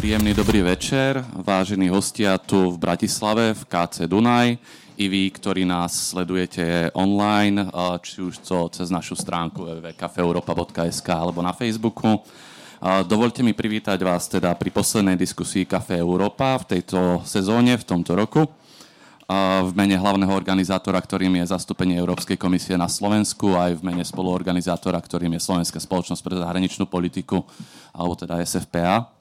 Príjemný 0.00 0.32
dobrý 0.32 0.64
večer, 0.64 1.20
vážení 1.44 1.92
hostia 1.92 2.40
tu 2.40 2.72
v 2.72 2.80
Bratislave 2.80 3.52
v 3.52 3.62
KC 3.68 4.08
Dunaj 4.08 4.56
i 4.96 5.04
vy, 5.12 5.28
ktorí 5.28 5.68
nás 5.68 6.16
sledujete 6.16 6.88
online, 6.96 7.68
či 8.00 8.24
už 8.24 8.40
to 8.40 8.72
cez 8.72 8.88
našu 8.88 9.12
stránku 9.12 9.60
www.cafeeuropa.sk 9.60 11.04
alebo 11.04 11.44
na 11.44 11.52
Facebooku. 11.52 12.16
Dovolte 12.80 13.44
mi 13.44 13.52
privítať 13.52 14.00
vás 14.00 14.24
teda 14.24 14.56
pri 14.56 14.72
poslednej 14.72 15.20
diskusii 15.20 15.68
Café 15.68 16.00
Európa 16.00 16.56
v 16.64 16.80
tejto 16.80 17.20
sezóne, 17.28 17.76
v 17.76 17.84
tomto 17.84 18.16
roku 18.16 18.48
v 19.68 19.72
mene 19.76 20.00
hlavného 20.00 20.32
organizátora, 20.32 20.96
ktorým 20.96 21.44
je 21.44 21.52
zastúpenie 21.52 22.00
Európskej 22.00 22.40
komisie 22.40 22.80
na 22.80 22.88
Slovensku, 22.88 23.52
aj 23.52 23.76
v 23.76 23.84
mene 23.84 24.02
spoluorganizátora, 24.08 24.96
ktorým 24.96 25.36
je 25.36 25.44
Slovenská 25.44 25.76
spoločnosť 25.76 26.24
pre 26.24 26.40
zahraničnú 26.40 26.88
politiku, 26.88 27.44
alebo 27.92 28.16
teda 28.16 28.40
SFPA. 28.40 29.19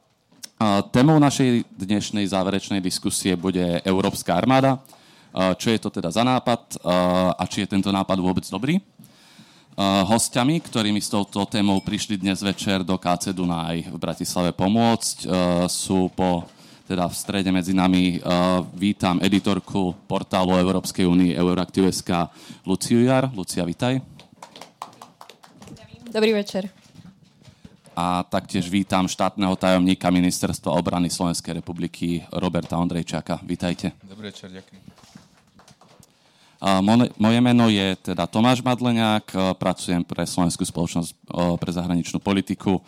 Témou 0.91 1.16
našej 1.23 1.63
dnešnej 1.72 2.27
záverečnej 2.36 2.84
diskusie 2.84 3.40
bude 3.40 3.80
Európska 3.88 4.36
armáda. 4.36 4.84
Čo 5.55 5.72
je 5.72 5.80
to 5.80 5.88
teda 5.88 6.12
za 6.12 6.20
nápad 6.27 6.84
a 7.32 7.40
či 7.48 7.63
je 7.63 7.72
tento 7.72 7.88
nápad 7.95 8.20
vôbec 8.20 8.44
dobrý? 8.44 8.76
Hostiami, 9.80 10.59
ktorými 10.59 10.99
s 10.99 11.08
touto 11.08 11.48
témou 11.48 11.80
prišli 11.80 12.20
dnes 12.20 12.44
večer 12.44 12.84
do 12.84 12.99
KC 12.99 13.32
Dunaj 13.32 13.88
v 13.88 13.95
Bratislave 13.95 14.52
pomôcť, 14.52 15.32
sú 15.72 16.12
po 16.12 16.44
teda 16.91 17.07
v 17.07 17.16
strede 17.16 17.55
medzi 17.55 17.71
nami 17.71 18.20
vítam 18.76 19.16
editorku 19.23 19.96
portálu 20.12 20.60
Európskej 20.60 21.07
únie 21.07 21.40
Euraktiv.sk 21.40 22.27
Luciu 22.68 23.07
Jar. 23.07 23.32
Lucia, 23.32 23.63
vitaj. 23.63 24.04
Dobrý 26.12 26.35
večer. 26.35 26.79
A 27.99 28.24
taktiež 28.24 28.71
vítam 28.71 29.12
štátneho 29.12 29.60
tajomníka 29.60 30.07
Ministerstva 30.07 30.71
obrany 30.71 31.12
Slovenskej 31.12 31.60
republiky 31.60 32.24
Roberta 32.32 32.79
Ondrejčáka. 32.79 33.43
Vítajte. 33.43 33.91
Dobrý 34.07 34.32
večer, 34.32 34.48
ďakujem. 34.55 34.79
Moje 37.20 37.40
meno 37.43 37.68
je 37.68 37.99
teda 37.99 38.24
Tomáš 38.24 38.63
Madleniak, 38.63 39.35
uh, 39.35 39.51
pracujem 39.51 39.99
pre 40.07 40.24
Slovenskú 40.24 40.63
spoločnosť 40.63 41.12
uh, 41.12 41.59
pre 41.59 41.76
zahraničnú 41.76 42.24
politiku 42.24 42.79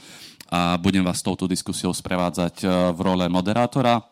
a 0.48 0.80
budem 0.80 1.04
vás 1.04 1.20
touto 1.20 1.48
diskusiou 1.48 1.96
sprevádzať 1.96 2.56
e, 2.60 2.68
v 2.92 3.00
role 3.00 3.24
moderátora. 3.32 4.04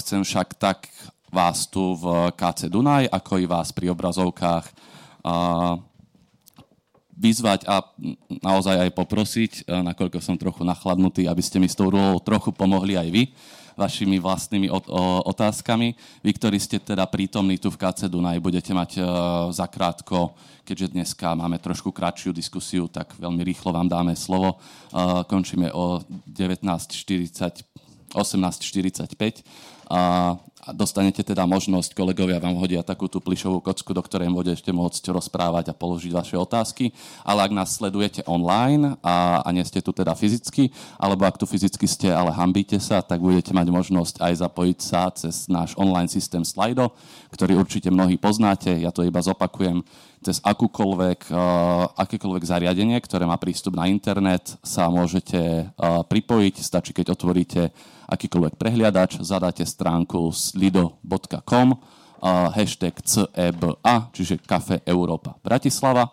Chcem 0.00 0.24
však 0.24 0.56
tak 0.56 0.88
vás 1.28 1.68
tu 1.68 1.92
v 1.92 2.32
KC 2.32 2.72
Dunaj, 2.72 3.12
ako 3.12 3.36
i 3.36 3.44
vás 3.44 3.76
pri 3.76 3.92
obrazovkách 3.92 4.72
vyzvať 7.16 7.64
a 7.64 7.80
naozaj 8.44 8.86
aj 8.86 8.90
poprosiť, 8.92 9.52
e, 9.64 9.72
nakoľko 9.92 10.20
som 10.20 10.36
trochu 10.36 10.62
nachladnutý, 10.62 11.24
aby 11.26 11.40
ste 11.40 11.56
mi 11.56 11.66
s 11.66 11.74
tou 11.74 11.88
rolou 11.88 12.20
trochu 12.20 12.52
pomohli 12.52 12.94
aj 12.94 13.08
vy 13.08 13.24
vašimi 13.76 14.16
vlastnými 14.16 14.72
otázkami. 15.28 15.92
Vy, 16.24 16.30
ktorí 16.40 16.56
ste 16.56 16.80
teda 16.80 17.04
prítomní 17.04 17.60
tu 17.60 17.68
v 17.68 17.76
KC 17.76 18.08
Dunaj, 18.08 18.40
budete 18.40 18.72
mať 18.72 18.90
uh, 18.96 19.06
zakrátko, 19.52 20.32
keďže 20.64 20.96
dneska 20.96 21.36
máme 21.36 21.60
trošku 21.60 21.92
kratšiu 21.92 22.32
diskusiu, 22.32 22.88
tak 22.88 23.12
veľmi 23.20 23.44
rýchlo 23.44 23.76
vám 23.76 23.84
dáme 23.84 24.16
slovo. 24.16 24.56
Uh, 24.96 25.20
končíme 25.28 25.68
o 25.76 26.00
19.40, 26.24 28.16
18.45. 28.16 29.44
A 30.66 30.74
dostanete 30.74 31.22
teda 31.22 31.46
možnosť, 31.46 31.94
kolegovia 31.94 32.42
vám 32.42 32.58
hodia 32.58 32.82
takú 32.82 33.06
tú 33.06 33.22
plišovú 33.22 33.62
kocku, 33.62 33.94
do 33.94 34.02
ktorej 34.02 34.26
budete 34.34 34.74
môcť 34.74 35.14
rozprávať 35.14 35.70
a 35.70 35.78
položiť 35.78 36.10
vaše 36.10 36.34
otázky. 36.34 36.90
Ale 37.22 37.46
ak 37.46 37.54
nás 37.54 37.78
sledujete 37.78 38.26
online 38.26 38.98
a, 38.98 39.46
a 39.46 39.48
nie 39.54 39.62
ste 39.62 39.78
tu 39.78 39.94
teda 39.94 40.18
fyzicky, 40.18 40.74
alebo 40.98 41.22
ak 41.22 41.38
tu 41.38 41.46
fyzicky 41.46 41.86
ste, 41.86 42.10
ale 42.10 42.34
hambíte 42.34 42.82
sa, 42.82 42.98
tak 42.98 43.22
budete 43.22 43.54
mať 43.54 43.70
možnosť 43.70 44.18
aj 44.18 44.42
zapojiť 44.42 44.78
sa 44.82 45.06
cez 45.14 45.46
náš 45.46 45.78
online 45.78 46.10
systém 46.10 46.42
Slido, 46.42 46.90
ktorý 47.30 47.62
určite 47.62 47.86
mnohí 47.94 48.18
poznáte. 48.18 48.74
Ja 48.74 48.90
to 48.90 49.06
iba 49.06 49.22
zopakujem 49.22 49.86
cez 50.26 50.42
akúkoľvek, 50.42 51.30
uh, 51.30 51.86
akékoľvek 51.94 52.42
zariadenie, 52.42 52.98
ktoré 52.98 53.30
má 53.30 53.38
prístup 53.38 53.78
na 53.78 53.86
internet, 53.86 54.58
sa 54.66 54.90
môžete 54.90 55.70
uh, 55.70 56.02
pripojiť. 56.02 56.54
Stačí, 56.58 56.90
keď 56.90 57.14
otvoríte 57.14 57.70
akýkoľvek 58.10 58.58
prehliadač, 58.58 59.22
zadáte 59.22 59.62
stránku 59.62 60.34
slido.com, 60.34 61.68
uh, 61.74 62.50
hashtag 62.50 62.98
CEBA, 63.06 64.10
čiže 64.10 64.42
Kafe 64.42 64.82
Európa 64.82 65.38
Bratislava 65.46 66.10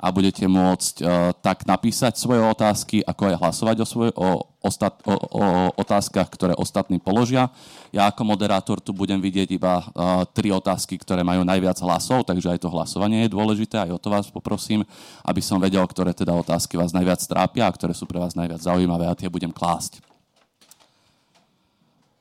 a 0.00 0.08
budete 0.08 0.48
môcť 0.48 0.94
uh, 1.04 1.36
tak 1.44 1.68
napísať 1.68 2.16
svoje 2.16 2.40
otázky, 2.40 3.04
ako 3.04 3.22
aj 3.28 3.36
hlasovať 3.36 3.76
o, 3.84 3.86
svoje, 3.86 4.10
o, 4.16 4.48
ostat, 4.64 4.96
o, 5.04 5.12
o 5.12 5.44
otázkach, 5.76 6.32
ktoré 6.32 6.56
ostatní 6.56 6.96
položia. 6.96 7.52
Ja 7.92 8.08
ako 8.08 8.24
moderátor 8.24 8.80
tu 8.80 8.96
budem 8.96 9.20
vidieť 9.20 9.48
iba 9.52 9.84
uh, 9.84 10.24
tri 10.32 10.48
otázky, 10.48 10.96
ktoré 10.96 11.20
majú 11.20 11.44
najviac 11.44 11.76
hlasov, 11.84 12.24
takže 12.24 12.48
aj 12.48 12.64
to 12.64 12.72
hlasovanie 12.72 13.28
je 13.28 13.34
dôležité, 13.36 13.76
aj 13.84 13.92
o 13.92 14.00
to 14.00 14.08
vás 14.08 14.32
poprosím, 14.32 14.88
aby 15.28 15.44
som 15.44 15.60
vedel, 15.60 15.84
ktoré 15.84 16.16
teda 16.16 16.32
otázky 16.32 16.80
vás 16.80 16.96
najviac 16.96 17.20
trápia 17.28 17.68
a 17.68 17.74
ktoré 17.76 17.92
sú 17.92 18.08
pre 18.08 18.16
vás 18.16 18.32
najviac 18.32 18.64
zaujímavé 18.64 19.04
a 19.04 19.12
tie 19.12 19.28
budem 19.28 19.52
klásť. 19.52 20.00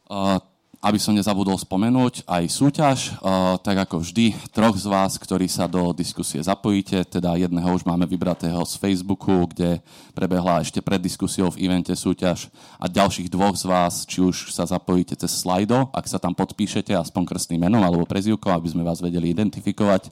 Uh, 0.09 0.41
aby 0.79 0.95
som 0.95 1.12
nezabudol 1.12 1.59
spomenúť, 1.59 2.23
aj 2.23 2.44
súťaž, 2.47 2.97
uh, 3.19 3.59
tak 3.59 3.84
ako 3.84 4.00
vždy, 4.00 4.31
troch 4.56 4.79
z 4.79 4.88
vás, 4.88 5.19
ktorí 5.19 5.51
sa 5.51 5.67
do 5.67 5.91
diskusie 5.91 6.40
zapojíte, 6.40 7.03
teda 7.03 7.35
jedného 7.35 7.67
už 7.75 7.84
máme 7.84 8.07
vybratého 8.07 8.63
z 8.63 8.79
Facebooku, 8.79 9.44
kde 9.51 9.84
prebehla 10.16 10.63
ešte 10.63 10.79
pred 10.79 11.03
diskusiou 11.03 11.51
v 11.51 11.67
evente 11.67 11.91
súťaž 11.91 12.47
a 12.79 12.88
ďalších 12.88 13.28
dvoch 13.28 13.59
z 13.59 13.67
vás, 13.67 14.07
či 14.07 14.23
už 14.23 14.56
sa 14.56 14.63
zapojíte 14.63 15.19
cez 15.19 15.44
Slido, 15.44 15.91
ak 15.91 16.07
sa 16.07 16.16
tam 16.16 16.31
podpíšete 16.31 16.96
aspoň 16.96 17.28
krstným 17.28 17.67
menom 17.67 17.84
alebo 17.84 18.07
prezivkou, 18.07 18.47
aby 18.56 18.72
sme 18.72 18.88
vás 18.88 19.03
vedeli 19.03 19.35
identifikovať, 19.35 20.07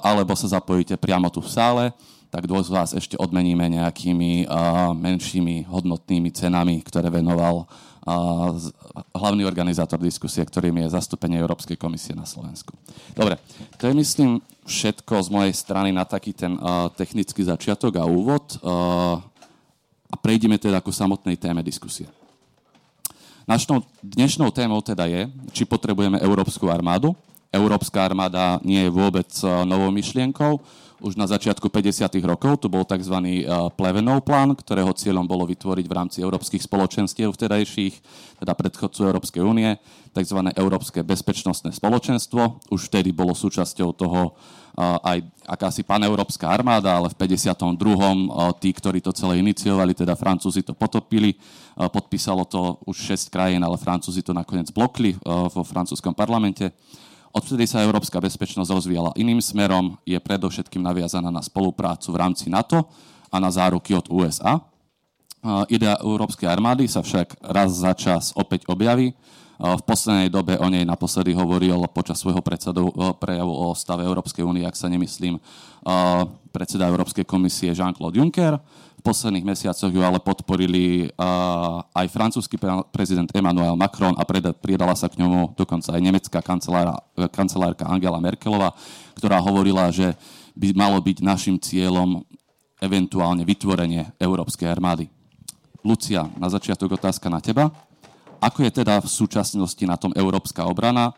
alebo 0.00 0.32
sa 0.38 0.46
zapojíte 0.46 0.94
priamo 0.94 1.26
tu 1.26 1.42
v 1.42 1.50
sále, 1.50 1.84
tak 2.30 2.46
dvoch 2.46 2.62
z 2.62 2.70
vás 2.70 2.90
ešte 2.94 3.18
odmeníme 3.18 3.66
nejakými 3.66 4.46
uh, 4.46 4.92
menšími 4.94 5.66
hodnotnými 5.66 6.30
cenami, 6.34 6.82
ktoré 6.82 7.10
venoval 7.10 7.66
hlavný 9.10 9.42
organizátor 9.42 9.98
diskusie, 9.98 10.46
ktorým 10.46 10.86
je 10.86 10.94
zastúpenie 10.94 11.42
Európskej 11.42 11.74
komisie 11.74 12.14
na 12.14 12.22
Slovensku. 12.22 12.78
Dobre, 13.18 13.42
to 13.82 13.90
je 13.90 13.94
myslím 13.98 14.38
všetko 14.62 15.26
z 15.26 15.28
mojej 15.34 15.54
strany 15.54 15.90
na 15.90 16.06
taký 16.06 16.30
ten 16.30 16.54
technický 16.94 17.42
začiatok 17.42 17.98
a 17.98 18.06
úvod 18.06 18.62
a 20.06 20.14
prejdeme 20.22 20.54
teda 20.54 20.78
ku 20.78 20.94
samotnej 20.94 21.34
téme 21.34 21.66
diskusie. 21.66 22.06
Našou 23.46 23.82
dnešnou 24.02 24.54
témou 24.54 24.78
teda 24.82 25.06
je, 25.10 25.26
či 25.50 25.62
potrebujeme 25.66 26.22
Európsku 26.22 26.70
armádu. 26.70 27.14
Európska 27.50 28.02
armáda 28.02 28.58
nie 28.62 28.86
je 28.86 28.90
vôbec 28.90 29.30
novou 29.66 29.90
myšlienkou, 29.94 30.58
už 31.00 31.16
na 31.20 31.28
začiatku 31.28 31.68
50. 31.68 32.08
rokov. 32.24 32.64
Tu 32.64 32.66
bol 32.72 32.84
tzv. 32.86 33.16
Eh, 33.20 33.44
Plevenov 33.76 34.24
plán, 34.24 34.56
ktorého 34.56 34.92
cieľom 34.96 35.28
bolo 35.28 35.44
vytvoriť 35.44 35.84
v 35.84 35.96
rámci 35.96 36.18
európskych 36.24 36.64
spoločenstiev 36.64 37.32
vtedajších, 37.36 37.94
teda 38.40 38.52
predchodcu 38.56 39.00
Európskej 39.04 39.42
únie, 39.44 39.76
tzv. 40.16 40.38
Európske 40.56 41.04
bezpečnostné 41.04 41.76
spoločenstvo. 41.76 42.72
Už 42.72 42.88
vtedy 42.88 43.12
bolo 43.12 43.36
súčasťou 43.36 43.88
toho 43.92 44.32
eh, 44.32 45.16
aj 45.16 45.18
akási 45.44 45.84
paneurópska 45.84 46.48
armáda, 46.48 46.96
ale 46.96 47.12
v 47.12 47.16
52. 47.20 47.60
Eh, 47.60 48.52
tí, 48.64 48.70
ktorí 48.72 48.98
to 49.04 49.12
celé 49.12 49.44
iniciovali, 49.44 49.92
teda 49.92 50.16
Francúzi 50.16 50.64
to 50.64 50.72
potopili. 50.72 51.36
Podpísalo 51.76 52.48
to 52.48 52.80
už 52.88 53.20
6 53.20 53.28
krajín, 53.28 53.60
ale 53.60 53.76
Francúzi 53.76 54.24
to 54.24 54.32
nakoniec 54.32 54.72
blokli 54.72 55.12
vo 55.28 55.60
francúzskom 55.60 56.16
parlamente. 56.16 56.72
Odvtedy 57.36 57.68
sa 57.68 57.84
európska 57.84 58.16
bezpečnosť 58.16 58.72
rozvíjala 58.72 59.12
iným 59.12 59.44
smerom, 59.44 60.00
je 60.08 60.16
predovšetkým 60.16 60.80
naviazaná 60.80 61.28
na 61.28 61.44
spoluprácu 61.44 62.08
v 62.08 62.16
rámci 62.16 62.48
NATO 62.48 62.88
a 63.28 63.36
na 63.36 63.52
záruky 63.52 63.92
od 63.92 64.08
USA. 64.08 64.64
Idea 65.68 66.00
európskej 66.00 66.48
armády 66.48 66.88
sa 66.88 67.04
však 67.04 67.44
raz 67.44 67.76
za 67.76 67.92
čas 67.92 68.32
opäť 68.32 68.64
objaví. 68.72 69.12
V 69.56 69.82
poslednej 69.88 70.28
dobe 70.28 70.60
o 70.60 70.68
nej 70.68 70.84
naposledy 70.84 71.32
hovoril 71.32 71.80
počas 71.88 72.20
svojho 72.20 72.44
predsedu, 72.44 72.92
prejavu 73.16 73.52
o 73.52 73.72
stave 73.72 74.04
Európskej 74.04 74.44
únie, 74.44 74.68
ak 74.68 74.76
sa 74.76 74.92
nemyslím, 74.92 75.40
predseda 76.52 76.92
Európskej 76.92 77.24
komisie 77.24 77.72
Jean-Claude 77.72 78.20
Juncker 78.20 78.60
posledných 79.06 79.46
mesiacoch 79.46 79.94
ju 79.94 80.02
ale 80.02 80.18
podporili 80.18 81.06
aj 81.94 82.06
francúzsky 82.10 82.58
prezident 82.90 83.30
Emmanuel 83.30 83.78
Macron 83.78 84.18
a 84.18 84.26
pridala 84.58 84.98
sa 84.98 85.06
k 85.06 85.22
ňomu 85.22 85.54
dokonca 85.54 85.94
aj 85.94 86.02
nemecká 86.02 86.42
kancelárka 87.30 87.86
Angela 87.86 88.18
Merkelová, 88.18 88.74
ktorá 89.14 89.38
hovorila, 89.38 89.94
že 89.94 90.10
by 90.58 90.74
malo 90.74 90.98
byť 90.98 91.22
našim 91.22 91.54
cieľom 91.62 92.26
eventuálne 92.82 93.46
vytvorenie 93.46 94.10
Európskej 94.18 94.66
armády. 94.66 95.06
Lucia, 95.86 96.26
na 96.34 96.50
začiatok 96.50 96.98
otázka 96.98 97.30
na 97.30 97.38
teba. 97.38 97.70
Ako 98.40 98.64
je 98.66 98.72
teda 98.82 99.00
v 99.00 99.08
súčasnosti 99.08 99.84
na 99.86 99.96
tom 99.96 100.12
európska 100.12 100.64
obrana? 100.68 101.16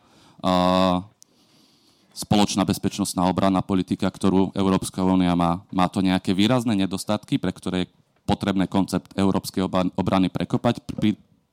Spoločná 2.15 2.67
bezpečnostná 2.67 3.27
obranná 3.31 3.63
politika, 3.63 4.11
ktorú 4.11 4.51
Európska 4.55 5.07
únia 5.07 5.35
má. 5.39 5.63
Má 5.71 5.87
to 5.87 6.03
nejaké 6.03 6.35
výrazné 6.35 6.75
nedostatky, 6.75 7.39
pre 7.39 7.55
ktoré 7.55 7.87
je 7.87 7.93
potrebné 8.27 8.69
koncept 8.69 9.15
európskej 9.17 9.65
obrany 9.97 10.29
prekopať, 10.29 10.85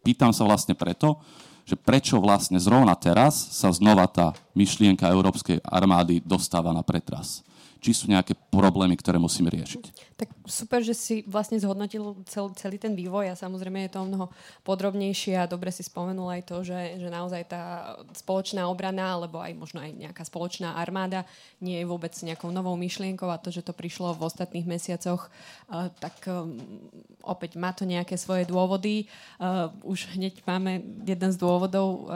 pýtam 0.04 0.36
sa 0.36 0.44
vlastne 0.44 0.76
preto, 0.76 1.24
že 1.66 1.80
prečo 1.80 2.22
vlastne 2.22 2.62
zrovna 2.62 2.94
teraz 2.94 3.34
sa 3.56 3.74
znova 3.74 4.06
tá 4.06 4.38
myšlienka 4.54 5.10
Európskej 5.10 5.64
armády 5.66 6.22
dostáva 6.22 6.70
na 6.76 6.86
pretras 6.86 7.42
či 7.86 7.94
sú 7.94 8.10
nejaké 8.10 8.34
problémy, 8.50 8.98
ktoré 8.98 9.22
musíme 9.22 9.54
riešiť. 9.54 10.18
Tak 10.18 10.34
super, 10.50 10.82
že 10.82 10.98
si 10.98 11.22
vlastne 11.30 11.62
zhodnotil 11.62 12.18
cel, 12.26 12.50
celý 12.58 12.82
ten 12.82 12.98
vývoj 12.98 13.30
a 13.30 13.38
samozrejme 13.38 13.86
je 13.86 13.94
to 13.94 14.10
mnoho 14.10 14.34
podrobnejšie 14.66 15.38
a 15.38 15.46
dobre 15.46 15.70
si 15.70 15.86
spomenul 15.86 16.26
aj 16.34 16.42
to, 16.50 16.66
že, 16.66 16.98
že 16.98 17.14
naozaj 17.14 17.46
tá 17.46 17.94
spoločná 18.18 18.66
obrana 18.66 19.22
alebo 19.22 19.38
aj 19.38 19.54
možno 19.54 19.86
aj 19.86 19.94
nejaká 19.94 20.26
spoločná 20.26 20.82
armáda 20.82 21.30
nie 21.62 21.78
je 21.78 21.86
vôbec 21.86 22.18
nejakou 22.26 22.50
novou 22.50 22.74
myšlienkou 22.74 23.30
a 23.30 23.38
to, 23.38 23.54
že 23.54 23.62
to 23.62 23.78
prišlo 23.78 24.18
v 24.18 24.26
ostatných 24.26 24.66
mesiacoch, 24.66 25.30
uh, 25.70 25.94
tak 26.02 26.26
um, 26.26 26.58
opäť 27.22 27.62
má 27.62 27.70
to 27.70 27.86
nejaké 27.86 28.18
svoje 28.18 28.50
dôvody. 28.50 29.06
Uh, 29.38 29.70
už 29.86 30.18
hneď 30.18 30.42
máme 30.50 30.82
jeden 31.06 31.30
z 31.30 31.38
dôvodov 31.38 32.08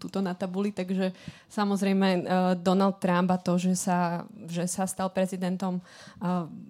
tuto 0.00 0.24
na 0.24 0.32
tabuli, 0.32 0.72
takže 0.72 1.12
samozrejme 1.52 2.24
Donald 2.64 2.96
Trump 2.98 3.28
a 3.28 3.38
to, 3.38 3.60
že 3.60 3.76
sa, 3.76 4.24
že 4.48 4.64
sa 4.64 4.88
stal 4.96 5.12
prezidentom 5.12 5.84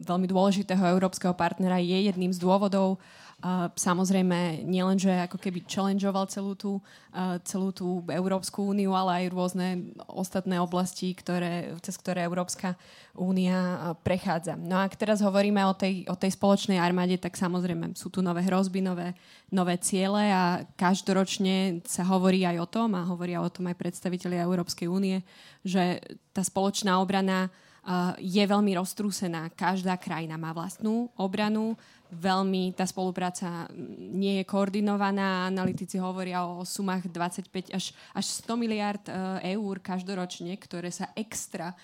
veľmi 0.03 0.27
dôležitého 0.27 0.83
európskeho 0.99 1.31
partnera, 1.39 1.79
je 1.79 2.11
jedným 2.11 2.35
z 2.35 2.43
dôvodov. 2.43 2.99
Samozrejme, 3.77 4.65
nielen, 4.65 4.97
že 4.97 5.13
ako 5.29 5.37
keby 5.37 5.69
challengeoval 5.69 6.25
celú 6.27 6.57
tú, 6.57 6.81
celú 7.45 7.69
tú 7.69 8.01
Európsku 8.09 8.73
úniu, 8.73 8.97
ale 8.97 9.23
aj 9.23 9.25
rôzne 9.37 9.93
ostatné 10.09 10.57
oblasti, 10.57 11.13
ktoré, 11.13 11.77
cez 11.85 12.01
ktoré 12.01 12.25
Európska 12.25 12.75
únia 13.13 13.93
prechádza. 14.01 14.57
No 14.57 14.81
a 14.81 14.89
ak 14.89 14.97
teraz 14.97 15.21
hovoríme 15.21 15.61
o 15.69 15.77
tej, 15.77 16.09
o 16.09 16.17
tej 16.17 16.33
spoločnej 16.33 16.81
armáde, 16.81 17.21
tak 17.21 17.37
samozrejme 17.37 17.93
sú 17.93 18.09
tu 18.09 18.25
nové 18.25 18.41
hrozby, 18.41 18.81
nové, 18.81 19.13
nové 19.53 19.77
ciele 19.85 20.33
a 20.33 20.65
každoročne 20.75 21.85
sa 21.85 22.09
hovorí 22.09 22.49
aj 22.49 22.57
o 22.57 22.67
tom, 22.67 22.97
a 22.97 23.05
hovoria 23.05 23.45
o 23.45 23.53
tom 23.53 23.69
aj 23.69 23.77
predstavitelia 23.77 24.49
Európskej 24.49 24.89
únie, 24.89 25.21
že 25.61 26.01
tá 26.33 26.41
spoločná 26.41 26.97
obrana 27.05 27.53
je 28.19 28.43
veľmi 28.43 28.75
roztrúsená. 28.75 29.47
Každá 29.55 29.95
krajina 29.95 30.35
má 30.35 30.51
vlastnú 30.51 31.07
obranu, 31.15 31.79
veľmi 32.11 32.75
tá 32.75 32.87
spolupráca 32.87 33.67
nie 33.99 34.43
je 34.43 34.45
koordinovaná. 34.47 35.51
Analytici 35.51 35.99
hovoria 35.99 36.47
o 36.47 36.63
sumách 36.63 37.11
25 37.11 37.75
až, 37.75 37.91
až 38.15 38.27
100 38.43 38.63
miliard 38.63 39.05
e, 39.07 39.13
eur 39.59 39.83
každoročne, 39.83 40.55
ktoré 40.59 40.91
sa 40.95 41.11
extra 41.19 41.75
e, 41.75 41.77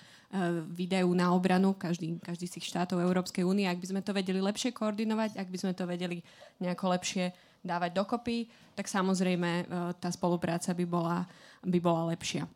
vydajú 0.63 1.11
na 1.11 1.35
obranu 1.35 1.75
každý, 1.75 2.19
každý 2.23 2.47
z 2.47 2.53
tých 2.59 2.71
štátov 2.71 3.03
Európskej 3.03 3.43
únie. 3.43 3.67
Ak 3.67 3.79
by 3.79 3.95
sme 3.95 4.01
to 4.01 4.15
vedeli 4.15 4.39
lepšie 4.39 4.71
koordinovať, 4.71 5.35
ak 5.35 5.47
by 5.51 5.57
sme 5.59 5.73
to 5.75 5.83
vedeli 5.83 6.23
nejako 6.63 6.95
lepšie 6.95 7.31
dávať 7.63 7.91
dokopy, 7.95 8.47
tak 8.75 8.87
samozrejme 8.87 9.49
e, 9.59 9.63
tá 9.99 10.07
spolupráca 10.07 10.71
by 10.71 10.85
bola, 10.87 11.27
by 11.63 11.79
bola 11.83 12.15
lepšia. 12.15 12.47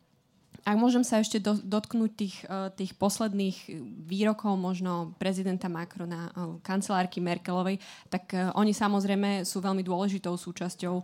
Ak 0.66 0.76
môžem 0.76 1.06
sa 1.06 1.22
ešte 1.22 1.38
do, 1.38 1.54
dotknúť 1.58 2.10
tých, 2.14 2.36
uh, 2.46 2.68
tých 2.74 2.94
posledných 2.98 3.70
výrokov 4.06 4.58
možno 4.58 5.14
prezidenta 5.16 5.70
Macrona, 5.70 6.30
uh, 6.34 6.58
kancelárky 6.64 7.22
Merkelovej, 7.22 7.78
tak 8.10 8.32
uh, 8.34 8.50
oni 8.58 8.74
samozrejme 8.74 9.46
sú 9.46 9.62
veľmi 9.62 9.86
dôležitou 9.86 10.34
súčasťou 10.34 11.02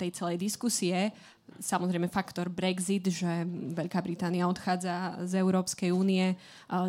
tej 0.00 0.10
celej 0.16 0.40
diskusie 0.40 1.12
samozrejme 1.60 2.10
faktor 2.10 2.50
Brexit, 2.50 3.06
že 3.08 3.46
Veľká 3.72 4.02
Británia 4.02 4.50
odchádza 4.50 5.24
z 5.24 5.40
Európskej 5.40 5.94
únie, 5.94 6.34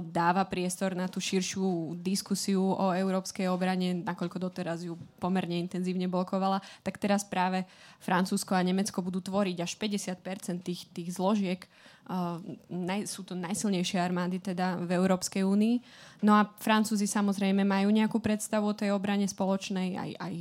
dáva 0.10 0.44
priestor 0.50 0.98
na 0.98 1.06
tú 1.08 1.22
širšiu 1.22 1.96
diskusiu 2.02 2.62
o 2.62 2.92
európskej 2.92 3.48
obrane, 3.48 4.02
nakoľko 4.02 4.38
doteraz 4.42 4.84
ju 4.84 4.98
pomerne 5.22 5.62
intenzívne 5.62 6.10
blokovala, 6.10 6.60
tak 6.82 6.98
teraz 6.98 7.24
práve 7.24 7.64
Francúzsko 8.02 8.58
a 8.58 8.66
Nemecko 8.66 9.00
budú 9.00 9.22
tvoriť 9.22 9.58
až 9.62 9.72
50 9.78 10.66
tých, 10.66 10.90
tých 10.92 11.10
zložiek. 11.14 11.62
sú 13.06 13.22
to 13.24 13.38
najsilnejšie 13.38 14.00
armády 14.02 14.42
teda 14.42 14.82
v 14.84 14.90
Európskej 14.96 15.46
únii. 15.46 15.76
No 16.26 16.34
a 16.34 16.50
Francúzi 16.60 17.06
samozrejme 17.06 17.62
majú 17.62 17.94
nejakú 17.94 18.18
predstavu 18.20 18.74
o 18.74 18.78
tej 18.78 18.92
obrane 18.92 19.30
spoločnej, 19.30 19.96
aj, 19.96 20.12
aj 20.18 20.34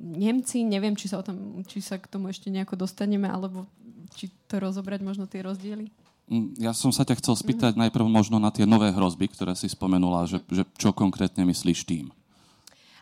Nemci, 0.00 0.60
neviem, 0.60 0.92
či 0.92 1.08
sa, 1.08 1.20
o 1.20 1.24
tom, 1.24 1.64
či 1.64 1.80
sa 1.80 1.96
k 1.96 2.04
tomu 2.04 2.28
ešte 2.28 2.52
nejako 2.52 2.84
dostaneme, 2.84 3.24
alebo 3.24 3.64
či 4.12 4.28
to 4.44 4.60
rozobrať 4.60 5.00
možno 5.00 5.24
tie 5.24 5.40
rozdiely. 5.40 5.88
Mm, 6.28 6.56
ja 6.60 6.76
som 6.76 6.92
sa 6.92 7.04
ťa 7.04 7.20
chcel 7.20 7.36
spýtať 7.36 7.72
mm-hmm. 7.72 7.84
najprv 7.88 8.06
možno 8.08 8.36
na 8.36 8.52
tie 8.52 8.68
nové 8.68 8.92
hrozby, 8.92 9.28
ktoré 9.32 9.56
si 9.56 9.68
spomenula, 9.72 10.28
že, 10.28 10.44
že 10.52 10.68
čo 10.76 10.92
konkrétne 10.92 11.48
myslíš 11.48 11.80
tým? 11.84 12.12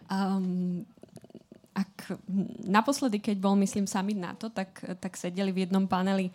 Um, 0.06 0.87
ak 1.75 2.20
naposledy, 2.62 3.19
keď 3.19 3.43
bol, 3.43 3.56
myslím, 3.59 3.88
summit 3.88 4.19
NATO, 4.19 4.53
tak, 4.53 4.79
tak 5.00 5.17
sedeli 5.17 5.50
v 5.50 5.67
jednom 5.67 5.88
paneli 5.88 6.29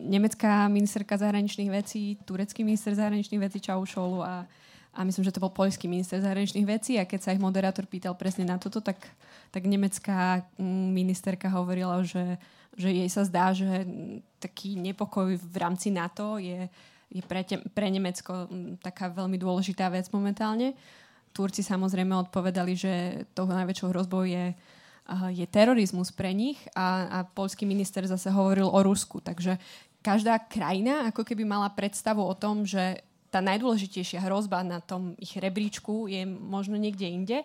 nemecká 0.00 0.70
ministerka 0.70 1.18
zahraničných 1.18 1.70
vecí, 1.72 2.16
turecký 2.24 2.64
minister 2.64 2.94
zahraničných 2.94 3.42
vecí 3.42 3.58
Čaušolu 3.58 4.18
a, 4.22 4.48
a 4.94 5.02
myslím, 5.02 5.26
že 5.26 5.34
to 5.34 5.42
bol 5.42 5.50
poľský 5.50 5.90
minister 5.90 6.22
zahraničných 6.22 6.70
vecí 6.70 6.96
a 6.96 7.04
keď 7.04 7.20
sa 7.20 7.34
ich 7.34 7.42
moderátor 7.42 7.84
pýtal 7.90 8.14
presne 8.14 8.46
na 8.46 8.62
toto, 8.62 8.78
tak, 8.78 9.02
tak 9.50 9.66
nemecká 9.66 10.46
mm, 10.54 10.88
ministerka 10.94 11.50
hovorila, 11.50 12.06
že, 12.06 12.38
že 12.78 12.94
jej 12.94 13.10
sa 13.10 13.26
zdá, 13.26 13.50
že 13.50 13.82
taký 14.38 14.78
nepokoj 14.78 15.34
v 15.34 15.56
rámci 15.58 15.90
NATO 15.90 16.38
je, 16.38 16.70
je 17.10 17.22
pre, 17.26 17.42
te, 17.42 17.58
pre 17.74 17.90
Nemecko 17.90 18.46
mm, 18.46 18.80
taká 18.80 19.10
veľmi 19.10 19.34
dôležitá 19.34 19.90
vec 19.90 20.06
momentálne. 20.14 20.78
Turci 21.34 21.66
samozrejme 21.66 22.14
odpovedali, 22.30 22.72
že 22.78 22.92
toho 23.34 23.50
najväčšou 23.50 23.90
hrozbou 23.90 24.22
je, 24.22 24.54
je 25.34 25.46
terorizmus 25.50 26.14
pre 26.14 26.30
nich 26.30 26.62
a, 26.78 27.10
a 27.10 27.18
polský 27.26 27.66
minister 27.66 28.06
zase 28.06 28.30
hovoril 28.30 28.70
o 28.70 28.78
Rusku. 28.86 29.18
Takže 29.18 29.58
každá 30.04 30.38
krajina 30.38 31.10
ako 31.10 31.26
keby 31.26 31.42
mala 31.42 31.72
predstavu 31.74 32.22
o 32.22 32.34
tom, 32.38 32.62
že 32.62 33.02
tá 33.34 33.42
najdôležitejšia 33.42 34.22
hrozba 34.22 34.62
na 34.62 34.78
tom 34.78 35.18
ich 35.18 35.34
rebríčku 35.34 36.06
je 36.06 36.22
možno 36.22 36.78
niekde 36.78 37.10
inde. 37.10 37.38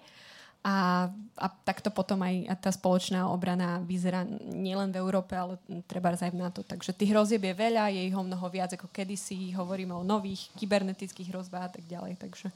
A, 0.60 1.08
a 1.40 1.48
takto 1.64 1.88
potom 1.88 2.20
aj 2.20 2.60
tá 2.60 2.70
spoločná 2.70 3.32
obrana 3.32 3.80
vyzerá 3.80 4.28
nielen 4.54 4.92
v 4.92 5.00
Európe, 5.00 5.32
ale 5.32 5.56
treba 5.88 6.12
aj 6.12 6.30
v 6.30 6.38
NATO. 6.38 6.62
Takže 6.68 6.94
tých 6.94 7.16
hrozieb 7.16 7.42
je 7.48 7.56
veľa, 7.56 7.90
je 7.96 8.06
ich 8.06 8.14
o 8.14 8.22
mnoho 8.22 8.44
viac 8.52 8.76
ako 8.76 8.92
kedysi. 8.92 9.56
Hovoríme 9.56 9.96
o 9.96 10.04
nových 10.04 10.52
kybernetických 10.60 11.32
hrozbách 11.32 11.66
a 11.66 11.72
tak 11.80 11.88
ďalej. 11.88 12.20
Takže 12.20 12.52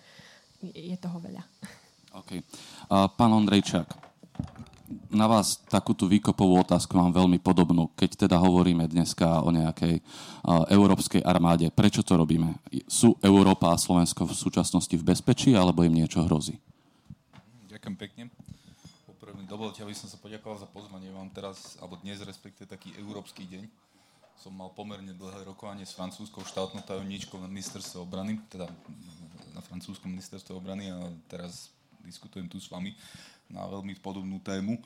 je, 0.75 0.95
toho 0.99 1.17
veľa. 1.17 1.41
Okay. 2.11 2.43
Uh, 2.91 3.07
pán 3.07 3.31
Ondrejčák, 3.33 3.87
na 5.09 5.25
vás 5.29 5.63
takúto 5.71 6.05
výkopovú 6.05 6.59
otázku 6.61 6.93
mám 6.97 7.15
veľmi 7.15 7.39
podobnú. 7.39 7.89
Keď 7.95 8.27
teda 8.27 8.37
hovoríme 8.37 8.85
dneska 8.89 9.41
o 9.41 9.49
nejakej 9.49 9.99
uh, 9.99 10.67
európskej 10.67 11.23
armáde, 11.23 11.71
prečo 11.71 12.03
to 12.03 12.19
robíme? 12.19 12.59
Sú 12.85 13.15
Európa 13.23 13.71
a 13.71 13.79
Slovensko 13.79 14.27
v 14.27 14.35
súčasnosti 14.35 14.93
v 14.93 15.03
bezpečí, 15.03 15.55
alebo 15.55 15.87
im 15.87 15.95
niečo 15.95 16.23
hrozí? 16.27 16.59
Ďakujem 17.71 17.95
pekne. 17.95 18.23
Poprvé 19.07 19.39
dovolte, 19.47 19.81
aby 19.81 19.95
som 19.95 20.11
sa 20.11 20.19
poďakoval 20.19 20.59
za 20.61 20.67
pozvanie. 20.69 21.09
Mám 21.11 21.31
teraz, 21.31 21.79
alebo 21.79 21.95
dnes 21.99 22.19
respektive 22.23 22.67
taký 22.67 22.91
európsky 22.99 23.47
deň. 23.47 23.63
Som 24.39 24.59
mal 24.59 24.73
pomerne 24.75 25.15
dlhé 25.15 25.47
rokovanie 25.47 25.87
s 25.87 25.95
francúzskou 25.95 26.43
štátnou 26.43 26.83
tajomníčkou 26.83 27.39
na 27.39 27.47
ministerstve 27.47 28.03
obrany, 28.03 28.41
teda 28.51 28.67
na 29.55 29.61
francúzskom 29.63 30.11
ministerstve 30.11 30.51
obrany 30.57 30.91
a 30.91 30.99
teraz 31.29 31.71
diskutujem 32.03 32.47
tu 32.51 32.59
s 32.59 32.67
vami 32.67 32.93
na 33.49 33.65
veľmi 33.67 33.95
podobnú 33.99 34.39
tému. 34.43 34.79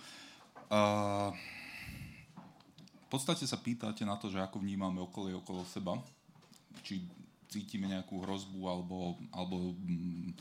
V 3.08 3.08
podstate 3.08 3.48
sa 3.48 3.56
pýtate 3.56 4.04
na 4.04 4.20
to, 4.20 4.28
že 4.28 4.42
ako 4.44 4.60
vnímame 4.60 5.00
okolie 5.00 5.36
okolo 5.36 5.64
seba, 5.64 5.96
či 6.84 7.04
cítime 7.48 7.88
nejakú 7.88 8.20
hrozbu 8.24 8.68
alebo, 8.68 9.16
alebo 9.32 9.72
mm, 9.80 10.36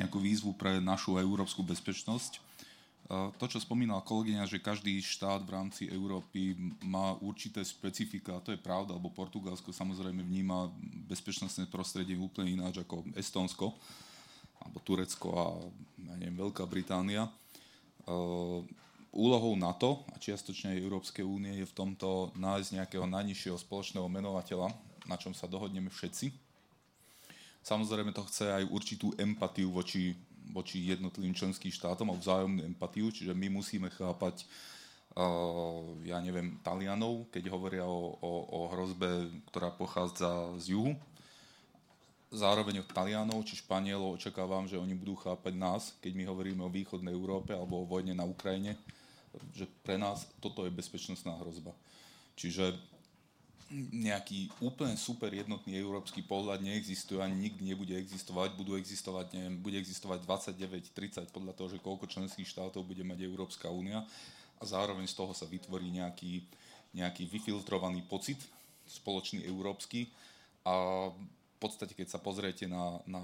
nejakú 0.00 0.16
výzvu 0.16 0.56
pre 0.56 0.80
našu 0.80 1.20
európsku 1.20 1.60
bezpečnosť. 1.60 2.40
To, 3.08 3.44
čo 3.48 3.56
spomínala 3.56 4.04
kolegyňa, 4.04 4.44
že 4.44 4.60
každý 4.60 5.00
štát 5.00 5.40
v 5.40 5.54
rámci 5.56 5.82
Európy 5.88 6.52
má 6.84 7.16
určité 7.24 7.64
specifika, 7.64 8.36
a 8.36 8.44
to 8.44 8.52
je 8.52 8.60
pravda, 8.60 8.92
lebo 8.92 9.08
Portugalsko 9.08 9.72
samozrejme 9.72 10.20
vníma 10.20 10.68
bezpečnostné 11.08 11.72
prostredie 11.72 12.20
úplne 12.20 12.60
ináč 12.60 12.84
ako 12.84 13.08
Estonsko, 13.16 13.72
alebo 14.68 14.84
Turecko 14.84 15.28
a 15.32 15.44
ja 16.04 16.14
neviem, 16.20 16.36
Veľká 16.36 16.68
Británia. 16.68 17.24
Eh, 18.04 18.60
úlohou 19.16 19.56
NATO 19.56 20.04
a 20.12 20.20
čiastočne 20.20 20.76
aj 20.76 20.84
Európskej 20.84 21.24
únie 21.24 21.56
je 21.56 21.64
v 21.64 21.76
tomto 21.76 22.36
nájsť 22.36 22.68
nejakého 22.76 23.08
najnižšieho 23.08 23.56
spoločného 23.56 24.04
menovateľa, 24.04 24.68
na 25.08 25.16
čom 25.16 25.32
sa 25.32 25.48
dohodneme 25.48 25.88
všetci. 25.88 26.28
Samozrejme 27.64 28.12
to 28.12 28.28
chce 28.28 28.52
aj 28.52 28.64
určitú 28.68 29.16
empatiu 29.16 29.72
voči, 29.72 30.12
voči 30.52 30.92
jednotlivým 30.92 31.32
členským 31.32 31.72
štátom 31.72 32.12
a 32.12 32.20
vzájomnú 32.20 32.64
empatiu, 32.68 33.08
čiže 33.08 33.32
my 33.32 33.48
musíme 33.48 33.88
chápať 33.92 34.44
uh, 35.16 35.98
ja 36.04 36.20
neviem, 36.20 36.60
Talianov, 36.64 37.28
keď 37.32 37.48
hovoria 37.52 37.84
o, 37.84 38.16
o, 38.20 38.32
o 38.48 38.60
hrozbe, 38.72 39.32
ktorá 39.52 39.72
pochádza 39.72 40.30
z 40.60 40.76
juhu, 40.76 40.92
zároveň 42.28 42.84
od 42.84 42.88
Talianov 42.92 43.44
či 43.48 43.60
Španielov 43.60 44.20
očakávam, 44.20 44.68
že 44.68 44.80
oni 44.80 44.92
budú 44.92 45.16
chápať 45.16 45.54
nás, 45.56 45.96
keď 46.04 46.12
my 46.12 46.24
hovoríme 46.28 46.62
o 46.64 46.72
východnej 46.72 47.14
Európe 47.14 47.56
alebo 47.56 47.80
o 47.82 47.88
vojne 47.88 48.12
na 48.12 48.28
Ukrajine 48.28 48.76
že 49.54 49.68
pre 49.84 50.00
nás 50.00 50.26
toto 50.40 50.64
je 50.64 50.72
bezpečnostná 50.72 51.36
hrozba. 51.40 51.74
Čiže 52.38 52.74
nejaký 53.92 54.48
úplne 54.64 54.96
super 54.96 55.28
jednotný 55.28 55.76
európsky 55.76 56.24
pohľad 56.24 56.64
neexistuje 56.64 57.20
ani 57.20 57.36
nikdy 57.36 57.68
nebude 57.68 57.92
existovať. 58.00 58.56
Budú 58.56 58.80
existovať, 58.80 59.36
neviem, 59.36 59.60
bude 59.60 59.76
existovať 59.76 60.24
29, 60.24 60.88
30 61.28 61.36
podľa 61.36 61.52
toho, 61.52 61.68
že 61.76 61.82
koľko 61.84 62.08
členských 62.08 62.48
štátov 62.48 62.80
bude 62.80 63.04
mať 63.04 63.28
Európska 63.28 63.68
únia 63.68 64.08
a 64.56 64.62
zároveň 64.64 65.04
z 65.04 65.14
toho 65.20 65.36
sa 65.36 65.44
vytvorí 65.44 65.92
nejaký, 65.92 66.48
nejaký 66.96 67.28
vyfiltrovaný 67.28 68.08
pocit, 68.08 68.40
spoločný 68.88 69.44
európsky 69.44 70.08
a 70.64 71.08
podstate, 71.58 71.92
keď 71.92 72.14
sa 72.14 72.22
pozriete 72.22 72.70
na, 72.70 73.02
na 73.04 73.22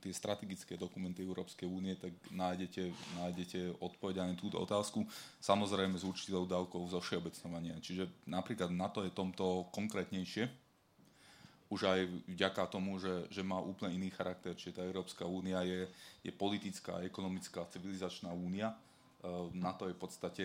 tie 0.00 0.10
strategické 0.10 0.80
dokumenty 0.80 1.20
Európskej 1.20 1.68
únie, 1.68 1.92
tak 1.94 2.16
nájdete, 2.32 2.88
nájdete 3.20 3.58
odpoveď 3.84 4.24
na 4.24 4.36
túto 4.36 4.56
otázku, 4.56 5.04
samozrejme 5.44 6.00
s 6.00 6.08
určitou 6.08 6.48
dávkou 6.48 6.88
zo 6.88 6.98
všeobecnovania. 7.04 7.76
Čiže 7.84 8.08
napríklad 8.24 8.72
na 8.72 8.88
to 8.88 9.04
je 9.04 9.12
tomto 9.12 9.68
konkrétnejšie, 9.76 10.48
už 11.72 11.80
aj 11.90 12.00
vďaka 12.28 12.62
tomu, 12.70 13.00
že, 13.02 13.26
že 13.32 13.42
má 13.42 13.58
úplne 13.58 13.96
iný 13.96 14.12
charakter, 14.12 14.54
čiže 14.54 14.78
tá 14.78 14.82
Európska 14.84 15.24
únia 15.26 15.64
je, 15.66 15.88
je 16.22 16.32
politická, 16.32 17.02
ekonomická, 17.02 17.66
civilizačná 17.72 18.30
únia. 18.30 18.70
E, 18.70 18.76
na 19.58 19.74
to 19.74 19.90
je 19.90 19.96
v 19.96 20.00
podstate 20.00 20.44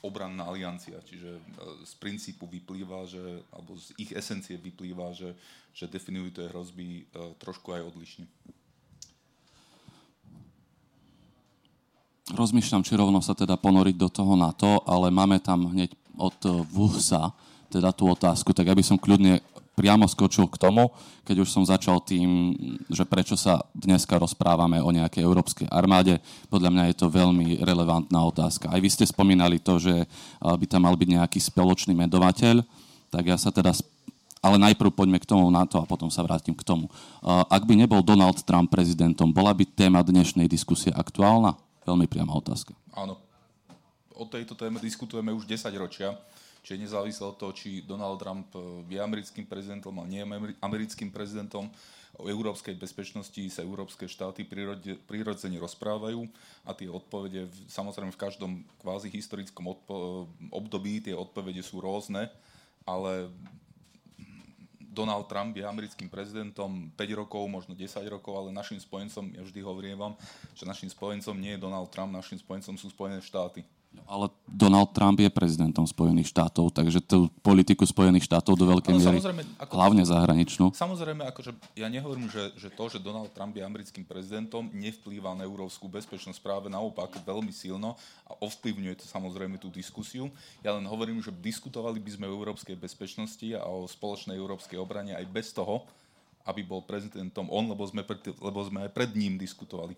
obranná 0.00 0.48
aliancia, 0.48 0.96
čiže 1.04 1.36
e, 1.36 1.40
z 1.84 1.92
princípu 2.00 2.48
vyplýva, 2.48 3.04
že, 3.04 3.44
alebo 3.52 3.76
z 3.76 3.92
ich 4.00 4.12
esencie 4.16 4.56
vyplýva, 4.56 5.12
že, 5.12 5.36
že 5.76 5.88
definujú 5.88 6.32
tie 6.32 6.48
hrozby 6.48 7.04
e, 7.04 7.36
trošku 7.36 7.72
aj 7.76 7.84
odlišne. 7.92 8.24
Rozmýšľam, 12.30 12.86
či 12.86 12.94
rovno 12.94 13.18
sa 13.20 13.34
teda 13.34 13.58
ponoriť 13.58 13.96
do 13.98 14.08
toho 14.08 14.38
NATO, 14.38 14.86
ale 14.86 15.10
máme 15.10 15.42
tam 15.42 15.66
hneď 15.68 15.92
od 16.14 16.38
VUSA 16.70 17.34
teda 17.70 17.94
tú 17.94 18.10
otázku, 18.10 18.50
tak 18.54 18.70
aby 18.70 18.82
som 18.82 18.98
kľudne 18.98 19.42
priamo 19.80 20.04
skočil 20.04 20.44
k 20.52 20.60
tomu, 20.60 20.92
keď 21.24 21.40
už 21.40 21.48
som 21.48 21.64
začal 21.64 22.04
tým, 22.04 22.52
že 22.92 23.08
prečo 23.08 23.32
sa 23.32 23.64
dneska 23.72 24.20
rozprávame 24.20 24.76
o 24.84 24.92
nejakej 24.92 25.24
európskej 25.24 25.72
armáde. 25.72 26.20
Podľa 26.52 26.68
mňa 26.68 26.84
je 26.92 26.96
to 27.00 27.08
veľmi 27.08 27.64
relevantná 27.64 28.20
otázka. 28.28 28.68
Aj 28.68 28.76
vy 28.76 28.92
ste 28.92 29.08
spomínali 29.08 29.56
to, 29.56 29.80
že 29.80 30.04
by 30.44 30.64
tam 30.68 30.84
mal 30.84 30.92
byť 31.00 31.08
nejaký 31.16 31.40
spoločný 31.40 31.96
medovateľ, 31.96 32.60
tak 33.08 33.24
ja 33.24 33.40
sa 33.40 33.48
teda 33.48 33.72
ale 34.40 34.56
najprv 34.56 34.92
poďme 34.92 35.20
k 35.20 35.28
tomu 35.28 35.48
na 35.52 35.68
to 35.68 35.80
a 35.80 35.88
potom 35.88 36.08
sa 36.08 36.24
vrátim 36.24 36.56
k 36.56 36.64
tomu. 36.64 36.88
Ak 37.24 37.64
by 37.64 37.76
nebol 37.76 38.04
Donald 38.04 38.40
Trump 38.44 38.72
prezidentom, 38.72 39.32
bola 39.32 39.52
by 39.56 39.64
téma 39.68 40.00
dnešnej 40.04 40.48
diskusie 40.48 40.92
aktuálna? 40.92 41.56
Veľmi 41.84 42.08
priama 42.08 42.36
otázka. 42.36 42.72
Áno. 42.96 43.20
O 44.16 44.24
tejto 44.28 44.52
téme 44.56 44.80
diskutujeme 44.80 45.32
už 45.32 45.44
10 45.44 45.72
ročia. 45.80 46.16
Čiže 46.60 46.82
nezávisle 46.86 47.24
od 47.24 47.36
toho, 47.40 47.52
či 47.56 47.80
Donald 47.84 48.20
Trump 48.20 48.52
eh, 48.54 48.60
je 48.96 48.98
americkým 49.00 49.48
prezidentom 49.48 49.96
a 50.00 50.04
nie 50.04 50.20
je 50.20 50.28
americkým 50.60 51.08
prezidentom, 51.08 51.72
o 52.18 52.26
európskej 52.26 52.74
bezpečnosti 52.74 53.38
sa 53.48 53.64
európske 53.64 54.04
štáty 54.04 54.44
prirodzene 55.06 55.56
rozprávajú 55.56 56.26
a 56.66 56.74
tie 56.76 56.90
odpovede, 56.90 57.48
samozrejme 57.70 58.10
v 58.12 58.20
každom 58.20 58.52
kvázi 58.82 59.08
historickom 59.08 59.64
odpo- 59.70 60.26
období 60.50 61.00
tie 61.00 61.14
odpovede 61.16 61.62
sú 61.62 61.80
rôzne, 61.80 62.28
ale 62.84 63.30
Donald 64.90 65.30
Trump 65.30 65.54
je 65.54 65.62
americkým 65.62 66.10
prezidentom 66.10 66.90
5 66.98 67.20
rokov, 67.22 67.46
možno 67.46 67.78
10 67.78 68.02
rokov, 68.10 68.34
ale 68.34 68.50
našim 68.50 68.82
spojencom, 68.82 69.30
ja 69.38 69.42
vždy 69.46 69.60
hovorím 69.62 69.96
vám, 69.96 70.14
že 70.58 70.66
našim 70.66 70.90
spojencom 70.90 71.38
nie 71.38 71.54
je 71.54 71.62
Donald 71.62 71.88
Trump, 71.94 72.10
našim 72.10 72.42
spojencom 72.42 72.74
sú 72.74 72.90
Spojené 72.90 73.22
štáty. 73.22 73.62
Ale 74.10 74.30
Donald 74.46 74.90
Trump 74.90 75.18
je 75.22 75.30
prezidentom 75.30 75.86
Spojených 75.86 76.30
štátov, 76.34 76.74
takže 76.74 76.98
tú 76.98 77.30
politiku 77.46 77.86
Spojených 77.86 78.26
štátov 78.26 78.58
do 78.58 78.66
veľkej 78.66 78.94
miery, 78.98 79.18
ako, 79.58 79.70
hlavne 79.70 80.02
zahraničnú. 80.02 80.74
Samozrejme, 80.74 81.26
akože 81.30 81.54
ja 81.78 81.86
nehovorím, 81.86 82.26
že, 82.26 82.54
že 82.58 82.74
to, 82.74 82.90
že 82.90 83.02
Donald 83.02 83.30
Trump 83.34 83.54
je 83.54 83.62
americkým 83.62 84.02
prezidentom, 84.02 84.66
nevplýva 84.74 85.34
na 85.38 85.46
európsku 85.46 85.86
bezpečnosť 85.86 86.42
práve 86.42 86.66
naopak 86.66 87.22
veľmi 87.22 87.54
silno 87.54 87.94
a 88.26 88.34
ovplyvňuje 88.42 88.98
to 88.98 89.06
samozrejme 89.06 89.58
tú 89.62 89.70
diskusiu. 89.70 90.26
Ja 90.62 90.74
len 90.74 90.86
hovorím, 90.86 91.22
že 91.22 91.34
diskutovali 91.34 92.02
by 92.02 92.10
sme 92.14 92.26
o 92.30 92.34
európskej 92.34 92.74
bezpečnosti 92.78 93.46
a 93.58 93.62
o 93.66 93.86
spoločnej 93.86 94.34
európskej 94.34 94.78
obrane 94.78 95.14
aj 95.14 95.26
bez 95.30 95.54
toho, 95.54 95.86
aby 96.46 96.66
bol 96.66 96.82
prezidentom 96.82 97.46
on, 97.46 97.70
lebo 97.70 97.86
sme, 97.86 98.02
pred, 98.02 98.22
lebo 98.38 98.58
sme 98.66 98.86
aj 98.86 98.90
pred 98.90 99.10
ním 99.14 99.38
diskutovali. 99.38 99.94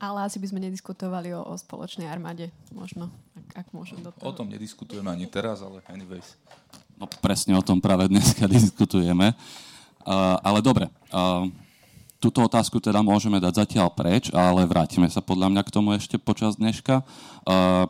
Ale 0.00 0.24
asi 0.24 0.40
by 0.40 0.48
sme 0.48 0.64
nediskutovali 0.64 1.36
o, 1.36 1.44
o 1.44 1.52
spoločnej 1.60 2.08
armáde, 2.08 2.48
možno, 2.72 3.12
ak, 3.36 3.48
ak 3.62 3.66
môžem 3.76 4.00
do 4.00 4.08
toho. 4.16 4.24
O 4.24 4.32
tom 4.32 4.48
nediskutujeme 4.48 5.12
ani 5.12 5.28
teraz, 5.28 5.60
ale 5.60 5.84
anyways. 5.92 6.40
No 6.96 7.04
presne 7.20 7.52
o 7.52 7.64
tom 7.64 7.84
práve 7.84 8.08
dneska 8.08 8.48
diskutujeme. 8.56 9.36
Uh, 10.00 10.40
ale 10.40 10.64
dobre, 10.64 10.88
uh, 11.12 11.44
túto 12.16 12.40
otázku 12.40 12.80
teda 12.80 13.04
môžeme 13.04 13.36
dať 13.40 13.68
zatiaľ 13.68 13.92
preč, 13.92 14.32
ale 14.32 14.64
vrátime 14.64 15.08
sa 15.12 15.20
podľa 15.20 15.52
mňa 15.52 15.62
k 15.68 15.72
tomu 15.72 15.92
ešte 15.92 16.16
počas 16.16 16.56
dneška. 16.56 17.04
Uh, 17.44 17.84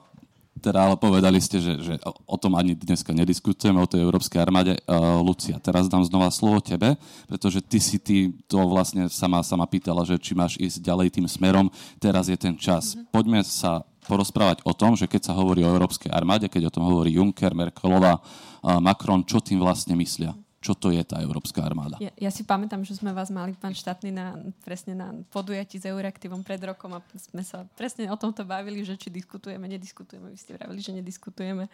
teda 0.59 0.91
ale 0.91 0.97
povedali 0.99 1.39
ste, 1.39 1.63
že, 1.63 1.79
že 1.79 1.95
o 2.05 2.37
tom 2.37 2.59
ani 2.59 2.75
dneska 2.75 3.15
nediskutujeme, 3.15 3.79
o 3.79 3.89
tej 3.89 4.03
európskej 4.03 4.43
armáde. 4.43 4.77
Uh, 4.85 5.23
Lucia, 5.23 5.57
teraz 5.63 5.87
dám 5.87 6.03
znova 6.03 6.29
slovo 6.35 6.59
tebe, 6.59 6.99
pretože 7.31 7.63
ty 7.63 7.79
si 7.79 7.97
ty 8.03 8.35
to 8.51 8.59
vlastne 8.67 9.07
sama, 9.09 9.41
sama 9.47 9.65
pýtala, 9.65 10.03
že 10.03 10.19
či 10.21 10.35
máš 10.37 10.59
ísť 10.59 10.83
ďalej 10.83 11.09
tým 11.15 11.27
smerom. 11.31 11.71
Teraz 12.03 12.29
je 12.29 12.37
ten 12.37 12.59
čas. 12.59 12.93
Mm-hmm. 12.93 13.15
Poďme 13.15 13.41
sa 13.47 13.87
porozprávať 14.11 14.67
o 14.67 14.75
tom, 14.75 14.99
že 14.99 15.07
keď 15.07 15.31
sa 15.31 15.39
hovorí 15.39 15.63
o 15.63 15.71
európskej 15.71 16.11
armáde, 16.11 16.51
keď 16.51 16.69
o 16.69 16.75
tom 16.75 16.85
hovorí 16.91 17.17
Juncker, 17.17 17.55
Merkelová, 17.55 18.19
uh, 18.21 18.83
Macron, 18.83 19.25
čo 19.25 19.39
tým 19.41 19.63
vlastne 19.63 19.95
myslia? 19.97 20.35
Čo 20.61 20.77
to 20.77 20.93
je 20.93 21.01
tá 21.01 21.17
Európska 21.25 21.65
armáda. 21.65 21.97
Ja, 22.05 22.13
ja 22.21 22.29
si 22.29 22.45
pamätám, 22.45 22.85
že 22.85 22.93
sme 22.93 23.17
vás 23.17 23.33
mali, 23.33 23.57
pán 23.57 23.73
štátny, 23.73 24.13
na, 24.13 24.37
presne 24.61 24.93
na 24.93 25.17
podujatí 25.33 25.81
s 25.81 25.89
Euraktivom 25.89 26.45
pred 26.45 26.61
rokom 26.61 26.93
a 26.93 27.01
sme 27.17 27.41
sa 27.41 27.65
presne 27.81 28.13
o 28.13 28.17
tomto 28.21 28.45
bavili, 28.45 28.85
že 28.85 29.01
či 29.01 29.09
diskutujeme, 29.09 29.65
nediskutujeme. 29.65 30.29
Vy 30.29 30.37
ste 30.37 30.61
vravili, 30.61 30.85
že 30.85 30.93
nediskutujeme. 30.93 31.65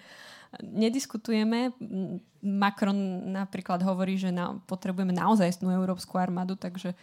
Nediskutujeme. 0.63 1.75
Macron 2.47 2.95
napríklad 3.35 3.83
hovorí, 3.83 4.23
že 4.23 4.31
na, 4.31 4.55
potrebujeme 4.71 5.11
naozaj 5.11 5.59
Európsku 5.67 6.15
armádu, 6.15 6.55
takže 6.55 6.95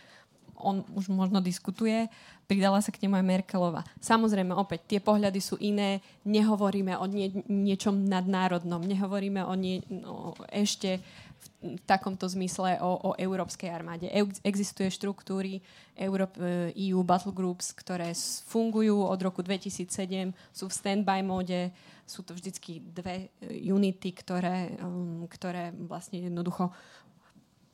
on 0.63 0.87
už 0.95 1.11
možno 1.11 1.43
diskutuje, 1.43 2.07
pridala 2.47 2.79
sa 2.79 2.89
k 2.95 3.03
nemu 3.03 3.19
aj 3.19 3.25
Merkelova. 3.27 3.81
Samozrejme, 3.99 4.55
opäť, 4.55 4.95
tie 4.95 4.99
pohľady 5.03 5.43
sú 5.43 5.59
iné, 5.59 5.99
nehovoríme 6.23 6.95
o 6.95 7.05
nie, 7.05 7.29
niečom 7.51 8.07
nadnárodnom, 8.07 8.79
nehovoríme 8.79 9.43
o 9.43 9.53
nie, 9.59 9.83
no, 9.91 10.31
ešte 10.47 11.03
v 11.63 11.81
takomto 11.87 12.27
zmysle 12.27 12.83
o, 12.83 12.91
o 12.99 13.09
európskej 13.15 13.71
armáde. 13.71 14.11
Existuje 14.43 14.91
štruktúry 14.91 15.63
Europe, 15.95 16.35
EU 16.75 16.99
Battle 17.07 17.31
Groups, 17.31 17.71
ktoré 17.71 18.11
fungujú 18.45 18.99
od 19.07 19.19
roku 19.23 19.39
2007, 19.39 20.35
sú 20.51 20.67
v 20.67 20.73
standby 20.75 21.23
móde, 21.23 21.71
sú 22.03 22.21
to 22.27 22.35
vždycky 22.35 22.83
dve 22.83 23.31
e, 23.39 23.71
unity, 23.71 24.11
ktoré, 24.11 24.75
um, 24.83 25.23
ktoré 25.31 25.71
vlastne 25.87 26.19
jednoducho 26.19 26.75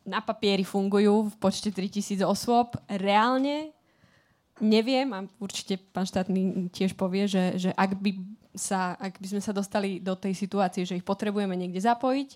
na 0.06 0.22
papieri 0.22 0.62
fungujú 0.62 1.34
v 1.34 1.36
počte 1.42 1.74
3000 1.74 2.22
osôb. 2.24 2.78
Reálne 2.86 3.74
neviem, 4.62 5.08
a 5.16 5.26
určite 5.40 5.80
pán 5.80 6.06
štátny 6.06 6.70
tiež 6.70 6.94
povie, 6.94 7.26
že, 7.26 7.58
že 7.58 7.70
ak, 7.74 7.96
by 7.98 8.12
sa, 8.54 8.96
ak 9.00 9.18
by 9.18 9.28
sme 9.36 9.42
sa 9.42 9.56
dostali 9.56 10.04
do 10.04 10.14
tej 10.14 10.36
situácie, 10.36 10.84
že 10.84 11.00
ich 11.00 11.08
potrebujeme 11.08 11.56
niekde 11.56 11.80
zapojiť, 11.80 12.30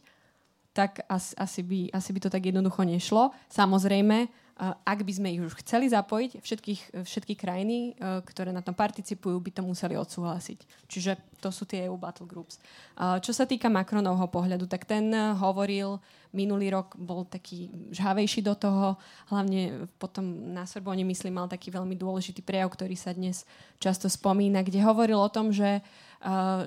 tak 0.73 1.05
asi, 1.05 1.37
asi, 1.37 1.61
by, 1.61 1.79
asi 1.93 2.09
by 2.11 2.19
to 2.19 2.29
tak 2.33 2.43
jednoducho 2.49 2.81
nešlo. 2.81 3.29
Samozrejme, 3.47 4.27
ak 4.61 4.99
by 5.01 5.13
sme 5.13 5.33
ich 5.33 5.41
už 5.41 5.57
chceli 5.65 5.89
zapojiť, 5.89 6.37
všetkých, 6.37 6.81
všetky 7.01 7.33
krajiny, 7.33 7.97
e, 7.97 8.21
ktoré 8.21 8.53
na 8.53 8.61
tom 8.61 8.77
participujú, 8.77 9.33
by 9.41 9.49
to 9.49 9.61
museli 9.65 9.97
odsúhlasiť. 9.97 10.85
Čiže 10.85 11.17
to 11.41 11.49
sú 11.49 11.65
tie 11.65 11.89
EU 11.89 11.99
Battle 11.99 12.23
Groups. 12.23 12.55
Čo 12.95 13.35
sa 13.35 13.43
týka 13.43 13.67
Macronovho 13.67 14.31
pohľadu, 14.31 14.63
tak 14.63 14.87
ten 14.87 15.11
hovoril, 15.35 15.99
minulý 16.31 16.71
rok 16.71 16.95
bol 16.95 17.27
taký 17.27 17.67
žhavejší 17.91 18.39
do 18.47 18.55
toho, 18.55 18.95
hlavne 19.27 19.91
potom 19.99 20.23
na 20.55 20.63
Sorbonne, 20.63 21.03
myslím, 21.03 21.35
mal 21.35 21.51
taký 21.51 21.67
veľmi 21.67 21.99
dôležitý 21.99 22.39
prejav, 22.39 22.71
ktorý 22.71 22.95
sa 22.95 23.11
dnes 23.11 23.43
často 23.75 24.07
spomína, 24.07 24.63
kde 24.63 24.87
hovoril 24.87 25.19
o 25.19 25.27
tom, 25.27 25.51
že 25.51 25.83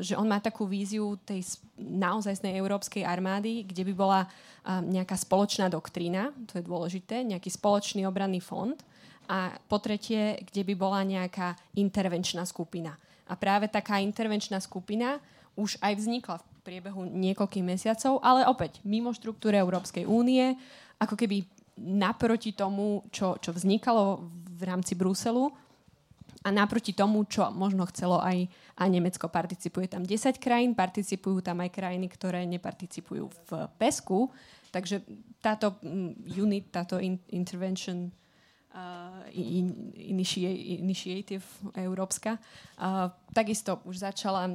že 0.05 0.15
on 0.21 0.29
má 0.29 0.37
takú 0.37 0.69
víziu 0.69 1.17
tej 1.25 1.57
naozajstnej 1.81 2.61
európskej 2.61 3.09
armády, 3.09 3.65
kde 3.65 3.89
by 3.89 3.95
bola 3.97 4.21
uh, 4.29 4.31
nejaká 4.85 5.17
spoločná 5.17 5.73
doktrína, 5.73 6.35
to 6.51 6.61
je 6.61 6.65
dôležité, 6.67 7.25
nejaký 7.25 7.49
spoločný 7.49 8.05
obranný 8.05 8.45
fond 8.45 8.77
a 9.31 9.55
po 9.67 9.79
tretie, 9.81 10.39
kde 10.45 10.63
by 10.67 10.75
bola 10.75 11.01
nejaká 11.03 11.57
intervenčná 11.79 12.45
skupina. 12.45 12.95
A 13.27 13.35
práve 13.35 13.67
taká 13.67 13.99
intervenčná 13.99 14.63
skupina 14.63 15.19
už 15.59 15.81
aj 15.83 15.99
vznikla 15.99 16.37
v 16.39 16.47
priebehu 16.63 17.07
niekoľkých 17.07 17.65
mesiacov, 17.65 18.21
ale 18.23 18.47
opäť 18.47 18.83
mimo 18.85 19.11
štruktúry 19.15 19.59
Európskej 19.59 20.07
únie, 20.07 20.55
ako 21.01 21.17
keby 21.17 21.47
naproti 21.81 22.53
tomu, 22.53 23.05
čo, 23.13 23.41
čo 23.41 23.51
vznikalo 23.53 24.27
v 24.57 24.63
rámci 24.65 24.97
Bruselu 24.97 25.53
a 26.47 26.49
naproti 26.55 26.95
tomu, 26.95 27.27
čo 27.27 27.51
možno 27.51 27.83
chcelo 27.91 28.23
aj, 28.23 28.47
aj 28.79 28.89
Nemecko, 28.89 29.27
participuje 29.27 29.91
tam 29.91 30.07
10 30.07 30.39
krajín, 30.39 30.79
participujú 30.79 31.43
tam 31.43 31.59
aj 31.59 31.75
krajiny, 31.75 32.07
ktoré 32.07 32.47
neparticipujú 32.47 33.27
v 33.27 33.51
PESku, 33.75 34.31
takže 34.71 35.03
táto 35.43 35.75
mm, 35.83 36.39
unit, 36.39 36.71
táto 36.71 37.03
in, 37.03 37.19
intervention 37.35 38.15
uh, 38.71 39.27
in, 39.35 39.91
initiative 40.79 41.43
európska, 41.75 42.39
uh, 42.39 43.11
takisto 43.35 43.83
už 43.83 44.07
začala 44.07 44.47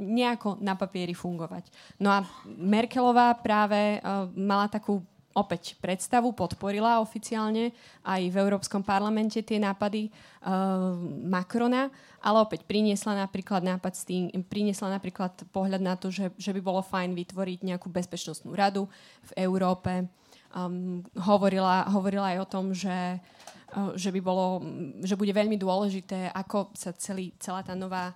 nejako 0.00 0.56
na 0.64 0.80
papieri 0.80 1.12
fungovať. 1.12 1.68
No 2.00 2.08
a 2.08 2.24
Merkelová 2.56 3.36
práve 3.36 4.00
uh, 4.00 4.32
mala 4.32 4.72
takú 4.72 5.04
opäť 5.34 5.74
predstavu, 5.82 6.30
podporila 6.32 7.02
oficiálne 7.02 7.74
aj 8.06 8.22
v 8.30 8.36
Európskom 8.38 8.86
parlamente 8.86 9.42
tie 9.42 9.58
nápady 9.58 10.08
uh, 10.08 10.94
Macrona, 11.26 11.90
ale 12.22 12.38
opäť 12.38 12.62
priniesla 12.64 13.18
napríklad 13.18 13.66
nápad 13.66 13.92
s 13.92 14.06
tým, 14.06 14.30
priniesla 14.46 14.94
napríklad 14.94 15.34
pohľad 15.50 15.82
na 15.82 15.98
to, 15.98 16.08
že, 16.08 16.30
že 16.38 16.54
by 16.54 16.60
bolo 16.62 16.80
fajn 16.80 17.12
vytvoriť 17.18 17.58
nejakú 17.66 17.90
bezpečnostnú 17.90 18.54
radu 18.54 18.86
v 19.34 19.44
Európe. 19.44 20.06
Um, 20.54 21.02
hovorila, 21.18 21.90
hovorila 21.90 22.30
aj 22.32 22.38
o 22.38 22.50
tom, 22.50 22.70
že, 22.70 23.18
uh, 23.74 23.90
že, 23.98 24.14
by 24.14 24.20
bolo, 24.22 24.62
že 25.02 25.18
bude 25.18 25.34
veľmi 25.34 25.58
dôležité, 25.58 26.30
ako 26.30 26.70
sa 26.78 26.94
celý, 26.94 27.34
celá 27.42 27.66
tá 27.66 27.74
nová 27.74 28.14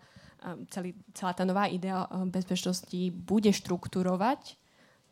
celý, 0.71 0.95
celá 1.11 1.35
tá 1.35 1.43
nová 1.43 1.67
idea 1.67 2.07
bezpečnosti 2.31 3.11
bude 3.11 3.51
štruktúrovať 3.51 4.55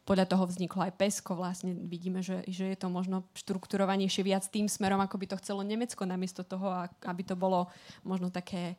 podľa 0.07 0.31
toho 0.31 0.47
vzniklo 0.47 0.87
aj 0.87 0.95
PESCO. 0.95 1.35
Vlastne 1.35 1.75
vidíme, 1.75 2.23
že, 2.23 2.47
že 2.47 2.71
je 2.71 2.79
to 2.79 2.87
možno 2.87 3.27
štrukturovanejšie 3.35 4.23
viac 4.23 4.47
tým 4.47 4.71
smerom, 4.71 5.03
ako 5.03 5.19
by 5.19 5.27
to 5.35 5.41
chcelo 5.43 5.67
Nemecko, 5.67 6.07
namiesto 6.07 6.47
toho, 6.47 6.87
aby 7.03 7.23
to 7.27 7.35
bolo 7.35 7.67
možno 8.07 8.31
také 8.31 8.79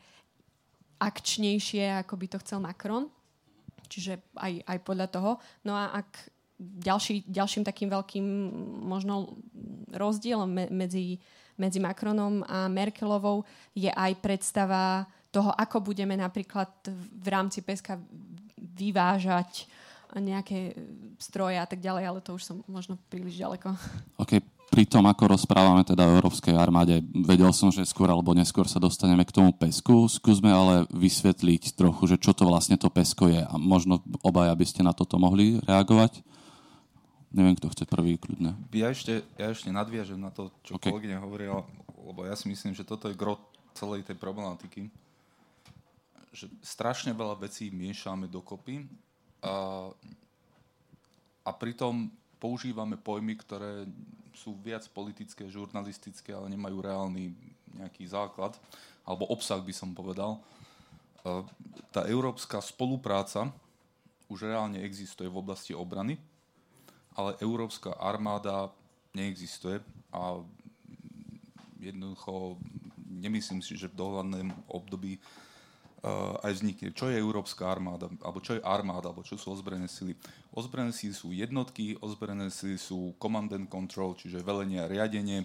akčnejšie, 1.03 1.99
ako 1.99 2.15
by 2.15 2.25
to 2.31 2.37
chcel 2.41 2.63
Macron. 2.63 3.11
Čiže 3.91 4.23
aj, 4.39 4.63
aj 4.63 4.77
podľa 4.87 5.07
toho. 5.11 5.31
No 5.67 5.75
a 5.75 5.91
ak 5.99 6.31
ďalší, 6.57 7.27
ďalším 7.27 7.67
takým 7.67 7.91
veľkým 7.91 8.25
možno 8.87 9.35
rozdielom 9.91 10.47
me, 10.47 10.65
medzi, 10.71 11.19
medzi 11.59 11.83
Macronom 11.83 12.41
a 12.47 12.71
Merkelovou 12.71 13.43
je 13.75 13.91
aj 13.91 14.15
predstava 14.23 15.05
toho, 15.29 15.51
ako 15.53 15.91
budeme 15.91 16.15
napríklad 16.15 16.71
v 16.95 17.27
rámci 17.27 17.61
PESKA 17.61 17.99
vyvážať 18.57 19.69
nejaké 20.15 20.75
stroje 21.19 21.59
a 21.59 21.67
tak 21.67 21.83
ďalej, 21.83 22.03
ale 22.07 22.19
to 22.23 22.39
už 22.39 22.43
som 22.47 22.63
možno 22.67 22.95
príliš 23.11 23.35
ďaleko. 23.35 23.75
OK, 24.23 24.39
pri 24.67 24.83
tom, 24.83 25.07
ako 25.07 25.35
rozprávame 25.35 25.83
teda 25.87 26.03
o 26.07 26.15
Európskej 26.19 26.55
armáde, 26.55 26.99
vedel 27.11 27.51
som, 27.55 27.71
že 27.71 27.87
skôr 27.87 28.11
alebo 28.11 28.35
neskôr 28.35 28.67
sa 28.67 28.79
dostaneme 28.79 29.23
k 29.23 29.35
tomu 29.35 29.55
pesku. 29.55 30.07
Skúsme 30.11 30.51
ale 30.51 30.83
vysvetliť 30.91 31.75
trochu, 31.75 32.15
že 32.15 32.17
čo 32.19 32.35
to 32.35 32.47
vlastne 32.47 32.75
to 32.75 32.91
pesko 32.91 33.31
je 33.31 33.41
a 33.43 33.55
možno 33.55 34.03
obaja 34.23 34.51
by 34.55 34.65
ste 34.67 34.83
na 34.83 34.91
toto 34.91 35.15
mohli 35.19 35.59
reagovať. 35.63 36.19
Neviem, 37.31 37.59
kto 37.59 37.71
chce 37.75 37.83
prvý, 37.83 38.15
kľudne. 38.15 38.55
Ja 38.71 38.91
ešte, 38.91 39.23
ja 39.35 39.51
ešte 39.51 39.67
nadviažem 39.67 40.19
na 40.19 40.31
to, 40.31 40.51
čo 40.63 40.79
okay. 40.79 40.91
kolegyňa 40.91 41.19
hovorila, 41.19 41.63
lebo 41.99 42.23
ja 42.23 42.35
si 42.39 42.47
myslím, 42.47 42.71
že 42.71 42.87
toto 42.87 43.11
je 43.11 43.19
gro 43.19 43.35
celej 43.75 44.07
tej 44.07 44.15
problematiky. 44.15 44.87
Že 46.31 46.47
strašne 46.63 47.11
veľa 47.11 47.35
vecí 47.39 47.67
miešame 47.67 48.31
dokopy 48.31 48.87
a, 49.47 49.55
a 51.47 51.51
pritom 51.55 52.11
používame 52.37 52.99
pojmy, 52.99 53.39
ktoré 53.39 53.87
sú 54.35 54.53
viac 54.59 54.85
politické, 54.93 55.49
žurnalistické, 55.49 56.35
ale 56.35 56.51
nemajú 56.53 56.77
reálny 56.83 57.33
nejaký 57.73 58.05
základ, 58.05 58.53
alebo 59.07 59.25
obsah 59.31 59.57
by 59.57 59.73
som 59.73 59.95
povedal. 59.97 60.37
Tá 61.89 62.05
európska 62.05 62.61
spolupráca 62.61 63.49
už 64.27 64.45
reálne 64.45 64.83
existuje 64.83 65.25
v 65.25 65.39
oblasti 65.39 65.73
obrany, 65.73 66.19
ale 67.17 67.39
európska 67.41 67.95
armáda 67.97 68.69
neexistuje 69.17 69.81
a 70.13 70.37
jednoducho 71.81 72.61
nemyslím 73.09 73.65
si, 73.65 73.73
že 73.73 73.89
v 73.89 73.97
dohľadnom 73.97 74.53
období 74.69 75.17
aj 76.45 76.51
vznikne. 76.53 76.93
Čo 76.93 77.09
je 77.09 77.17
Európska 77.17 77.65
armáda, 77.65 78.07
alebo 78.21 78.37
čo 78.37 78.57
je 78.57 78.61
armáda, 78.61 79.09
alebo 79.09 79.25
čo 79.25 79.33
sú 79.33 79.49
ozbrojené 79.53 79.89
sily. 79.89 80.13
Ozbrojené 80.53 80.93
sily 80.93 81.13
sú 81.13 81.33
jednotky, 81.33 81.97
ozbrojené 81.97 82.53
sily 82.53 82.77
sú 82.77 83.17
command 83.17 83.49
and 83.49 83.65
control, 83.65 84.13
čiže 84.13 84.45
velenie 84.45 84.85
a 84.85 84.89
riadenie, 84.89 85.43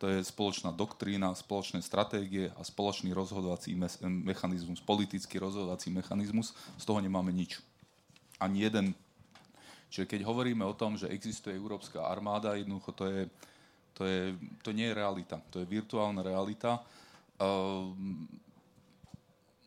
to 0.00 0.08
je 0.08 0.24
spoločná 0.24 0.72
doktrína, 0.72 1.36
spoločné 1.36 1.84
stratégie 1.84 2.48
a 2.56 2.64
spoločný 2.64 3.12
rozhodovací 3.12 3.76
me- 3.76 4.00
mechanizmus, 4.08 4.80
politický 4.80 5.36
rozhodovací 5.36 5.92
mechanizmus. 5.92 6.56
Z 6.80 6.88
toho 6.88 7.04
nemáme 7.04 7.28
nič. 7.36 7.60
Ani 8.40 8.64
jeden. 8.64 8.96
Čiže 9.92 10.08
keď 10.08 10.20
hovoríme 10.24 10.64
o 10.64 10.72
tom, 10.72 10.96
že 10.96 11.12
existuje 11.12 11.52
európska 11.52 12.08
armáda, 12.08 12.56
jednoducho 12.56 12.96
to, 12.96 13.04
je, 13.12 13.20
to, 13.92 14.08
je, 14.08 14.20
to 14.64 14.72
nie 14.72 14.88
je 14.88 14.96
realita. 14.96 15.36
To 15.52 15.60
je 15.60 15.68
virtuálna 15.68 16.24
realita. 16.24 16.80
Uh, 17.36 17.92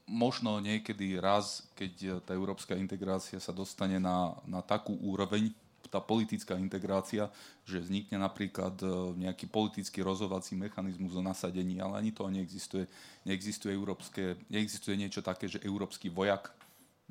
možno 0.07 0.59
niekedy 0.59 1.19
raz, 1.19 1.63
keď 1.75 1.93
eh, 2.03 2.11
tá 2.23 2.31
európska 2.35 2.75
integrácia 2.75 3.39
sa 3.39 3.55
dostane 3.55 3.99
na, 3.99 4.35
na 4.47 4.59
takú 4.59 4.95
úroveň, 4.99 5.51
tá 5.93 6.01
politická 6.01 6.57
integrácia, 6.57 7.29
že 7.69 7.77
vznikne 7.77 8.17
napríklad 8.17 8.73
eh, 8.81 8.89
nejaký 9.29 9.45
politický 9.47 10.01
rozhovací 10.01 10.57
mechanizmus 10.57 11.13
o 11.15 11.23
nasadení, 11.23 11.79
ale 11.79 12.01
ani 12.03 12.11
to 12.11 12.27
neexistuje. 12.27 12.89
Neexistuje, 13.23 13.71
európske, 13.71 14.35
neexistuje 14.51 14.97
niečo 14.99 15.23
také, 15.23 15.47
že 15.47 15.63
európsky 15.63 16.11
vojak 16.11 16.51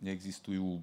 neexistujú 0.02 0.82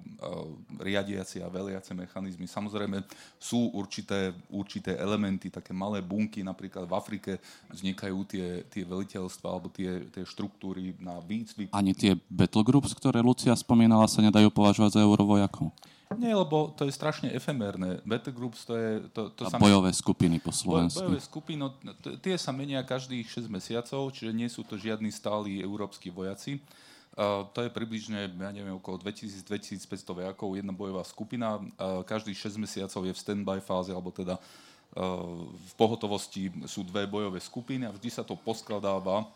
riadiace 0.80 1.44
a 1.44 1.52
veliace 1.52 1.92
mechanizmy. 1.92 2.48
Samozrejme 2.48 3.04
sú 3.36 3.68
určité, 3.76 4.32
určité 4.48 4.96
elementy, 4.96 5.52
také 5.52 5.76
malé 5.76 6.00
bunky, 6.00 6.40
napríklad 6.40 6.88
v 6.88 6.96
Afrike 6.96 7.32
vznikajú 7.68 8.18
tie, 8.24 8.64
tie 8.66 8.82
veliteľstva 8.82 9.46
alebo 9.46 9.68
tie, 9.68 10.08
tie 10.08 10.24
štruktúry 10.24 10.96
na 10.96 11.20
výcvik. 11.20 11.70
Ani 11.76 11.92
tie 11.92 12.16
battlegroups, 12.32 12.96
ktoré 12.96 13.20
Lucia 13.20 13.52
spomínala, 13.52 14.08
sa 14.08 14.24
nedajú 14.24 14.48
považovať 14.48 14.96
za 14.96 15.04
eurovojakov? 15.04 15.68
Nie, 16.18 16.34
lebo 16.34 16.74
to 16.74 16.90
je 16.90 16.90
strašne 16.90 17.30
efemérne. 17.30 18.02
Battlegroups 18.02 18.66
to 18.66 18.74
je... 18.74 18.90
To, 19.14 19.30
to 19.30 19.46
a 19.46 19.54
sa 19.54 19.62
bojové 19.62 19.94
skupiny 19.94 20.42
po 20.42 20.50
Slovensku. 20.50 21.06
Bojové 21.06 21.22
skupiny, 21.22 21.62
no, 21.62 21.70
tie 22.18 22.34
sa 22.34 22.50
menia 22.50 22.82
každých 22.82 23.30
6 23.30 23.46
mesiacov, 23.46 24.10
čiže 24.10 24.34
nie 24.34 24.50
sú 24.50 24.66
to 24.66 24.74
žiadni 24.74 25.14
stáli 25.14 25.62
európsky 25.62 26.10
vojaci. 26.10 26.58
To 27.52 27.58
je 27.60 27.68
približne, 27.68 28.32
ja 28.32 28.48
neviem, 28.48 28.72
okolo 28.72 28.96
2000-2500 28.96 29.84
vojakov, 30.08 30.56
jedna 30.56 30.72
bojová 30.72 31.04
skupina. 31.04 31.60
Každých 32.08 32.48
6 32.48 32.56
mesiacov 32.56 33.04
je 33.04 33.12
v 33.12 33.20
stand-by 33.20 33.60
fáze, 33.60 33.92
alebo 33.92 34.08
teda 34.08 34.40
uh, 34.40 35.44
v 35.44 35.72
pohotovosti 35.76 36.48
sú 36.64 36.80
dve 36.80 37.04
bojové 37.04 37.36
skupiny 37.36 37.84
a 37.84 37.92
vždy 37.92 38.08
sa 38.08 38.24
to 38.24 38.40
poskladáva 38.40 39.28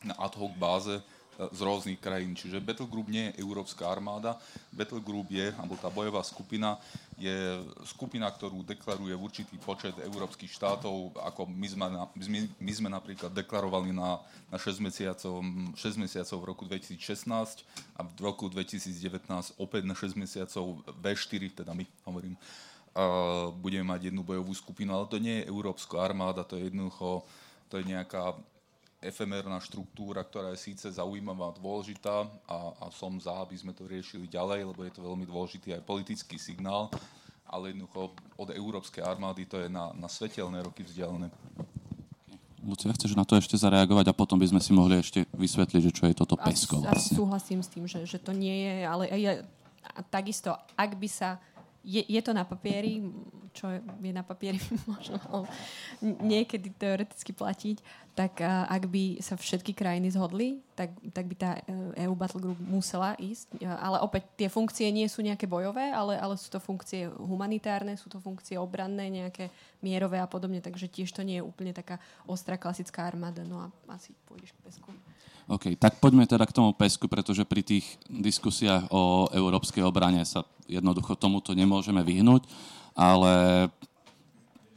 na 0.00 0.14
ad 0.16 0.32
hoc 0.40 0.56
báze 0.56 0.96
z 1.38 1.60
rôznych 1.62 2.02
krajín. 2.02 2.34
Čiže 2.34 2.58
Battle 2.58 2.90
nie 3.06 3.30
je 3.30 3.38
európska 3.38 3.86
armáda. 3.86 4.34
Battle 4.74 4.98
je, 5.30 5.54
alebo 5.54 5.78
tá 5.78 5.86
bojová 5.86 6.20
skupina, 6.26 6.74
je 7.14 7.62
skupina, 7.86 8.26
ktorú 8.26 8.66
deklaruje 8.66 9.14
určitý 9.14 9.54
počet 9.62 9.94
európskych 10.02 10.50
štátov, 10.50 11.14
ako 11.14 11.46
my 11.46 11.68
sme, 11.70 11.86
na, 11.90 12.02
my, 12.10 12.40
my 12.58 12.72
sme 12.74 12.88
napríklad 12.90 13.30
deklarovali 13.30 13.94
na, 13.94 14.18
na 14.50 14.58
6, 14.58 14.82
mesiacov, 14.82 15.42
6 15.78 16.02
mesiacov 16.02 16.36
v 16.42 16.48
roku 16.50 16.62
2016 16.66 17.62
a 17.94 18.00
v 18.02 18.18
roku 18.18 18.50
2019 18.50 19.58
opäť 19.62 19.82
na 19.86 19.94
6 19.94 20.18
mesiacov 20.18 20.82
V4, 20.98 21.62
teda 21.62 21.70
my 21.74 21.86
hovorím, 22.06 22.34
uh, 22.34 23.54
budeme 23.54 23.86
mať 23.86 24.10
jednu 24.10 24.26
bojovú 24.26 24.50
skupinu, 24.54 24.94
ale 24.94 25.06
to 25.06 25.22
nie 25.22 25.42
je 25.42 25.50
európska 25.50 26.02
armáda, 26.02 26.42
to 26.42 26.58
je 26.58 26.66
jednoducho 26.70 27.22
to 27.68 27.78
je 27.78 27.84
nejaká 27.84 28.32
efemérna 28.98 29.62
štruktúra, 29.62 30.26
ktorá 30.26 30.50
je 30.54 30.74
síce 30.74 30.90
zaujímavá 30.90 31.54
a 31.54 31.56
dôležitá 31.56 32.26
a, 32.50 32.58
a 32.82 32.84
som 32.90 33.14
za, 33.22 33.30
aby 33.46 33.54
sme 33.54 33.70
to 33.70 33.86
riešili 33.86 34.26
ďalej, 34.26 34.74
lebo 34.74 34.82
je 34.82 34.92
to 34.94 35.06
veľmi 35.06 35.22
dôležitý 35.22 35.70
aj 35.78 35.86
politický 35.86 36.34
signál, 36.34 36.90
ale 37.46 37.70
jednoducho 37.70 38.10
od 38.34 38.48
európskej 38.50 39.06
armády 39.06 39.46
to 39.46 39.62
je 39.62 39.70
na, 39.70 39.94
na 39.94 40.10
svetelné 40.10 40.66
roky 40.66 40.82
vzdialené. 40.82 41.30
Lucia, 42.58 42.90
chceš 42.90 43.14
na 43.14 43.22
to 43.22 43.38
ešte 43.38 43.54
zareagovať 43.54 44.10
a 44.10 44.18
potom 44.18 44.34
by 44.34 44.50
sme 44.50 44.58
si 44.58 44.74
mohli 44.74 44.98
ešte 44.98 45.30
vysvetliť, 45.30 45.82
že 45.88 45.94
čo 45.94 46.04
je 46.10 46.14
toto 46.18 46.34
PESCO 46.34 46.82
vlastne. 46.82 47.14
A 47.14 47.18
súhlasím 47.22 47.62
s 47.62 47.70
tým, 47.70 47.86
že, 47.86 48.02
že 48.02 48.18
to 48.18 48.34
nie 48.34 48.66
je, 48.66 48.76
ale 48.82 49.04
ja, 49.14 49.32
takisto, 50.10 50.52
ak 50.74 50.98
by 50.98 51.08
sa, 51.08 51.38
je, 51.86 52.02
je 52.02 52.20
to 52.20 52.34
na 52.34 52.42
papieri, 52.42 52.98
čo 53.58 53.66
je 53.74 54.12
na 54.14 54.22
papieri 54.22 54.62
možno 54.94 55.18
niekedy 56.02 56.70
teoreticky 56.78 57.34
platiť, 57.34 57.82
tak 58.14 58.42
ak 58.46 58.90
by 58.90 59.22
sa 59.22 59.38
všetky 59.38 59.74
krajiny 59.74 60.10
zhodli, 60.10 60.58
tak, 60.74 60.90
tak 61.14 61.26
by 61.30 61.34
tá 61.38 61.50
EU 62.02 62.14
Battle 62.18 62.42
Group 62.42 62.58
musela 62.58 63.14
ísť. 63.14 63.62
Ale 63.62 64.02
opäť 64.02 64.26
tie 64.34 64.50
funkcie 64.50 64.90
nie 64.90 65.06
sú 65.06 65.22
nejaké 65.22 65.46
bojové, 65.46 65.94
ale, 65.94 66.18
ale 66.18 66.34
sú 66.34 66.50
to 66.50 66.58
funkcie 66.58 67.06
humanitárne, 67.06 67.94
sú 67.94 68.10
to 68.10 68.18
funkcie 68.18 68.58
obranné, 68.58 69.06
nejaké 69.10 69.54
mierové 69.82 70.18
a 70.18 70.26
podobne, 70.26 70.58
takže 70.58 70.90
tiež 70.90 71.14
to 71.14 71.22
nie 71.22 71.38
je 71.38 71.46
úplne 71.46 71.70
taká 71.70 72.02
ostrá 72.26 72.58
klasická 72.58 73.06
armáda. 73.06 73.46
No 73.46 73.62
a 73.62 73.66
asi 73.94 74.10
pôjdeš 74.26 74.50
k 74.50 74.62
pesku. 74.66 74.90
OK, 75.48 75.80
tak 75.80 75.96
poďme 75.96 76.28
teda 76.28 76.44
k 76.44 76.52
tomu 76.52 76.76
pesku, 76.76 77.08
pretože 77.08 77.40
pri 77.48 77.64
tých 77.64 77.96
diskusiách 78.04 78.92
o 78.92 79.32
európskej 79.32 79.80
obrane 79.80 80.20
sa 80.28 80.44
jednoducho 80.68 81.16
tomuto 81.16 81.56
nemôžeme 81.56 82.04
vyhnúť, 82.04 82.44
ale 82.92 83.64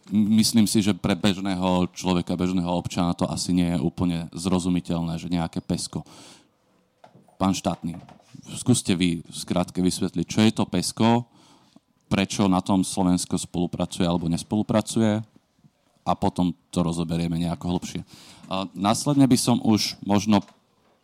myslím 0.07 0.63
si, 0.71 0.79
že 0.79 0.95
pre 0.95 1.11
bežného 1.11 1.91
človeka, 1.91 2.39
bežného 2.39 2.71
občana 2.71 3.11
to 3.11 3.27
asi 3.27 3.51
nie 3.51 3.67
je 3.67 3.83
úplne 3.83 4.31
zrozumiteľné, 4.31 5.19
že 5.19 5.27
nejaké 5.27 5.59
pesko. 5.59 6.07
Pán 7.35 7.51
štátny, 7.51 7.99
skúste 8.55 8.95
vy 8.95 9.27
skrátke 9.27 9.83
vysvetliť, 9.83 10.23
čo 10.23 10.39
je 10.39 10.51
to 10.55 10.63
pesko, 10.63 11.27
prečo 12.07 12.47
na 12.47 12.63
tom 12.63 12.87
Slovensko 12.87 13.35
spolupracuje 13.35 14.07
alebo 14.07 14.31
nespolupracuje 14.31 15.19
a 16.07 16.11
potom 16.15 16.55
to 16.71 16.79
rozoberieme 16.79 17.35
nejako 17.35 17.75
hlbšie. 17.75 18.07
A 18.47 18.71
následne 18.71 19.27
by 19.27 19.35
som 19.35 19.59
už 19.59 19.99
možno 20.03 20.39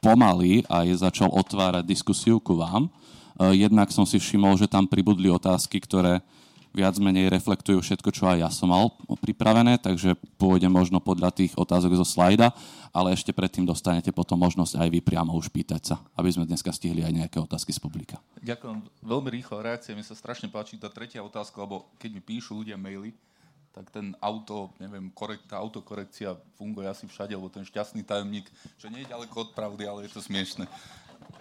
pomaly 0.07 0.63
aj 0.71 1.03
začal 1.03 1.27
otvárať 1.27 1.83
diskusiu 1.83 2.39
ku 2.39 2.55
vám. 2.55 2.87
Jednak 3.51 3.91
som 3.91 4.07
si 4.07 4.15
všimol, 4.15 4.55
že 4.55 4.71
tam 4.71 4.87
pribudli 4.87 5.27
otázky, 5.27 5.83
ktoré 5.83 6.23
viac 6.71 6.93
menej 7.01 7.33
reflektujú 7.33 7.81
všetko, 7.81 8.09
čo 8.13 8.29
aj 8.29 8.37
ja 8.37 8.49
som 8.53 8.69
mal 8.69 8.93
pripravené, 9.17 9.81
takže 9.81 10.13
pôjde 10.37 10.69
možno 10.69 11.01
podľa 11.01 11.33
tých 11.33 11.57
otázok 11.57 11.97
zo 11.97 12.05
slajda, 12.05 12.53
ale 12.93 13.17
ešte 13.17 13.33
predtým 13.33 13.65
dostanete 13.65 14.13
potom 14.13 14.37
možnosť 14.37 14.77
aj 14.77 14.87
vy 14.93 14.99
priamo 15.01 15.33
už 15.33 15.49
pýtať 15.49 15.81
sa, 15.81 15.95
aby 16.13 16.29
sme 16.29 16.45
dneska 16.45 16.69
stihli 16.69 17.01
aj 17.01 17.13
nejaké 17.13 17.37
otázky 17.41 17.73
z 17.73 17.81
publika. 17.81 18.21
Ďakujem. 18.45 18.85
Veľmi 19.01 19.29
rýchla 19.41 19.73
reakcia. 19.73 19.97
Mi 19.97 20.05
sa 20.05 20.13
strašne 20.13 20.53
páči 20.53 20.77
tá 20.77 20.85
tretia 20.93 21.25
otázka, 21.25 21.57
lebo 21.65 21.89
keď 21.97 22.09
mi 22.13 22.21
píšu 22.21 22.61
ľudia 22.61 22.77
maily, 22.77 23.09
tak 23.77 23.93
ten 23.93 24.17
auto, 24.17 24.73
neviem, 24.81 25.13
korekt, 25.13 25.45
tá 25.45 25.61
autokorekcia 25.61 26.33
funguje 26.57 26.89
asi 26.89 27.05
všade, 27.05 27.37
lebo 27.37 27.45
ten 27.45 27.61
šťastný 27.61 28.01
tajomník, 28.01 28.49
že 28.81 28.89
nie 28.89 29.05
je 29.05 29.13
ďaleko 29.13 29.35
od 29.37 29.49
pravdy, 29.53 29.85
ale 29.85 30.09
je 30.09 30.17
to 30.17 30.21
smiešne. 30.25 30.65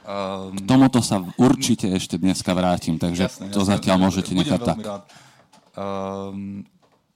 Um, 0.04 0.52
K 0.52 0.68
tomuto 0.68 1.00
sa 1.00 1.24
určite 1.40 1.88
ešte 1.88 2.20
dneska 2.20 2.52
vrátim, 2.52 3.00
takže 3.00 3.24
jasne, 3.24 3.48
to 3.48 3.64
jasne, 3.64 3.72
zatiaľ 3.72 3.96
môžete 4.04 4.36
nechať 4.36 4.60
tak. 4.60 4.76
Rád. 4.84 5.04
Um, 5.72 6.68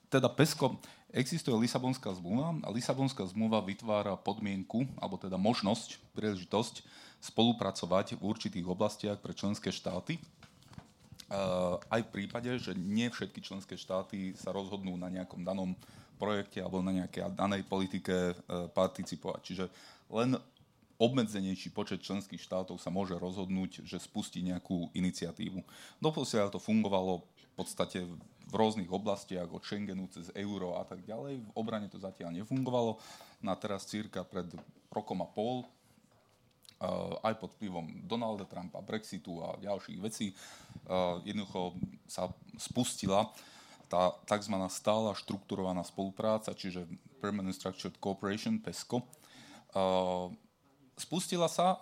teda 0.09 0.25
PESCO, 0.25 0.81
existuje 1.13 1.53
Lisabonská 1.53 2.09
zmluva 2.17 2.57
a 2.65 2.73
Lisabonská 2.73 3.21
zmluva 3.29 3.61
vytvára 3.61 4.17
podmienku, 4.17 4.89
alebo 4.97 5.21
teda 5.21 5.37
možnosť, 5.37 6.01
príležitosť 6.17 6.81
spolupracovať 7.21 8.17
v 8.17 8.25
určitých 8.25 8.65
oblastiach 8.65 9.21
pre 9.21 9.37
členské 9.37 9.69
štáty. 9.69 10.17
Aj 11.87 12.01
v 12.03 12.11
prípade, 12.11 12.51
že 12.59 12.75
nie 12.75 13.07
všetky 13.07 13.39
členské 13.39 13.79
štáty 13.79 14.35
sa 14.35 14.51
rozhodnú 14.51 14.99
na 14.99 15.07
nejakom 15.07 15.47
danom 15.47 15.71
projekte 16.19 16.59
alebo 16.59 16.83
na 16.83 16.91
nejakej 16.91 17.33
danej 17.33 17.63
politike 17.65 18.35
uh, 18.35 18.67
participovať. 18.69 19.41
Čiže 19.41 19.65
len 20.11 20.37
obmedzenejší 21.01 21.73
počet 21.73 22.05
členských 22.05 22.37
štátov 22.37 22.77
sa 22.77 22.93
môže 22.93 23.17
rozhodnúť, 23.17 23.81
že 23.81 23.97
spustí 23.97 24.45
nejakú 24.45 24.93
iniciatívu. 24.93 25.65
Doposiaľ 25.97 26.53
to 26.53 26.61
fungovalo 26.61 27.25
v 27.25 27.53
podstate 27.57 28.05
v 28.05 28.53
rôznych 28.53 28.91
oblastiach, 28.91 29.49
od 29.49 29.65
Schengenu 29.65 30.05
cez 30.13 30.29
euro 30.37 30.77
a 30.77 30.85
tak 30.85 31.01
ďalej. 31.07 31.41
V 31.41 31.49
obrane 31.57 31.89
to 31.89 31.97
zatiaľ 31.97 32.35
nefungovalo. 32.37 33.01
Na 33.41 33.57
teraz 33.57 33.89
cirka 33.89 34.21
pred 34.21 34.45
rokom 34.93 35.23
a 35.23 35.27
pol 35.31 35.65
aj 37.21 37.37
pod 37.37 37.53
vplyvom 37.57 38.09
Donalda 38.09 38.49
Trumpa, 38.49 38.81
Brexitu 38.81 39.37
a 39.45 39.53
ďalších 39.61 39.99
vecí, 40.01 40.33
jednoducho 41.21 41.77
sa 42.09 42.33
spustila 42.57 43.29
tá 43.85 44.15
tzv. 44.25 44.55
stála 44.71 45.13
štrukturovaná 45.13 45.85
spolupráca, 45.85 46.57
čiže 46.57 46.89
Permanent 47.21 47.53
Structured 47.53 48.01
Cooperation, 48.01 48.57
PESCO, 48.57 49.05
spustila 50.97 51.45
sa 51.45 51.77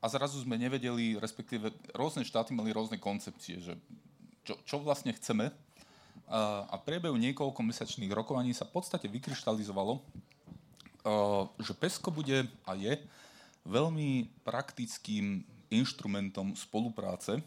a 0.00 0.06
zrazu 0.06 0.40
sme 0.40 0.56
nevedeli, 0.56 1.18
respektíve 1.20 1.74
rôzne 1.92 2.24
štáty 2.24 2.56
mali 2.56 2.72
rôzne 2.72 2.96
koncepcie, 2.96 3.58
že 3.60 3.74
čo, 4.46 4.54
čo 4.62 4.76
vlastne 4.80 5.10
chceme. 5.12 5.50
A 6.30 6.74
v 6.78 6.86
priebehu 6.86 7.18
niekoľko 7.18 7.58
mesačných 7.62 8.10
rokovaní 8.14 8.54
sa 8.54 8.66
v 8.66 8.78
podstate 8.78 9.10
vykryštalizovalo, 9.10 9.98
že 11.58 11.72
PESCO 11.74 12.10
bude 12.10 12.46
a 12.66 12.72
je 12.74 12.98
veľmi 13.66 14.42
praktickým 14.46 15.42
inštrumentom 15.68 16.54
spolupráce 16.54 17.42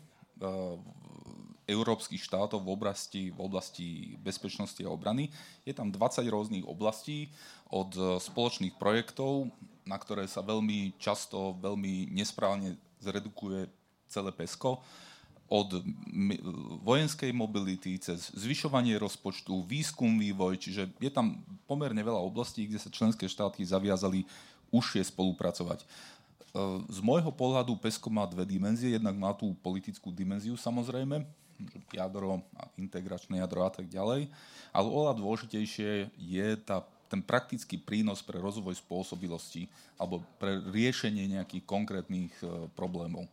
európskych 1.69 2.19
štátov 2.19 2.65
v 2.65 2.69
oblasti, 2.69 3.23
v 3.31 3.39
oblasti 3.39 3.87
bezpečnosti 4.19 4.79
a 4.83 4.91
obrany. 4.91 5.31
Je 5.63 5.71
tam 5.71 5.93
20 5.93 6.25
rôznych 6.27 6.65
oblastí 6.65 7.31
od 7.71 7.93
spoločných 8.19 8.75
projektov 8.75 9.51
na 9.89 9.97
ktoré 9.97 10.29
sa 10.29 10.45
veľmi 10.45 10.93
často, 11.01 11.57
veľmi 11.57 12.13
nesprávne 12.13 12.77
zredukuje 13.01 13.65
celé 14.05 14.29
PESCO, 14.29 14.85
od 15.49 15.81
vojenskej 16.85 17.33
mobility 17.33 17.97
cez 17.97 18.29
zvyšovanie 18.37 18.93
rozpočtu, 19.01 19.65
výskum, 19.65 20.21
vývoj, 20.21 20.61
čiže 20.61 20.93
je 21.01 21.09
tam 21.09 21.41
pomerne 21.65 21.97
veľa 22.05 22.21
oblastí, 22.21 22.69
kde 22.69 22.77
sa 22.77 22.93
členské 22.93 23.25
štáty 23.25 23.65
zaviazali 23.65 24.29
užšie 24.69 25.05
spolupracovať. 25.09 25.83
E, 25.83 25.85
z 26.89 26.99
môjho 27.05 27.29
pohľadu 27.29 27.77
PESCO 27.77 28.09
má 28.09 28.25
dve 28.25 28.45
dimenzie. 28.45 28.95
Jednak 28.95 29.15
má 29.17 29.31
tú 29.33 29.53
politickú 29.61 30.09
dimenziu 30.09 30.57
samozrejme, 30.57 31.25
jadro, 31.91 32.41
integračné 32.79 33.43
jadro 33.43 33.67
a 33.67 33.71
tak 33.71 33.91
ďalej, 33.91 34.31
ale 34.71 34.87
oveľa 34.87 35.19
dôležitejšie 35.19 36.13
je 36.15 36.47
tá 36.63 36.85
ten 37.09 37.25
praktický 37.25 37.81
prínos 37.81 38.21
pre 38.21 38.37
rozvoj 38.37 38.77
spôsobilosti 38.77 39.65
alebo 39.97 40.21
pre 40.37 40.61
riešenie 40.69 41.41
nejakých 41.41 41.65
konkrétnych 41.65 42.29
e, 42.45 42.69
problémov. 42.77 43.25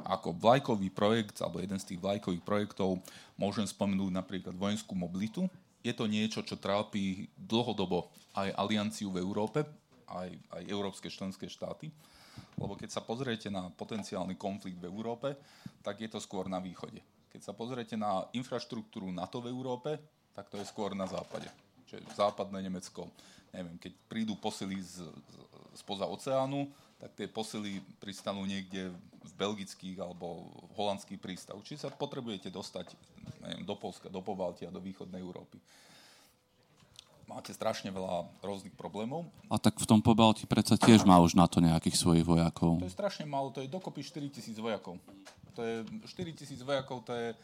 Ako 0.00 0.32
vlajkový 0.32 0.88
projekt, 0.88 1.44
alebo 1.44 1.60
jeden 1.60 1.76
z 1.76 1.92
tých 1.92 2.00
vlajkových 2.00 2.40
projektov, 2.40 3.04
môžem 3.36 3.68
spomenúť 3.68 4.10
napríklad 4.16 4.56
vojenskú 4.56 4.96
mobilitu. 4.96 5.44
Je 5.84 5.92
to 5.92 6.08
niečo, 6.08 6.40
čo 6.40 6.56
trápi 6.56 7.28
dlhodobo 7.36 8.08
aj 8.32 8.56
alianciu 8.56 9.12
v 9.12 9.20
Európe, 9.20 9.68
aj, 10.14 10.30
aj 10.58 10.62
európske 10.68 11.12
členské 11.12 11.46
štáty. 11.50 11.92
Lebo 12.58 12.74
keď 12.78 12.94
sa 12.94 13.02
pozriete 13.02 13.50
na 13.50 13.70
potenciálny 13.70 14.38
konflikt 14.38 14.78
v 14.78 14.88
Európe, 14.90 15.34
tak 15.82 15.98
je 16.02 16.10
to 16.10 16.22
skôr 16.22 16.46
na 16.46 16.62
východe. 16.62 17.02
Keď 17.28 17.40
sa 17.42 17.52
pozriete 17.54 17.94
na 17.94 18.26
infraštruktúru 18.34 19.10
NATO 19.10 19.42
v 19.42 19.50
Európe, 19.50 19.98
tak 20.34 20.50
to 20.50 20.58
je 20.58 20.66
skôr 20.66 20.94
na 20.94 21.06
západe 21.06 21.50
čiže 21.88 22.04
západné 22.12 22.68
Nemecko, 22.68 23.08
neviem, 23.48 23.80
keď 23.80 23.92
prídu 24.12 24.36
posily 24.36 24.76
z, 24.84 25.08
spoza 25.72 26.04
oceánu, 26.04 26.68
tak 27.00 27.16
tie 27.16 27.28
posily 27.30 27.80
pristanú 27.96 28.44
niekde 28.44 28.92
v 29.24 29.32
belgických 29.38 29.96
alebo 30.04 30.52
v 30.68 30.72
holandských 30.76 31.16
prístav. 31.16 31.56
Čiže 31.64 31.88
sa 31.88 31.90
potrebujete 31.94 32.52
dostať 32.52 32.92
neviem, 33.40 33.64
do 33.64 33.74
Polska, 33.78 34.12
do 34.12 34.20
Pobaltia, 34.20 34.68
do 34.68 34.82
východnej 34.84 35.24
Európy. 35.24 35.56
Máte 37.28 37.52
strašne 37.52 37.92
veľa 37.92 38.24
rôznych 38.40 38.72
problémov. 38.72 39.28
A 39.52 39.60
tak 39.60 39.76
v 39.76 39.84
tom 39.84 40.00
Pobalti 40.00 40.48
predsa 40.48 40.80
tiež 40.80 41.04
má 41.04 41.20
už 41.20 41.36
na 41.36 41.44
to 41.44 41.60
nejakých 41.60 42.00
svojich 42.00 42.24
vojakov. 42.24 42.80
To 42.80 42.88
je 42.88 42.96
strašne 42.96 43.28
málo, 43.28 43.52
to 43.52 43.60
je 43.60 43.68
dokopy 43.68 44.00
4 44.00 44.32
tisíc 44.32 44.56
vojakov. 44.56 44.96
To 45.52 45.60
je 45.60 45.84
4 45.84 46.32
tisíc 46.32 46.60
vojakov, 46.64 47.04
to 47.04 47.12
je 47.12 47.36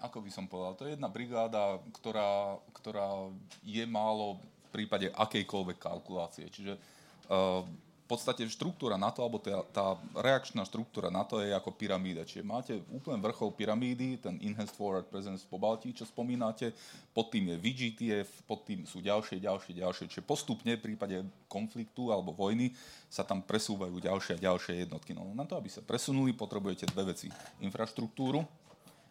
ako 0.00 0.20
by 0.20 0.30
som 0.30 0.44
povedal, 0.44 0.76
to 0.76 0.84
je 0.84 0.92
jedna 0.92 1.08
brigáda, 1.08 1.80
ktorá, 1.96 2.60
ktorá 2.76 3.32
je 3.64 3.84
málo 3.88 4.36
v 4.68 4.84
prípade 4.84 5.08
akejkoľvek 5.08 5.78
kalkulácie. 5.80 6.46
Čiže 6.52 6.76
uh, 6.76 7.64
v 8.06 8.14
podstate 8.14 8.46
štruktúra 8.46 8.94
NATO, 8.94 9.18
alebo 9.18 9.42
tá, 9.42 9.66
tá 9.74 9.98
reakčná 10.14 10.62
štruktúra 10.62 11.10
NATO 11.10 11.42
je 11.42 11.50
ako 11.50 11.74
pyramída. 11.74 12.22
Čiže 12.22 12.46
máte 12.46 12.78
úplne 12.94 13.18
vrchol 13.18 13.50
pyramídy, 13.50 14.22
ten 14.22 14.38
Enhanced 14.38 14.78
Forward 14.78 15.10
Presence 15.10 15.42
po 15.42 15.58
Baltii, 15.58 15.90
čo 15.90 16.06
spomínate, 16.06 16.70
pod 17.10 17.34
tým 17.34 17.50
je 17.50 17.56
VGTF, 17.58 18.46
pod 18.46 18.62
tým 18.62 18.86
sú 18.86 19.02
ďalšie, 19.02 19.42
ďalšie, 19.42 19.82
ďalšie. 19.82 20.06
Čiže 20.06 20.22
postupne 20.22 20.78
v 20.78 20.94
prípade 20.94 21.26
konfliktu 21.50 22.14
alebo 22.14 22.30
vojny 22.30 22.70
sa 23.10 23.26
tam 23.26 23.42
presúvajú 23.42 23.98
ďalšie 23.98 24.38
a 24.38 24.42
ďalšie 24.54 24.86
jednotky. 24.86 25.10
No 25.10 25.26
na 25.34 25.42
to, 25.42 25.58
aby 25.58 25.66
sa 25.66 25.82
presunuli, 25.82 26.30
potrebujete 26.30 26.86
dve 26.86 27.10
veci. 27.10 27.26
Infraštruktúru, 27.58 28.46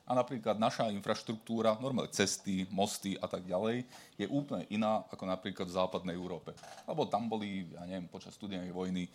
a 0.05 0.11
napríklad 0.13 0.61
naša 0.61 0.93
infraštruktúra, 0.93 1.81
normálne 1.81 2.13
cesty, 2.13 2.69
mosty 2.69 3.17
a 3.17 3.25
tak 3.25 3.41
ďalej, 3.49 3.83
je 4.21 4.29
úplne 4.29 4.69
iná 4.69 5.01
ako 5.09 5.25
napríklad 5.25 5.65
v 5.65 5.77
západnej 5.81 6.13
Európe. 6.13 6.53
Lebo 6.85 7.09
tam 7.09 7.25
boli, 7.25 7.65
ja 7.73 7.83
neviem, 7.89 8.05
počas 8.05 8.37
studenej 8.37 8.69
vojny 8.69 9.09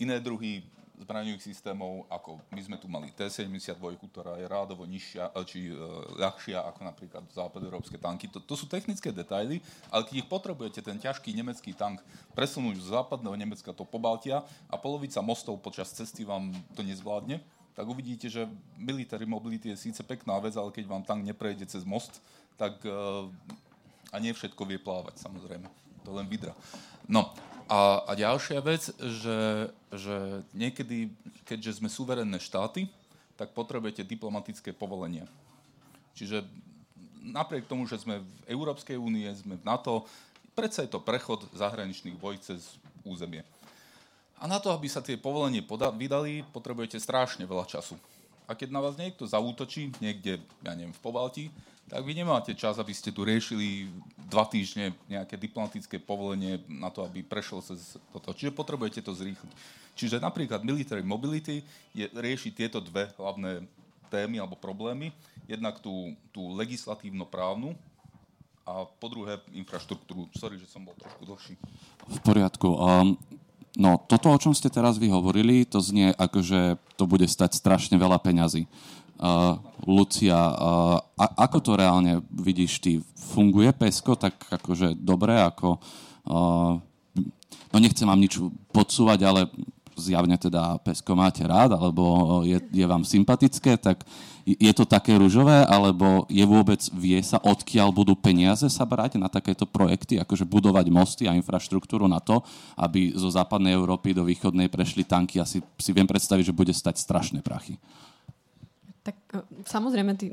iné 0.00 0.16
druhy 0.16 0.64
zbraňových 1.00 1.40
systémov, 1.40 2.04
ako 2.12 2.36
my 2.52 2.60
sme 2.60 2.76
tu 2.76 2.84
mali 2.84 3.08
T-72, 3.16 3.72
ktorá 4.12 4.36
je 4.36 4.44
rádovo 4.44 4.84
nižšia, 4.84 5.32
e, 5.32 5.40
či 5.48 5.60
e, 5.72 5.74
ľahšia 6.20 6.60
ako 6.60 6.80
napríklad 6.84 7.24
západoeurópske 7.32 7.96
tanky. 7.96 8.28
To, 8.28 8.38
to 8.44 8.52
sú 8.52 8.68
technické 8.68 9.08
detaily, 9.08 9.64
ale 9.88 10.04
keď 10.04 10.14
ich 10.20 10.28
potrebujete, 10.28 10.84
ten 10.84 11.00
ťažký 11.00 11.32
nemecký 11.32 11.72
tank 11.72 12.04
presunúť 12.36 12.84
z 12.84 12.92
západného 12.92 13.32
Nemecka 13.32 13.72
do 13.72 13.88
Pobaltia 13.88 14.44
a 14.68 14.76
polovica 14.76 15.24
mostov 15.24 15.56
počas 15.64 15.88
cesty 15.96 16.20
vám 16.28 16.52
to 16.76 16.84
nezvládne, 16.84 17.40
tak 17.80 17.88
uvidíte, 17.88 18.28
že 18.28 18.44
military 18.76 19.24
mobility 19.24 19.72
je 19.72 19.88
síce 19.88 20.04
pekná 20.04 20.36
vec, 20.36 20.52
ale 20.52 20.68
keď 20.68 20.84
vám 20.84 21.00
tank 21.00 21.24
neprejde 21.24 21.64
cez 21.64 21.80
most, 21.80 22.20
tak 22.60 22.76
e, 22.84 22.92
a 24.12 24.16
nie 24.20 24.36
všetko 24.36 24.68
vie 24.68 24.76
plávať, 24.76 25.16
samozrejme. 25.16 25.64
To 26.04 26.12
len 26.12 26.28
vydra. 26.28 26.52
No, 27.08 27.32
a, 27.72 28.04
a 28.04 28.12
ďalšia 28.12 28.60
vec, 28.60 28.92
že, 29.00 29.72
že 29.96 30.44
niekedy, 30.52 31.08
keďže 31.48 31.80
sme 31.80 31.88
suverénne 31.88 32.36
štáty, 32.36 32.84
tak 33.40 33.56
potrebujete 33.56 34.04
diplomatické 34.04 34.76
povolenie. 34.76 35.24
Čiže 36.12 36.44
napriek 37.24 37.64
tomu, 37.64 37.88
že 37.88 37.96
sme 37.96 38.20
v 38.20 38.60
Európskej 38.60 39.00
únie, 39.00 39.24
sme 39.32 39.56
v 39.56 39.64
NATO, 39.64 40.04
predsa 40.52 40.84
je 40.84 40.92
to 40.92 41.00
prechod 41.00 41.48
zahraničných 41.56 42.20
vojsk 42.20 42.44
cez 42.44 42.76
územie. 43.08 43.40
A 44.40 44.48
na 44.48 44.56
to, 44.56 44.72
aby 44.72 44.88
sa 44.88 45.04
tie 45.04 45.20
povolenie 45.20 45.60
poda- 45.60 45.92
vydali, 45.92 46.40
potrebujete 46.48 46.96
strašne 46.96 47.44
veľa 47.44 47.68
času. 47.68 48.00
A 48.48 48.56
keď 48.56 48.72
na 48.72 48.80
vás 48.80 48.96
niekto 48.96 49.28
zaútočí 49.28 49.92
niekde, 50.00 50.40
ja 50.64 50.72
neviem, 50.72 50.96
v 50.96 51.04
Pobalti, 51.04 51.44
tak 51.86 52.02
vy 52.02 52.16
nemáte 52.16 52.56
čas, 52.56 52.78
aby 52.80 52.94
ste 52.94 53.12
tu 53.12 53.26
riešili 53.26 53.90
dva 54.30 54.46
týždne 54.46 54.94
nejaké 55.10 55.34
diplomatické 55.34 55.98
povolenie 55.98 56.62
na 56.70 56.88
to, 56.88 57.02
aby 57.02 57.20
prešiel 57.20 57.60
cez 57.60 57.98
toto. 58.14 58.30
Čiže 58.30 58.54
potrebujete 58.54 59.02
to 59.02 59.12
zrýchliť. 59.12 59.52
Čiže 59.98 60.22
napríklad 60.22 60.62
military 60.62 61.02
mobility 61.02 61.66
je 61.92 62.06
riešiť 62.08 62.52
tieto 62.54 62.78
dve 62.78 63.10
hlavné 63.18 63.66
témy 64.06 64.38
alebo 64.38 64.54
problémy. 64.54 65.10
Jednak 65.50 65.82
tú, 65.82 66.14
tú 66.30 66.54
legislatívno-právnu 66.54 67.74
a 68.62 68.86
po 68.86 69.06
druhé 69.10 69.42
infraštruktúru. 69.50 70.30
Sorry, 70.38 70.62
že 70.62 70.70
som 70.70 70.86
bol 70.86 70.94
trošku 70.94 71.26
dlhší. 71.26 71.54
V 72.06 72.18
poriadku. 72.22 72.70
Um, 72.70 73.18
no, 73.76 74.00
toto, 74.08 74.32
o 74.32 74.40
čom 74.40 74.56
ste 74.56 74.72
teraz 74.72 74.96
vy 74.96 75.12
hovorili, 75.12 75.68
to 75.68 75.78
znie 75.78 76.10
ako, 76.16 76.42
že 76.42 76.60
to 76.98 77.04
bude 77.06 77.26
stať 77.26 77.54
strašne 77.54 77.94
veľa 78.00 78.18
peňazí. 78.18 78.66
Uh, 79.20 79.60
Lucia, 79.84 80.32
uh, 80.32 80.96
a, 81.14 81.24
ako 81.44 81.58
to 81.60 81.70
reálne 81.76 82.24
vidíš 82.32 82.80
ty? 82.80 83.04
Funguje 83.14 83.68
PESCO 83.76 84.16
tak 84.16 84.40
akože 84.48 84.96
dobre, 84.96 85.36
ako... 85.36 85.76
Uh, 86.24 86.80
no 87.70 87.76
nechcem 87.76 88.08
vám 88.08 88.18
nič 88.18 88.40
podsúvať, 88.72 89.20
ale 89.28 89.40
zjavne 90.00 90.40
teda 90.40 90.80
PESCO 90.80 91.12
máte 91.12 91.44
rád, 91.44 91.76
alebo 91.76 92.40
je, 92.42 92.56
je 92.72 92.86
vám 92.88 93.04
sympatické, 93.04 93.76
tak 93.76 94.02
je 94.48 94.72
to 94.72 94.88
také 94.88 95.14
ružové, 95.20 95.62
alebo 95.68 96.24
je 96.26 96.42
vôbec, 96.48 96.80
vie 96.96 97.20
sa, 97.20 97.36
odkiaľ 97.38 97.92
budú 97.92 98.16
peniaze 98.16 98.66
sa 98.72 98.88
brať 98.88 99.20
na 99.20 99.28
takéto 99.28 99.68
projekty, 99.68 100.16
akože 100.16 100.48
budovať 100.48 100.86
mosty 100.88 101.22
a 101.28 101.36
infraštruktúru 101.36 102.08
na 102.08 102.18
to, 102.18 102.40
aby 102.80 103.12
zo 103.12 103.28
západnej 103.28 103.76
Európy 103.76 104.16
do 104.16 104.24
východnej 104.24 104.72
prešli 104.72 105.04
tanky. 105.04 105.38
Asi 105.38 105.60
si 105.76 105.90
viem 105.92 106.08
predstaviť, 106.08 106.50
že 106.50 106.56
bude 106.56 106.72
stať 106.72 106.96
strašné 106.98 107.44
prachy. 107.44 107.76
Tak 109.00 109.16
e, 109.32 109.40
samozrejme, 109.64 110.12
tý, 110.16 110.28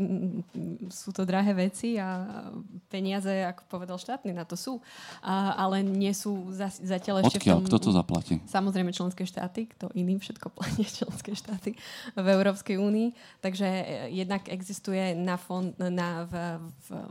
sú 0.91 1.15
to 1.15 1.23
drahé 1.23 1.55
veci 1.55 1.95
a 1.95 2.27
peniaze, 2.91 3.31
ako 3.47 3.63
povedal 3.71 3.95
štátny, 3.95 4.35
na 4.35 4.43
to 4.43 4.59
sú. 4.59 4.83
A, 5.23 5.55
ale 5.55 5.83
nie 5.83 6.11
sú 6.11 6.51
za, 6.51 6.67
zatiaľ 6.67 7.23
ešte... 7.23 7.39
Odkiaľ? 7.39 7.63
Kto 7.63 7.77
to 7.79 7.91
zaplatí? 7.95 8.43
Samozrejme 8.43 8.91
členské 8.91 9.23
štáty, 9.23 9.71
kto 9.71 9.87
iným 9.95 10.19
všetko 10.19 10.51
platí 10.51 10.83
členské 10.99 11.31
štáty 11.31 11.79
v 12.13 12.27
Európskej 12.27 12.75
únii. 12.75 13.39
Takže 13.39 13.67
e, 13.67 13.83
jednak 14.11 14.51
existuje 14.51 15.15
na, 15.15 15.39
fond, 15.39 15.71
na 15.79 16.27
v, 16.27 16.33
v 16.87 17.07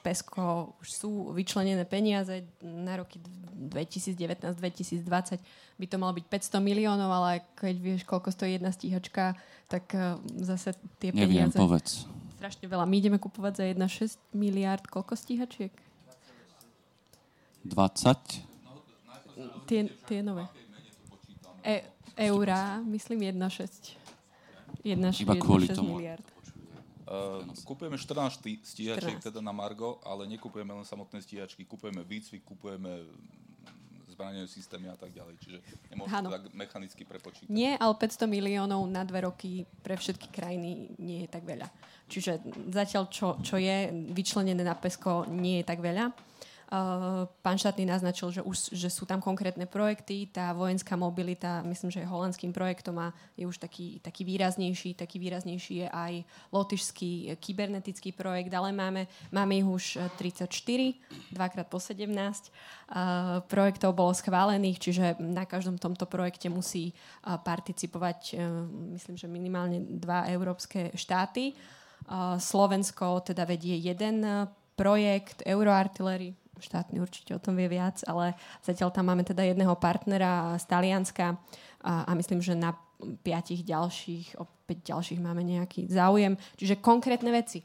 PESCO 0.00 0.76
už 0.80 0.88
sú 0.88 1.10
vyčlenené 1.36 1.84
peniaze 1.84 2.48
na 2.64 2.96
roky 2.96 3.20
2019-2020 3.54 5.04
by 5.78 5.86
to 5.90 5.96
malo 5.98 6.14
byť 6.14 6.26
500 6.30 6.62
miliónov, 6.62 7.10
ale 7.10 7.42
keď 7.58 7.74
vieš, 7.82 8.02
koľko 8.06 8.30
stojí 8.30 8.58
jedna 8.58 8.70
stíhačka, 8.70 9.34
tak 9.66 9.90
uh, 9.96 10.22
zase 10.38 10.76
tie 10.98 11.10
Neviem, 11.14 11.50
peniaze... 11.50 11.58
povedz. 11.58 11.90
Strašne 12.38 12.66
veľa. 12.68 12.84
My 12.84 12.96
ideme 13.00 13.18
kupovať 13.18 13.52
za 13.56 13.64
1,6 13.72 14.36
miliard 14.36 14.84
koľko 14.84 15.16
stíhačiek? 15.16 15.72
20? 17.64 18.44
Tie, 19.64 19.80
tie 20.04 20.20
nové. 20.20 20.44
E, 21.64 21.88
eurá, 22.28 22.84
myslím 22.84 23.32
1,6. 23.32 23.96
1,6 24.84 25.24
Iba 25.24 25.34
kvôli 25.40 25.72
tomu. 25.72 25.96
miliard. 25.96 26.24
Uh, 27.04 27.44
kupujeme 27.68 28.00
14 28.00 28.40
stíhačiek 28.64 29.20
14. 29.20 29.28
teda 29.28 29.40
na 29.44 29.52
Margo, 29.52 30.00
ale 30.08 30.24
nekupujeme 30.24 30.72
len 30.72 30.88
samotné 30.88 31.20
stíhačky, 31.20 31.68
kupujeme 31.68 32.00
výcvik, 32.00 32.40
kupujeme 32.48 33.04
zbranie 34.14 34.46
systémy 34.46 34.88
a 34.88 34.96
tak 34.96 35.10
ďalej. 35.10 35.34
Čiže 35.42 35.58
nemôžete 35.90 36.22
to 36.22 36.36
tak 36.38 36.46
mechanicky 36.54 37.02
prepočítať. 37.02 37.50
Nie, 37.50 37.74
ale 37.76 37.92
500 37.98 38.30
miliónov 38.30 38.86
na 38.86 39.02
dve 39.02 39.26
roky 39.26 39.66
pre 39.82 39.98
všetky 39.98 40.30
krajiny 40.30 40.94
nie 41.02 41.26
je 41.26 41.28
tak 41.28 41.42
veľa. 41.42 41.66
Čiže 42.06 42.40
zatiaľ, 42.70 43.10
čo, 43.10 43.42
čo 43.42 43.58
je 43.58 43.90
vyčlenené 44.14 44.62
na 44.62 44.78
PESCO, 44.78 45.26
nie 45.26 45.60
je 45.60 45.64
tak 45.66 45.82
veľa. 45.82 46.14
Uh, 46.74 47.30
pán 47.38 47.54
štátny 47.54 47.86
naznačil, 47.86 48.34
že, 48.34 48.42
už, 48.42 48.74
že 48.74 48.90
sú 48.90 49.06
tam 49.06 49.22
konkrétne 49.22 49.62
projekty, 49.62 50.26
tá 50.26 50.50
vojenská 50.50 50.98
mobilita, 50.98 51.62
myslím, 51.70 51.94
že 51.94 52.02
je 52.02 52.10
holandským 52.10 52.50
projektom 52.50 52.98
a 52.98 53.14
je 53.38 53.46
už 53.46 53.62
taký, 53.62 54.02
taký 54.02 54.26
výraznejší, 54.26 54.98
taký 54.98 55.22
výraznejší 55.22 55.86
je 55.86 55.88
aj 55.88 56.12
lotyšský 56.50 57.38
kybernetický 57.38 58.10
projekt, 58.10 58.50
ale 58.50 58.74
máme, 58.74 59.06
máme 59.30 59.54
ich 59.54 59.62
už 59.62 59.84
34, 60.18 60.50
dvakrát 61.30 61.70
po 61.70 61.78
17. 61.78 62.10
Uh, 62.10 63.38
projektov 63.46 63.94
bolo 63.94 64.10
schválených, 64.10 64.82
čiže 64.82 65.04
na 65.22 65.46
každom 65.46 65.78
tomto 65.78 66.10
projekte 66.10 66.50
musí 66.50 66.90
participovať, 67.22 68.34
myslím, 68.98 69.14
že 69.14 69.30
minimálne 69.30 69.78
dva 69.78 70.26
európske 70.26 70.90
štáty. 70.98 71.54
Slovensko 72.42 73.22
teda 73.22 73.46
vedie 73.46 73.78
jeden 73.78 74.26
projekt 74.74 75.46
Euroartillery, 75.46 76.34
štátny 76.60 77.00
určite 77.00 77.34
o 77.34 77.42
tom 77.42 77.56
vie 77.56 77.66
viac, 77.70 78.02
ale 78.06 78.38
zatiaľ 78.62 78.92
tam 78.94 79.10
máme 79.10 79.26
teda 79.26 79.42
jedného 79.42 79.74
partnera 79.78 80.54
z 80.60 80.64
Talianska 80.68 81.38
a, 81.82 82.06
a 82.06 82.10
myslím, 82.14 82.42
že 82.42 82.54
na 82.54 82.76
piatich 83.20 83.66
ďalších, 83.66 84.40
opäť 84.40 84.94
ďalších 84.94 85.20
máme 85.20 85.44
nejaký 85.44 85.90
záujem. 85.90 86.38
Čiže 86.56 86.80
konkrétne 86.80 87.28
veci. 87.34 87.60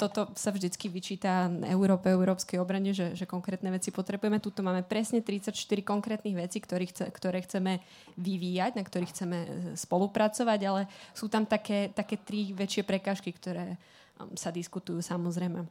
Toto 0.00 0.32
sa 0.32 0.50
vždycky 0.54 0.88
vyčíta 0.88 1.52
Európe, 1.68 2.08
Európskej 2.08 2.56
obrane, 2.56 2.96
že, 2.96 3.12
že 3.12 3.28
konkrétne 3.28 3.68
veci 3.68 3.92
potrebujeme. 3.92 4.40
Tuto 4.40 4.64
máme 4.64 4.86
presne 4.86 5.20
34 5.20 5.52
konkrétnych 5.84 6.36
vecí, 6.36 6.58
ktoré, 6.62 6.88
chce, 6.88 7.12
ktoré 7.12 7.44
chceme 7.44 7.84
vyvíjať, 8.16 8.72
na 8.78 8.84
ktorých 8.86 9.12
chceme 9.12 9.38
e, 9.38 9.48
spolupracovať, 9.76 10.60
ale 10.64 10.82
sú 11.12 11.28
tam 11.28 11.44
také, 11.44 11.92
také 11.92 12.16
tri 12.16 12.56
väčšie 12.56 12.86
prekážky, 12.86 13.34
ktoré 13.36 13.76
um, 14.16 14.32
sa 14.38 14.48
diskutujú 14.48 15.04
samozrejme. 15.04 15.66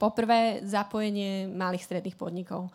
Poprvé, 0.00 0.64
zapojenie 0.64 1.44
malých 1.52 1.84
stredných 1.84 2.16
podnikov. 2.16 2.72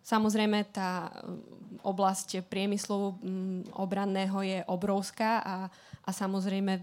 Samozrejme, 0.00 0.72
tá 0.72 1.10
mm, 1.10 1.82
oblasť 1.84 2.46
priemyslu 2.48 3.18
mm, 3.20 3.60
obranného 3.76 4.38
je 4.40 4.58
obrovská 4.70 5.42
a, 5.44 5.56
a 6.06 6.10
samozrejme 6.14 6.80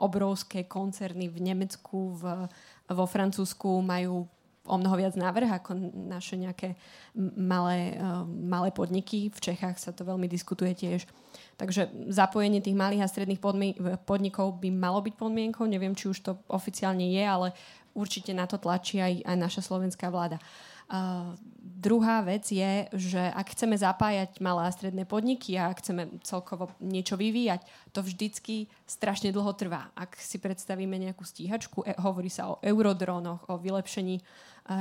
obrovské 0.00 0.64
koncerny 0.64 1.28
v 1.28 1.38
Nemecku, 1.40 2.16
v, 2.16 2.46
vo 2.88 3.06
Francúzsku 3.08 3.82
majú 3.82 4.24
o 4.70 4.76
mnoho 4.76 4.96
viac 5.00 5.16
návrh 5.16 5.50
ako 5.60 5.72
naše 6.06 6.36
nejaké 6.36 6.76
malé, 7.34 7.96
uh, 7.96 8.22
malé 8.28 8.70
podniky. 8.70 9.32
V 9.32 9.40
Čechách 9.40 9.80
sa 9.80 9.90
to 9.90 10.04
veľmi 10.04 10.28
diskutuje 10.28 10.76
tiež. 10.76 11.08
Takže 11.56 11.88
zapojenie 12.12 12.62
tých 12.62 12.76
malých 12.76 13.04
a 13.04 13.10
stredných 13.10 13.40
podnikov 14.04 14.60
by 14.60 14.68
malo 14.70 15.00
byť 15.00 15.14
podmienkou. 15.16 15.64
Neviem, 15.66 15.96
či 15.96 16.08
už 16.12 16.18
to 16.22 16.32
oficiálne 16.48 17.08
je, 17.08 17.24
ale 17.24 17.52
určite 17.94 18.30
na 18.34 18.46
to 18.46 18.56
tlačí 18.56 19.02
aj, 19.02 19.24
aj 19.24 19.36
naša 19.36 19.62
slovenská 19.64 20.10
vláda. 20.10 20.38
Uh, 20.90 21.38
druhá 21.54 22.18
vec 22.26 22.50
je, 22.50 22.90
že 22.90 23.22
ak 23.22 23.54
chceme 23.54 23.78
zapájať 23.78 24.42
malé 24.42 24.66
a 24.66 24.74
stredné 24.74 25.06
podniky 25.06 25.54
a 25.54 25.70
ak 25.70 25.78
chceme 25.86 26.18
celkovo 26.26 26.74
niečo 26.82 27.14
vyvíjať, 27.14 27.62
to 27.94 28.02
vždycky 28.02 28.66
strašne 28.90 29.30
dlho 29.30 29.54
trvá. 29.54 29.94
Ak 29.94 30.18
si 30.18 30.42
predstavíme 30.42 30.98
nejakú 30.98 31.22
stíhačku, 31.22 31.86
e, 31.86 31.94
hovorí 31.94 32.26
sa 32.26 32.50
o 32.50 32.58
eurodrónoch, 32.58 33.46
o 33.46 33.54
vylepšení 33.62 34.18
uh, 34.18 34.26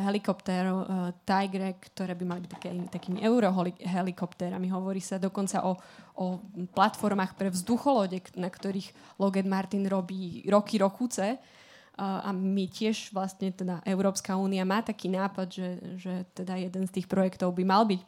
helikoptérov 0.10 0.78
uh, 0.82 1.14
Tigre, 1.30 1.78
ktoré 1.78 2.18
by 2.18 2.26
mali 2.26 2.42
byť 2.50 2.52
takými, 2.58 2.86
takými 2.90 3.20
eurohelikoptérami. 3.22 4.66
Hovorí 4.74 5.06
sa 5.06 5.22
dokonca 5.22 5.62
o, 5.62 5.78
o 6.18 6.42
platformách 6.74 7.38
pre 7.38 7.54
vzducholode, 7.54 8.18
na 8.34 8.50
ktorých 8.50 9.22
Lockheed 9.22 9.46
Martin 9.46 9.86
robí 9.86 10.42
roky, 10.50 10.82
rokuce 10.82 11.38
a 12.00 12.32
my 12.32 12.66
tiež 12.72 13.12
vlastne 13.12 13.52
teda 13.52 13.84
Európska 13.84 14.40
únia 14.40 14.64
má 14.64 14.80
taký 14.80 15.12
nápad, 15.12 15.48
že, 15.52 15.70
že 16.00 16.14
teda 16.32 16.56
jeden 16.56 16.88
z 16.88 16.96
tých 16.96 17.12
projektov 17.12 17.52
by 17.52 17.64
mal 17.68 17.84
byť 17.84 18.00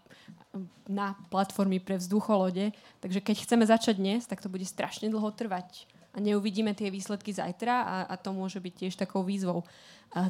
na 0.88 1.16
platformy 1.28 1.84
pre 1.84 2.00
vzducholode. 2.00 2.72
Takže 3.04 3.20
keď 3.20 3.36
chceme 3.44 3.64
začať 3.68 4.00
dnes, 4.00 4.24
tak 4.24 4.40
to 4.40 4.48
bude 4.48 4.64
strašne 4.64 5.12
dlho 5.12 5.32
trvať 5.36 5.88
a 6.12 6.20
neuvidíme 6.20 6.76
tie 6.76 6.92
výsledky 6.92 7.32
zajtra 7.32 7.76
a, 7.84 7.96
a 8.12 8.16
to 8.20 8.36
môže 8.36 8.60
byť 8.60 8.74
tiež 8.76 8.94
takou 9.00 9.24
výzvou 9.24 9.64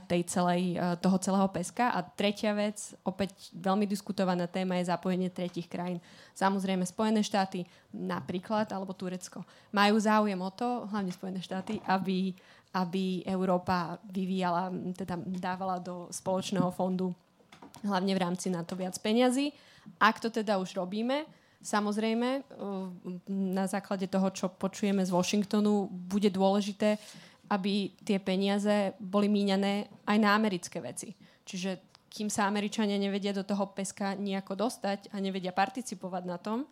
tej 0.06 0.21
celej, 0.30 0.78
toho 1.02 1.17
celého 1.17 1.50
peska. 1.50 1.89
A 1.89 2.06
tretia 2.06 2.54
vec, 2.54 2.93
opäť 3.02 3.50
veľmi 3.50 3.89
diskutovaná 3.89 4.45
téma 4.45 4.78
je 4.78 4.93
zapojenie 4.93 5.34
tretich 5.34 5.65
krajín. 5.65 5.97
Samozrejme 6.38 6.86
Spojené 6.86 7.26
štáty 7.26 7.65
napríklad, 7.89 8.69
alebo 8.69 8.93
Turecko, 8.93 9.41
majú 9.74 9.97
záujem 9.97 10.38
o 10.38 10.52
to, 10.54 10.86
hlavne 10.86 11.10
Spojené 11.10 11.41
štáty, 11.41 11.82
aby, 11.89 12.38
aby 12.71 13.27
Európa 13.27 13.99
vyvíjala, 14.07 14.71
teda 14.95 15.19
dávala 15.19 15.79
do 15.79 16.07
spoločného 16.07 16.71
fondu 16.71 17.12
hlavne 17.84 18.15
v 18.15 18.21
rámci 18.23 18.47
NATO 18.47 18.79
viac 18.79 18.95
peňazí. 18.99 19.51
Ak 19.99 20.23
to 20.23 20.31
teda 20.31 20.55
už 20.62 20.77
robíme, 20.77 21.27
samozrejme 21.60 22.45
na 23.27 23.65
základe 23.67 24.07
toho, 24.07 24.29
čo 24.31 24.47
počujeme 24.47 25.03
z 25.03 25.12
Washingtonu, 25.12 25.89
bude 25.91 26.31
dôležité 26.31 26.95
aby 27.51 27.91
tie 28.07 28.15
peniaze 28.23 28.95
boli 28.95 29.27
míňané 29.27 29.91
aj 30.07 30.17
na 30.23 30.31
americké 30.31 30.79
veci. 30.79 31.12
Čiže 31.43 31.91
kým 32.07 32.31
sa 32.31 32.47
Američania 32.47 32.95
nevedia 32.95 33.36
do 33.36 33.43
toho 33.43 33.75
peska 33.75 34.15
nejako 34.15 34.55
dostať 34.55 35.12
a 35.12 35.19
nevedia 35.19 35.51
participovať 35.51 36.23
na 36.23 36.39
tom, 36.39 36.63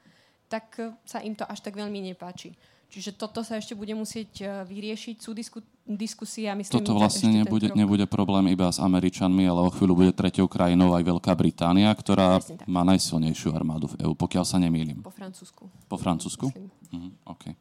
tak 0.47 0.79
e, 0.79 0.95
sa 1.03 1.19
im 1.19 1.35
to 1.35 1.43
až 1.47 1.59
tak 1.59 1.75
veľmi 1.75 1.99
nepáči. 2.11 2.55
Čiže 2.89 3.13
toto 3.13 3.45
sa 3.45 3.61
ešte 3.61 3.77
bude 3.77 3.93
musieť 3.93 4.31
e, 4.41 4.45
vyriešiť. 4.65 5.21
Sú 5.21 5.37
disku, 5.37 5.61
diskusie 5.85 6.49
a 6.49 6.57
myslím, 6.57 6.73
Toto 6.81 6.97
vlastne 6.97 7.29
nebude, 7.29 7.69
nebude 7.77 8.09
problém 8.09 8.49
iba 8.49 8.65
s 8.73 8.81
Američanmi, 8.81 9.45
ale 9.45 9.61
o 9.61 9.69
chvíľu 9.69 9.93
bude 9.93 10.09
tretiou 10.09 10.49
krajinou 10.49 10.97
aj 10.97 11.05
Veľká 11.05 11.37
Británia, 11.37 11.93
ktorá 11.93 12.41
má 12.65 12.81
najsilnejšiu 12.81 13.53
armádu 13.53 13.93
v 13.93 14.09
EÚ, 14.09 14.17
pokiaľ 14.17 14.41
sa 14.41 14.57
nemýlim. 14.57 15.05
Po 15.05 15.13
Francúzsku. 15.13 15.69
Po 15.85 15.97
Francúzsku? 16.01 16.49
Mhm, 16.89 17.09
okay. 17.29 17.53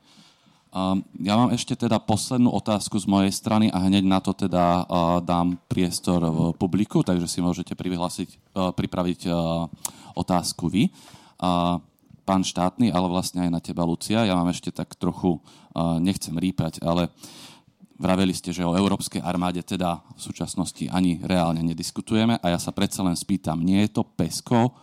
Ja 1.25 1.35
mám 1.37 1.49
ešte 1.53 1.73
teda 1.73 1.97
poslednú 1.97 2.53
otázku 2.53 3.01
z 3.01 3.09
mojej 3.09 3.33
strany 3.33 3.73
a 3.73 3.81
hneď 3.89 4.05
na 4.05 4.21
to 4.21 4.37
teda 4.37 4.85
dám 5.25 5.57
priestor 5.65 6.21
v 6.29 6.53
publiku, 6.61 7.01
takže 7.01 7.25
si 7.25 7.41
môžete 7.41 7.73
pripraviť 8.53 9.21
otázku 10.13 10.69
vy. 10.69 10.93
Pán 12.29 12.45
štátny, 12.45 12.93
ale 12.93 13.09
vlastne 13.09 13.49
aj 13.49 13.51
na 13.57 13.57
teba, 13.65 13.89
Lucia. 13.89 14.29
Ja 14.29 14.37
mám 14.37 14.53
ešte 14.53 14.69
tak 14.69 14.93
trochu, 15.01 15.41
nechcem 16.05 16.37
rýpať, 16.37 16.85
ale 16.85 17.09
vraveli 17.97 18.37
ste, 18.37 18.53
že 18.53 18.69
o 18.69 18.77
európskej 18.77 19.25
armáde 19.25 19.65
teda 19.65 20.05
v 20.13 20.21
súčasnosti 20.21 20.85
ani 20.93 21.25
reálne 21.25 21.65
nediskutujeme 21.65 22.37
a 22.37 22.47
ja 22.53 22.61
sa 22.61 22.69
predsa 22.77 23.01
len 23.01 23.17
spýtam, 23.17 23.65
nie 23.65 23.81
je 23.89 23.97
to 23.97 24.05
PESCO 24.05 24.77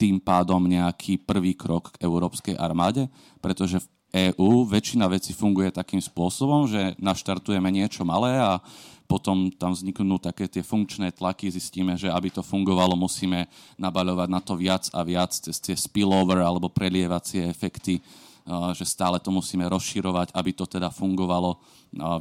tým 0.00 0.16
pádom 0.16 0.64
nejaký 0.64 1.20
prvý 1.28 1.52
krok 1.52 1.92
k 1.92 2.08
európskej 2.08 2.56
armáde? 2.56 3.12
Pretože 3.44 3.84
v 3.84 4.32
EÚ 4.32 4.64
väčšina 4.64 5.12
vecí 5.12 5.36
funguje 5.36 5.68
takým 5.68 6.00
spôsobom, 6.00 6.64
že 6.64 6.96
naštartujeme 6.96 7.68
niečo 7.68 8.00
malé 8.08 8.40
a 8.40 8.64
potom 9.06 9.48
tam 9.54 9.72
vzniknú 9.72 10.18
také 10.18 10.50
tie 10.50 10.66
funkčné 10.66 11.14
tlaky, 11.14 11.48
zistíme, 11.48 11.94
že 11.94 12.10
aby 12.10 12.28
to 12.34 12.42
fungovalo, 12.42 12.98
musíme 12.98 13.46
nabaľovať 13.78 14.28
na 14.28 14.40
to 14.42 14.58
viac 14.58 14.90
a 14.90 15.06
viac 15.06 15.30
cez 15.32 15.56
tie 15.62 15.78
spillover 15.78 16.42
alebo 16.42 16.66
prelievacie 16.66 17.46
efekty 17.46 18.02
že 18.46 18.86
stále 18.86 19.18
to 19.18 19.34
musíme 19.34 19.66
rozširovať, 19.66 20.30
aby 20.30 20.50
to 20.54 20.70
teda 20.70 20.86
fungovalo. 20.86 21.58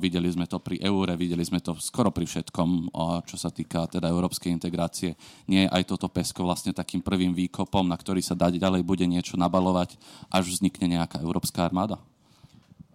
Videli 0.02 0.26
sme 0.26 0.50
to 0.50 0.58
pri 0.58 0.82
eure, 0.82 1.14
videli 1.14 1.46
sme 1.46 1.62
to 1.62 1.78
skoro 1.78 2.10
pri 2.10 2.26
všetkom, 2.26 2.90
čo 3.30 3.38
sa 3.38 3.54
týka 3.54 3.86
teda 3.86 4.10
európskej 4.10 4.50
integrácie. 4.50 5.14
Nie 5.46 5.70
je 5.70 5.74
aj 5.78 5.84
toto 5.86 6.10
pesko 6.10 6.42
vlastne 6.42 6.74
takým 6.74 7.06
prvým 7.06 7.38
výkopom, 7.38 7.86
na 7.86 7.94
ktorý 7.94 8.26
sa 8.26 8.34
dať 8.34 8.58
ďalej 8.58 8.82
bude 8.82 9.06
niečo 9.06 9.38
nabalovať, 9.38 10.02
až 10.34 10.50
vznikne 10.50 10.98
nejaká 10.98 11.22
európska 11.22 11.62
armáda? 11.62 12.02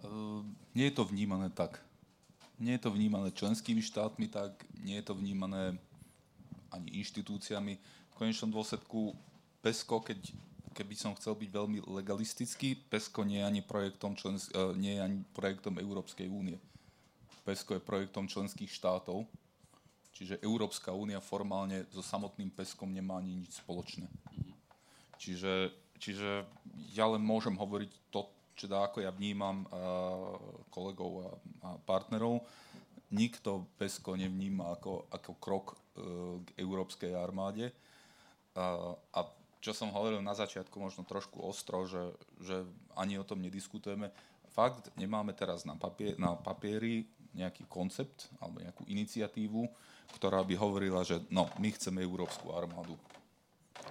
Ehm, 0.03 0.51
nie 0.75 0.91
je 0.91 0.95
to 0.99 1.07
vnímané 1.07 1.47
tak. 1.55 1.79
Nie 2.61 2.77
je 2.77 2.85
to 2.85 2.93
vnímané 2.93 3.33
členskými 3.33 3.81
štátmi 3.81 4.29
tak, 4.29 4.69
nie 4.85 5.01
je 5.01 5.05
to 5.09 5.17
vnímané 5.17 5.81
ani 6.69 7.01
inštitúciami. 7.01 7.73
V 8.13 8.15
konečnom 8.15 8.53
dôsledku 8.53 9.17
PESCO, 9.65 10.05
keď 10.05 10.29
keby 10.71 10.93
som 10.93 11.17
chcel 11.17 11.35
byť 11.35 11.49
veľmi 11.49 11.79
legalistický, 11.89 12.77
PESCO 12.87 13.25
nie 13.25 13.43
je 13.43 13.49
ani 13.49 13.61
projektom, 13.65 14.15
člens- 14.15 14.53
e, 14.53 14.77
nie 14.77 14.93
je 14.95 15.01
ani 15.01 15.17
projektom 15.33 15.81
Európskej 15.81 16.29
únie. 16.29 16.61
PESCO 17.43 17.75
je 17.75 17.83
projektom 17.83 18.29
členských 18.29 18.69
štátov, 18.69 19.25
čiže 20.13 20.39
Európska 20.45 20.93
únia 20.93 21.17
formálne 21.17 21.89
so 21.89 22.05
samotným 22.05 22.53
PESCom 22.53 22.93
nemá 22.93 23.17
ani 23.17 23.41
nič 23.41 23.57
spoločné. 23.57 24.05
Čiže, 25.17 25.73
čiže 25.97 26.45
ja 26.93 27.05
len 27.09 27.21
môžem 27.21 27.57
hovoriť 27.57 27.91
to, 28.13 28.29
dá, 28.67 28.85
ako 28.85 29.03
ja 29.03 29.11
vnímam 29.13 29.63
uh, 29.67 30.35
kolegov 30.69 31.11
a, 31.61 31.75
partnerov. 31.83 32.43
Nikto 33.11 33.67
PESCO 33.75 34.15
nevníma 34.15 34.79
ako, 34.79 35.11
ako 35.11 35.31
krok 35.39 35.65
uh, 35.73 36.39
k 36.43 36.49
európskej 36.59 37.15
armáde. 37.15 37.71
A 38.51 39.19
čo 39.61 39.71
som 39.71 39.93
hovoril 39.93 40.19
na 40.19 40.35
začiatku, 40.35 40.75
možno 40.75 41.07
trošku 41.07 41.39
ostro, 41.39 41.87
že, 41.87 42.11
že 42.41 42.67
ani 42.97 43.15
o 43.15 43.23
tom 43.23 43.39
nediskutujeme. 43.39 44.11
Fakt, 44.51 44.91
nemáme 44.99 45.31
teraz 45.31 45.63
na, 45.63 45.77
papier, 45.77 46.17
na 46.19 46.35
papieri 46.35 47.07
nejaký 47.31 47.63
koncept 47.71 48.27
alebo 48.43 48.59
nejakú 48.59 48.83
iniciatívu, 48.89 49.63
ktorá 50.19 50.43
by 50.43 50.55
hovorila, 50.59 51.05
že 51.07 51.23
no, 51.31 51.47
my 51.61 51.71
chceme 51.71 52.03
európsku 52.03 52.51
armádu. 52.51 52.97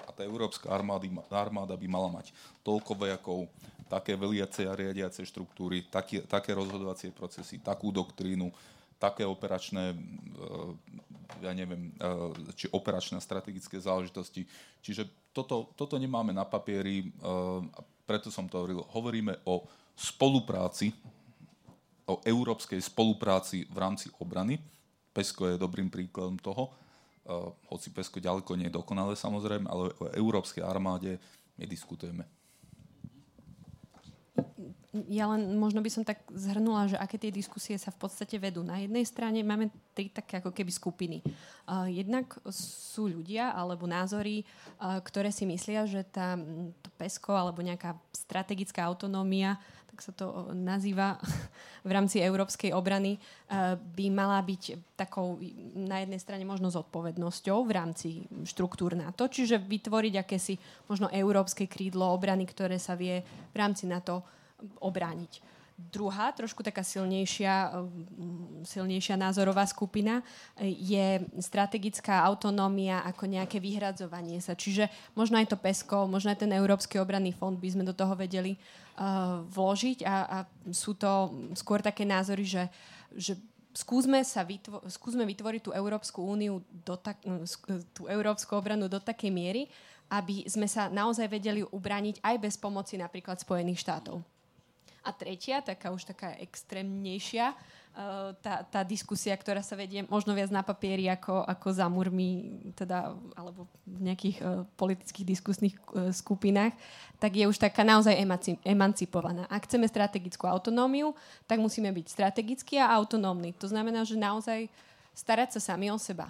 A 0.06 0.10
tá 0.12 0.22
európska 0.22 0.70
armády, 0.70 1.10
armáda 1.30 1.74
by 1.74 1.86
mala 1.90 2.08
mať 2.10 2.34
toľko 2.62 2.92
vojakov, 2.94 3.50
také 3.90 4.14
veliace 4.14 4.66
a 4.70 4.76
riadiace 4.78 5.26
štruktúry, 5.26 5.90
také, 5.90 6.22
také 6.22 6.54
rozhodovacie 6.54 7.10
procesy, 7.10 7.58
takú 7.58 7.90
doktrínu, 7.90 8.54
také 9.02 9.26
operačné, 9.26 9.96
eh, 9.96 11.46
ja 11.46 11.52
neviem, 11.56 11.90
eh, 11.90 12.54
či 12.54 12.70
operačné 12.70 13.18
strategické 13.18 13.82
záležitosti. 13.82 14.46
Čiže 14.78 15.10
toto, 15.34 15.74
toto 15.74 15.98
nemáme 15.98 16.34
na 16.34 16.42
papieri, 16.42 17.06
a 17.22 17.78
preto 18.02 18.34
som 18.34 18.50
to 18.50 18.58
hovoril. 18.58 18.82
Hovoríme 18.90 19.46
o 19.46 19.62
spolupráci, 19.94 20.90
o 22.10 22.18
európskej 22.26 22.82
spolupráci 22.82 23.70
v 23.70 23.76
rámci 23.78 24.10
obrany. 24.18 24.58
PESCO 25.14 25.54
je 25.54 25.62
dobrým 25.62 25.86
príkladom 25.86 26.34
toho, 26.42 26.74
hoci 27.70 27.88
PESCO 27.94 28.18
ďaleko 28.18 28.58
nie 28.58 28.68
je 28.68 28.78
dokonalé 28.78 29.14
samozrejme, 29.14 29.66
ale 29.70 29.94
o 29.96 30.04
európskej 30.10 30.66
armáde 30.66 31.16
nediskutujeme 31.56 32.26
ja 35.06 35.30
len 35.30 35.54
možno 35.54 35.78
by 35.78 35.90
som 35.90 36.02
tak 36.02 36.18
zhrnula, 36.34 36.90
že 36.90 36.98
aké 36.98 37.14
tie 37.14 37.30
diskusie 37.30 37.78
sa 37.78 37.94
v 37.94 37.98
podstate 38.02 38.34
vedú. 38.42 38.66
Na 38.66 38.82
jednej 38.82 39.06
strane 39.06 39.38
máme 39.46 39.70
tri 39.94 40.10
také 40.10 40.42
ako 40.42 40.50
keby 40.50 40.72
skupiny. 40.74 41.22
Uh, 41.62 41.86
jednak 41.86 42.26
sú 42.50 43.06
ľudia 43.06 43.54
alebo 43.54 43.86
názory, 43.86 44.42
uh, 44.42 44.98
ktoré 44.98 45.30
si 45.30 45.46
myslia, 45.46 45.86
že 45.86 46.02
tá, 46.02 46.34
to 46.82 46.90
PESCO 46.98 47.30
alebo 47.38 47.62
nejaká 47.62 47.94
strategická 48.10 48.82
autonómia, 48.82 49.62
tak 50.00 50.08
sa 50.08 50.16
to 50.16 50.48
nazýva 50.56 51.20
v 51.88 51.90
rámci 51.92 52.24
európskej 52.24 52.72
obrany, 52.72 53.20
uh, 53.20 53.76
by 53.76 54.08
mala 54.08 54.40
byť 54.40 54.96
takou 54.96 55.36
na 55.76 56.00
jednej 56.00 56.16
strane 56.16 56.48
možno 56.48 56.72
zodpovednosťou 56.72 57.68
v 57.68 57.72
rámci 57.76 58.08
štruktúr 58.48 58.96
NATO, 58.96 59.28
čiže 59.28 59.60
vytvoriť 59.60 60.24
akési 60.24 60.56
možno 60.88 61.12
európske 61.12 61.68
krídlo 61.68 62.08
obrany, 62.16 62.48
ktoré 62.48 62.80
sa 62.80 62.96
vie 62.96 63.20
v 63.52 63.56
rámci 63.60 63.84
NATO 63.84 64.24
obrániť. 64.80 65.59
Druhá, 65.88 66.28
trošku 66.36 66.60
taká 66.60 66.84
silnejšia, 66.84 67.72
mm, 67.72 68.68
silnejšia 68.68 69.16
názorová 69.16 69.64
skupina 69.64 70.20
je 70.60 71.24
strategická 71.40 72.20
autonómia 72.28 73.00
ako 73.08 73.24
nejaké 73.24 73.56
vyhradzovanie 73.56 74.44
sa. 74.44 74.52
Čiže 74.52 74.92
možno 75.16 75.40
aj 75.40 75.48
to 75.48 75.56
PESCO, 75.56 76.04
možno 76.04 76.28
aj 76.36 76.44
ten 76.44 76.52
Európsky 76.52 77.00
obranný 77.00 77.32
fond 77.32 77.56
by 77.56 77.68
sme 77.72 77.88
do 77.88 77.96
toho 77.96 78.12
vedeli 78.12 78.60
uh, 79.00 79.40
vložiť 79.48 80.04
a, 80.04 80.16
a 80.28 80.38
sú 80.68 80.92
to 80.92 81.32
skôr 81.56 81.80
také 81.80 82.04
názory, 82.04 82.44
že, 82.44 82.68
že 83.16 83.40
skúsme, 83.72 84.20
sa 84.20 84.44
vytvo- 84.44 84.84
skúsme 84.90 85.24
vytvoriť 85.24 85.62
tú 85.64 85.70
Európsku 85.72 86.20
úniu, 86.20 86.60
do 86.84 87.00
tak, 87.00 87.22
tú 87.96 88.04
Európsku 88.04 88.52
obranu 88.52 88.90
do 88.90 89.00
takej 89.00 89.32
miery, 89.32 89.62
aby 90.10 90.42
sme 90.50 90.66
sa 90.66 90.90
naozaj 90.90 91.30
vedeli 91.30 91.62
ubrániť 91.62 92.18
aj 92.20 92.36
bez 92.42 92.54
pomoci 92.58 92.98
napríklad 92.98 93.38
Spojených 93.38 93.80
štátov. 93.86 94.39
A 95.00 95.10
tretia, 95.16 95.64
taká 95.64 95.88
už 95.90 96.04
taká 96.04 96.36
extrémnejšia, 96.36 97.56
uh, 97.56 98.36
tá, 98.44 98.62
tá 98.68 98.80
diskusia, 98.84 99.32
ktorá 99.32 99.64
sa 99.64 99.72
vedie 99.72 100.04
možno 100.04 100.36
viac 100.36 100.52
na 100.52 100.60
papieri 100.60 101.08
ako, 101.08 101.40
ako 101.48 101.68
za 101.72 101.88
murmi, 101.88 102.60
teda, 102.76 103.16
alebo 103.32 103.64
v 103.88 104.00
nejakých 104.12 104.36
uh, 104.44 104.68
politických 104.76 105.26
diskusných 105.26 105.74
uh, 105.80 106.12
skupinách, 106.12 106.76
tak 107.16 107.32
je 107.32 107.48
už 107.48 107.56
taká 107.56 107.80
naozaj 107.80 108.12
emanci- 108.12 108.60
emancipovaná. 108.60 109.48
Ak 109.48 109.64
chceme 109.64 109.88
strategickú 109.88 110.44
autonómiu, 110.44 111.16
tak 111.48 111.56
musíme 111.56 111.88
byť 111.88 112.06
strategickí 112.12 112.76
a 112.76 112.92
autonómni. 112.92 113.56
To 113.56 113.68
znamená, 113.68 114.04
že 114.04 114.20
naozaj 114.20 114.68
starať 115.16 115.56
sa 115.56 115.72
sami 115.72 115.88
o 115.88 115.96
seba. 115.96 116.28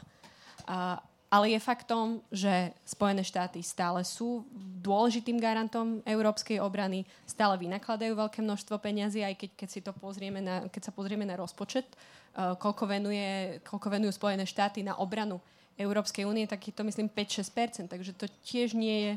A 0.62 1.02
ale 1.30 1.54
je 1.54 1.62
faktom, 1.62 2.18
že 2.34 2.74
Spojené 2.82 3.22
štáty 3.22 3.62
stále 3.62 4.02
sú 4.02 4.42
dôležitým 4.82 5.38
garantom 5.38 6.02
európskej 6.02 6.58
obrany, 6.58 7.06
stále 7.22 7.54
vynakladajú 7.54 8.18
veľké 8.18 8.42
množstvo 8.42 8.82
peňazí, 8.82 9.22
aj 9.22 9.38
keď, 9.38 9.50
keď, 9.54 9.68
si 9.70 9.80
to 9.80 9.94
pozrieme 9.94 10.42
na, 10.42 10.66
keď 10.66 10.90
sa 10.90 10.92
pozrieme 10.92 11.22
na 11.22 11.38
rozpočet, 11.38 11.86
uh, 11.86 12.58
koľko, 12.58 12.84
venuje, 12.90 13.62
koľko 13.62 13.88
venujú 13.94 14.12
Spojené 14.18 14.42
štáty 14.42 14.82
na 14.82 14.98
obranu 14.98 15.38
Európskej 15.78 16.26
únie, 16.26 16.50
tak 16.50 16.66
je 16.66 16.74
to 16.74 16.82
myslím 16.82 17.06
5-6%, 17.06 17.86
takže 17.86 18.12
to 18.18 18.26
tiež 18.42 18.74
nie 18.74 18.98
je, 18.98 19.12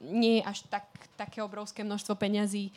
nie 0.00 0.34
je 0.40 0.42
až 0.48 0.64
tak, 0.72 0.88
také 1.20 1.44
obrovské 1.44 1.84
množstvo 1.84 2.16
peňazí, 2.16 2.72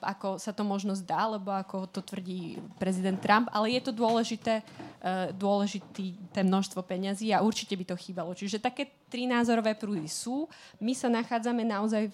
ako 0.00 0.36
sa 0.36 0.52
to 0.52 0.62
možno 0.66 0.92
zdá, 0.92 1.24
lebo 1.24 1.48
ako 1.48 1.88
to 1.88 2.04
tvrdí 2.04 2.60
prezident 2.76 3.16
Trump, 3.18 3.48
ale 3.48 3.72
je 3.72 3.80
to 3.88 3.92
dôležité, 3.92 4.60
uh, 4.60 5.32
dôležitý 5.32 6.18
ten 6.34 6.44
množstvo 6.44 6.84
peňazí 6.84 7.32
a 7.32 7.40
určite 7.40 7.72
by 7.72 7.84
to 7.88 7.96
chýbalo. 7.96 8.36
Čiže 8.36 8.60
také 8.60 8.92
tri 9.08 9.24
názorové 9.24 9.72
prúdy 9.72 10.08
sú. 10.08 10.44
My 10.76 10.92
sa 10.92 11.08
nachádzame 11.08 11.64
naozaj, 11.64 12.12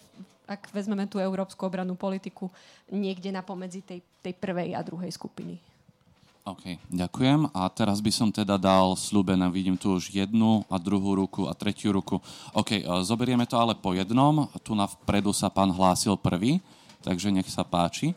ak 0.49 0.71
vezmeme 0.71 1.05
tú 1.11 1.19
európsku 1.19 1.61
obranú 1.67 1.99
politiku, 1.99 2.49
niekde 2.89 3.35
na 3.35 3.43
pomedzi 3.43 3.83
tej, 3.83 4.01
tej 4.23 4.35
prvej 4.39 4.79
a 4.79 4.81
druhej 4.81 5.11
skupiny. 5.13 5.59
OK, 6.49 6.81
ďakujem. 6.89 7.53
A 7.53 7.69
teraz 7.69 8.01
by 8.01 8.09
som 8.09 8.33
teda 8.33 8.57
dal 8.57 8.97
slúbené, 8.97 9.53
vidím 9.53 9.77
tu 9.77 9.93
už 9.93 10.09
jednu 10.09 10.65
a 10.73 10.81
druhú 10.81 11.13
ruku 11.13 11.45
a 11.45 11.53
tretiu 11.53 11.93
ruku. 11.93 12.25
OK, 12.57 12.81
zoberieme 13.05 13.45
to 13.45 13.61
ale 13.61 13.77
po 13.77 13.93
jednom. 13.93 14.49
Tu 14.65 14.73
na 14.73 14.89
vpredu 14.89 15.37
sa 15.37 15.53
pán 15.53 15.69
hlásil 15.69 16.17
prvý, 16.17 16.65
takže 17.03 17.31
nech 17.31 17.49
sa 17.51 17.63
páči. 17.63 18.15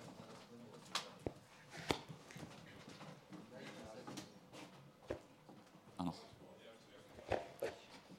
Áno. 5.98 6.14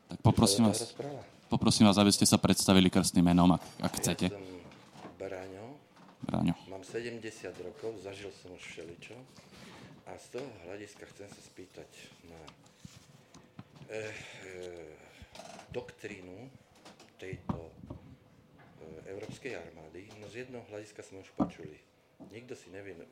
Tak 0.09 0.19
poprosím 0.23 0.71
vás, 0.71 0.95
poprosím 1.51 1.87
vás, 1.91 1.99
aby 1.99 2.13
ste 2.15 2.27
sa 2.29 2.39
predstavili 2.39 2.89
krstným 2.89 3.27
menom, 3.31 3.57
ak, 3.57 3.63
ak 3.83 3.93
chcete. 3.99 4.27
Ja 4.31 4.37
som 4.37 4.53
Braňo, 5.19 5.67
Bráňo. 6.27 6.55
mám 6.67 6.83
70 6.83 7.23
rokov, 7.63 7.99
zažil 8.03 8.35
som 8.43 8.51
už 8.55 8.63
všeličo. 8.63 9.15
A 10.11 10.19
z 10.19 10.35
toho 10.35 10.49
hľadiska 10.67 11.07
chcem 11.15 11.31
sa 11.31 11.41
spýtať 11.47 11.89
na 12.27 12.41
e, 13.87 13.97
e, 13.97 14.11
doktrínu 15.71 16.51
tejto 17.23 17.71
európskej 19.09 19.59
armády. 19.59 20.07
No 20.21 20.29
z 20.31 20.47
jednoho 20.47 20.67
hľadiska 20.71 21.03
sme 21.03 21.23
už 21.23 21.31
počuli. 21.35 21.79
Nikto 22.31 22.55
si 22.55 22.71
nevie 22.71 22.95
e, 22.95 23.03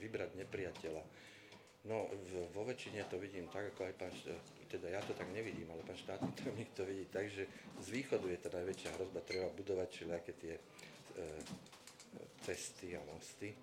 vybrať 0.00 0.36
nepriateľa. 0.38 1.02
No 1.86 2.10
v, 2.10 2.50
vo 2.50 2.66
väčšine 2.66 3.06
to 3.06 3.20
vidím 3.22 3.46
tak, 3.46 3.70
ako 3.70 3.86
aj 3.86 3.94
pán, 3.94 4.10
teda 4.66 4.90
ja 4.90 5.00
to 5.06 5.14
tak 5.14 5.30
nevidím, 5.30 5.70
ale 5.70 5.86
pán 5.86 5.94
štátny 5.94 6.34
tajomník 6.34 6.70
to 6.74 6.82
vidí 6.90 7.06
tak, 7.12 7.30
z 7.30 7.88
východu 7.88 8.26
je 8.26 8.38
tá 8.42 8.50
najväčšia 8.50 8.90
hrozba, 8.98 9.22
treba 9.22 9.46
budovať 9.54 9.88
všelijaké 9.92 10.32
tie 10.34 10.54
e, 10.58 10.62
cesty 12.42 12.98
a 12.98 13.02
mosty. 13.06 13.54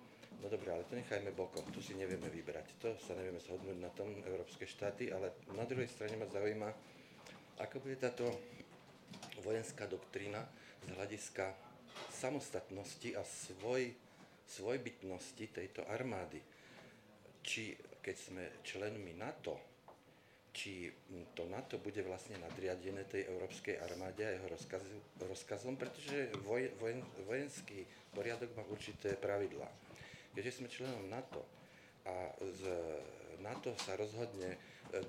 No 0.42 0.50
dobre, 0.50 0.72
ale 0.72 0.84
to 0.88 0.98
nechajme 0.98 1.30
bokom, 1.36 1.62
tu 1.70 1.78
si 1.78 1.94
nevieme 1.94 2.26
vybrať. 2.26 2.66
To 2.82 2.88
sa 3.00 3.14
nevieme 3.14 3.38
shodnúť 3.38 3.78
na 3.78 3.92
tom 3.94 4.10
európske 4.26 4.66
štáty, 4.66 5.12
ale 5.12 5.32
na 5.54 5.62
druhej 5.62 5.86
strane 5.86 6.18
ma 6.18 6.26
zaujíma, 6.26 6.68
ako 7.62 7.80
bude 7.80 7.96
táto 8.00 8.26
vojenská 9.46 9.86
doktrína 9.86 10.42
z 10.84 10.88
hľadiska 10.92 11.56
samostatnosti 12.12 13.10
a 13.16 13.22
svoj, 13.24 13.90
svojbytnosti 14.44 15.44
tejto 15.50 15.82
armády. 15.88 16.38
Či 17.44 17.76
keď 18.04 18.16
sme 18.16 18.44
členmi 18.60 19.16
NATO, 19.16 19.56
či 20.54 20.86
to 21.34 21.48
NATO 21.50 21.82
bude 21.82 21.98
vlastne 22.06 22.38
nadriadené 22.38 23.10
tej 23.10 23.26
európskej 23.26 23.80
armáde 23.80 24.22
a 24.22 24.36
jeho 24.38 24.46
rozkazu, 24.46 24.98
rozkazom, 25.24 25.74
pretože 25.74 26.30
voj, 26.46 26.70
vojen, 26.78 27.02
vojenský 27.26 27.82
poriadok 28.14 28.54
má 28.54 28.62
určité 28.70 29.18
pravidlá 29.18 29.66
keďže 30.34 30.60
sme 30.60 30.68
členom 30.68 31.06
NATO 31.06 31.46
a 32.04 32.34
z 32.42 32.62
NATO 33.40 33.72
sa 33.78 33.94
rozhodne, 33.94 34.58
e, 34.58 34.58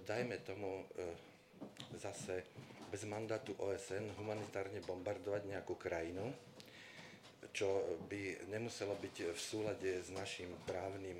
dajme 0.05 0.37
tomu 0.45 0.85
e, 0.85 0.85
zase 1.97 2.45
bez 2.95 3.03
mandátu 3.11 3.51
OSN 3.59 4.15
humanitárne 4.15 4.79
bombardovať 4.79 5.51
nejakú 5.51 5.75
krajinu, 5.75 6.31
čo 7.51 7.83
by 8.07 8.47
nemuselo 8.47 8.95
byť 8.95 9.35
v 9.35 9.39
súlade 9.39 9.99
s 9.99 10.07
našim 10.15 10.47
právnym 10.63 11.19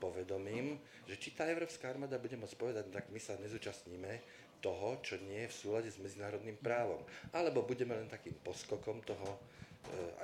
povedomím, 0.00 0.80
že 1.04 1.20
či 1.20 1.36
tá 1.36 1.44
Európska 1.44 1.92
armáda 1.92 2.16
bude 2.16 2.40
môcť 2.40 2.56
povedať, 2.56 2.88
tak 2.88 3.12
my 3.12 3.20
sa 3.20 3.36
nezúčastníme 3.36 4.16
toho, 4.64 4.96
čo 5.04 5.20
nie 5.20 5.44
je 5.44 5.52
v 5.52 5.58
súlade 5.60 5.92
s 5.92 6.00
medzinárodným 6.00 6.56
právom. 6.56 7.04
Alebo 7.36 7.68
budeme 7.68 8.00
len 8.00 8.08
takým 8.08 8.40
poskokom 8.40 9.04
toho 9.04 9.28
e, 9.28 9.38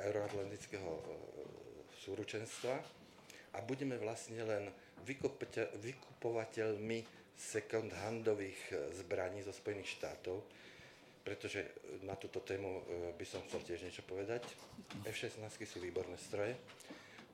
euroatlantického 0.09 0.92
súručenstva, 2.09 2.72
a 3.53 3.61
budeme 3.61 4.01
vlastne 4.01 4.40
len 4.49 4.72
vykupovateľmi 5.05 7.05
second-handových 7.36 8.61
e, 8.72 8.74
zbraní 8.97 9.44
zo 9.44 9.53
Spojených 9.53 9.92
štátov, 10.01 10.40
pretože 11.27 11.66
na 12.07 12.14
túto 12.14 12.39
tému 12.39 12.70
e, 12.70 12.83
by 13.18 13.27
som 13.27 13.43
chcel 13.51 13.66
tiež 13.66 13.83
niečo 13.83 14.07
povedať. 14.07 14.47
F-16 15.03 15.43
sú 15.66 15.83
výborné 15.83 16.14
stroje, 16.14 16.55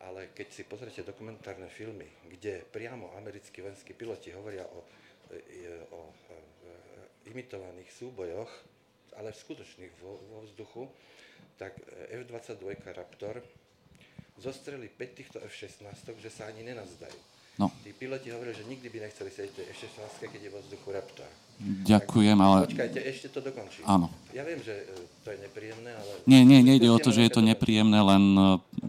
ale 0.01 0.33
keď 0.33 0.49
si 0.49 0.65
pozriete 0.65 1.05
dokumentárne 1.05 1.69
filmy, 1.69 2.09
kde 2.25 2.65
priamo 2.73 3.13
americkí 3.21 3.61
vojenskí 3.61 3.93
piloti 3.93 4.33
hovoria 4.33 4.65
o, 4.65 4.81
e, 5.29 5.85
o 5.93 6.01
imitovaných 7.29 7.93
súbojoch, 7.93 8.51
ale 9.21 9.37
v 9.37 9.43
skutočných 9.45 9.93
vo, 10.01 10.17
vo 10.33 10.39
vzduchu, 10.49 10.89
tak 11.61 11.77
F-22 12.09 12.81
Raptor 12.97 13.45
zostreli 14.41 14.89
5 14.89 15.19
týchto 15.21 15.39
F-16, 15.45 15.85
že 16.17 16.31
sa 16.33 16.49
ani 16.49 16.65
nenazdajú. 16.65 17.21
No. 17.61 17.69
Tí 17.85 17.93
piloti 17.93 18.33
hovorili, 18.33 18.57
že 18.57 18.65
nikdy 18.65 18.89
by 18.89 18.99
nechceli 19.05 19.29
sedieť 19.29 19.53
v 19.53 19.69
F-16, 19.77 20.33
keď 20.33 20.41
je 20.49 20.51
vo 20.51 20.61
vzduchu 20.65 20.89
Raptor. 20.89 21.29
Ďakujem, 21.63 22.39
ale... 22.43 22.67
Počkajte, 22.67 23.01
ešte 23.07 23.27
to 23.31 23.39
dokončím. 23.39 23.87
Áno. 23.87 24.11
Ja 24.35 24.43
viem, 24.43 24.59
že 24.59 24.75
e, 24.75 24.99
to 25.23 25.31
je 25.31 25.39
nepríjemné, 25.47 25.95
ale... 25.95 26.13
Nie, 26.27 26.43
nie, 26.43 26.59
nejde 26.59 26.91
o 26.91 26.99
to, 26.99 27.15
že 27.15 27.23
je 27.23 27.33
to 27.33 27.43
nepríjemné, 27.43 28.03
len 28.03 28.25
e, 28.35 28.43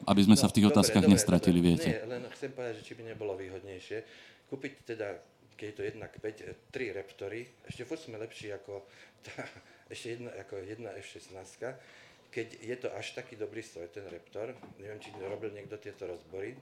aby 0.10 0.22
sme 0.26 0.34
no, 0.34 0.42
sa 0.42 0.50
v 0.50 0.56
tých 0.58 0.66
dobre, 0.66 0.76
otázkach 0.82 1.06
dobre, 1.06 1.14
nestratili, 1.14 1.60
dobre. 1.62 1.70
viete. 1.70 1.90
Nie, 1.94 2.10
len 2.10 2.22
chcem 2.34 2.50
povedať, 2.50 2.74
že 2.82 2.84
či 2.90 2.94
by 2.98 3.04
nebolo 3.14 3.38
výhodnejšie 3.38 3.98
kúpiť 4.54 4.74
teda, 4.86 5.18
keď 5.58 5.66
je 5.66 5.74
to 5.74 5.84
1 5.98 6.14
k 6.14 6.16
5, 6.70 6.70
3 6.70 6.98
Raptory, 7.02 7.42
ešte 7.66 7.90
furt 7.90 8.02
sme 8.06 8.22
lepší 8.22 8.54
ako 8.54 8.86
tá, 9.26 9.50
ešte 9.94 10.22
jedna, 10.22 10.30
ako 10.38 10.54
jedna 10.62 10.90
F-16, 11.02 11.42
keď 12.30 12.48
je 12.62 12.76
to 12.78 12.88
až 12.94 13.18
taký 13.18 13.34
dobrý 13.34 13.66
stroj, 13.66 13.90
ten 13.90 14.06
Raptor, 14.06 14.54
neviem, 14.78 15.02
či 15.02 15.10
robil 15.26 15.50
niekto 15.58 15.78
tieto 15.82 16.06
rozbory, 16.06 16.54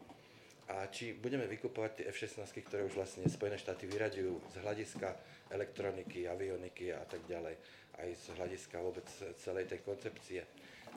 a 0.71 0.87
či 0.87 1.11
budeme 1.11 1.43
vykupovať 1.51 1.91
tie 1.99 2.05
F-16, 2.15 2.47
ktoré 2.63 2.87
už 2.87 2.95
vlastne 2.95 3.27
Spojené 3.27 3.59
štáty 3.59 3.91
vyraďujú 3.91 4.55
z 4.55 4.55
hľadiska 4.63 5.09
elektroniky, 5.51 6.31
avioniky 6.31 6.95
a 6.95 7.03
tak 7.03 7.27
ďalej, 7.27 7.55
aj 7.99 8.09
z 8.15 8.25
hľadiska 8.39 8.75
vôbec 8.79 9.07
celej 9.35 9.67
tej 9.67 9.83
koncepcie. 9.83 10.41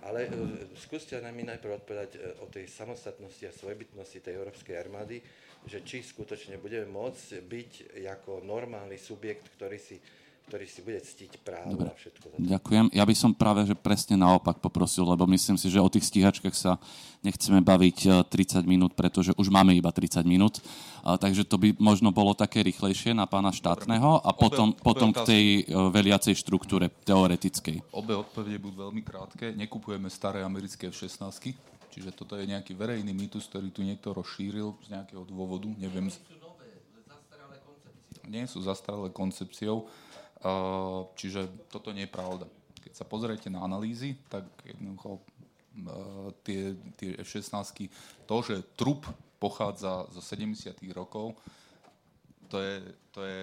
Ale 0.02 0.26
e, 0.26 0.30
skúste 0.78 1.18
mi 1.30 1.46
najprv 1.46 1.82
odpovedať 1.82 2.10
e, 2.14 2.18
o 2.42 2.46
tej 2.50 2.70
samostatnosti 2.70 3.42
a 3.46 3.54
svojbytnosti 3.54 4.18
tej 4.22 4.34
európskej 4.38 4.74
armády, 4.78 5.22
že 5.64 5.82
či 5.82 6.02
skutočne 6.02 6.58
budeme 6.60 6.86
môcť 6.90 7.40
byť 7.42 7.72
ako 8.04 8.44
normálny 8.44 8.98
subjekt, 8.98 9.54
ktorý 9.54 9.78
si 9.80 9.96
ktorý 10.44 10.66
si 10.68 10.84
bude 10.84 11.00
ctiť 11.00 11.40
právo 11.40 11.72
Dobre. 11.72 11.88
a 11.88 11.96
všetko. 11.96 12.24
Za 12.28 12.36
to. 12.36 12.44
Ďakujem. 12.44 12.84
Ja 12.92 13.04
by 13.08 13.14
som 13.16 13.32
práve 13.32 13.64
že 13.64 13.72
presne 13.72 14.20
naopak 14.20 14.60
poprosil, 14.60 15.08
lebo 15.08 15.24
myslím 15.24 15.56
si, 15.56 15.72
že 15.72 15.80
o 15.80 15.88
tých 15.88 16.04
stíhačkách 16.12 16.52
sa 16.52 16.76
nechceme 17.24 17.64
baviť 17.64 18.28
30 18.28 18.60
e, 18.60 18.68
minút, 18.68 18.92
pretože 18.92 19.32
už 19.40 19.48
máme 19.48 19.72
iba 19.72 19.88
30 19.88 20.20
minút. 20.28 20.60
A, 21.00 21.16
takže 21.16 21.48
to 21.48 21.56
by 21.56 21.72
možno 21.80 22.12
bolo 22.12 22.36
také 22.36 22.60
rýchlejšie 22.60 23.16
na 23.16 23.24
pána 23.24 23.56
štátneho 23.56 24.20
a 24.20 24.30
potom, 24.36 24.76
obe, 24.76 24.84
potom 24.84 25.10
obe 25.10 25.16
k 25.16 25.20
tej 25.24 25.44
uh, 25.64 25.88
veliacej 25.88 26.36
štruktúre 26.36 26.92
teoretickej. 27.08 27.80
Obe 27.96 28.12
odpovede 28.12 28.60
budú 28.60 28.84
veľmi 28.84 29.00
krátke. 29.00 29.56
Nekupujeme 29.56 30.12
staré 30.12 30.44
americké 30.44 30.92
F-16, 30.92 31.56
čiže 31.88 32.12
toto 32.12 32.36
je 32.36 32.44
nejaký 32.44 32.76
verejný 32.76 33.16
mýtus, 33.16 33.48
ktorý 33.48 33.72
tu 33.72 33.80
niekto 33.80 34.12
rozšíril 34.12 34.76
z 34.84 34.88
nejakého 34.92 35.24
dôvodu. 35.24 35.72
Neviem. 35.80 36.12
Nie 38.24 38.48
sú 38.48 38.60
zastaralé 38.64 39.12
koncepciou 39.12 39.88
Čiže 41.14 41.70
toto 41.70 41.94
nie 41.94 42.08
je 42.08 42.14
pravda. 42.14 42.46
Keď 42.82 42.92
sa 42.92 43.04
pozriete 43.08 43.48
na 43.48 43.64
analýzy, 43.64 44.18
tak 44.28 44.44
jednoducho 44.64 45.22
tie, 46.46 46.78
tie 46.94 47.18
F-16, 47.18 47.90
to, 48.28 48.36
že 48.44 48.62
trup 48.78 49.08
pochádza 49.42 50.06
zo 50.14 50.22
70. 50.22 50.70
rokov, 50.94 51.34
to 52.46 52.62
je, 52.62 52.74
to 53.10 53.20
je 53.26 53.42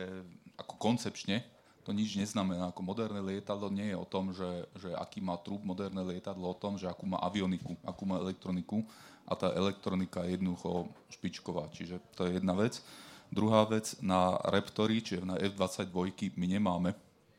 ako 0.56 0.74
koncepčne, 0.80 1.44
to 1.82 1.92
nič 1.92 2.16
neznamená. 2.16 2.70
Ako 2.70 2.86
moderné 2.86 3.20
lietadlo 3.20 3.74
nie 3.74 3.92
je 3.92 3.98
o 3.98 4.06
tom, 4.06 4.32
že, 4.32 4.70
že 4.78 4.94
aký 4.94 5.20
má 5.20 5.36
trup 5.42 5.66
moderné 5.66 6.06
lietadlo, 6.06 6.54
o 6.54 6.58
tom, 6.58 6.78
že 6.78 6.86
akú 6.88 7.10
má 7.10 7.18
avioniku, 7.20 7.74
akú 7.82 8.06
má 8.06 8.22
elektroniku 8.22 8.86
a 9.26 9.34
tá 9.34 9.50
elektronika 9.58 10.24
je 10.24 10.38
jednoducho 10.38 10.88
špičková. 11.10 11.74
Čiže 11.74 12.00
to 12.14 12.30
je 12.30 12.38
jedna 12.38 12.54
vec. 12.54 12.80
Druhá 13.32 13.64
vec, 13.64 13.96
na 14.04 14.36
Raptory, 14.44 15.00
čiže 15.00 15.24
na 15.24 15.40
F-22 15.40 16.36
my 16.36 16.46
nemáme 16.46 16.92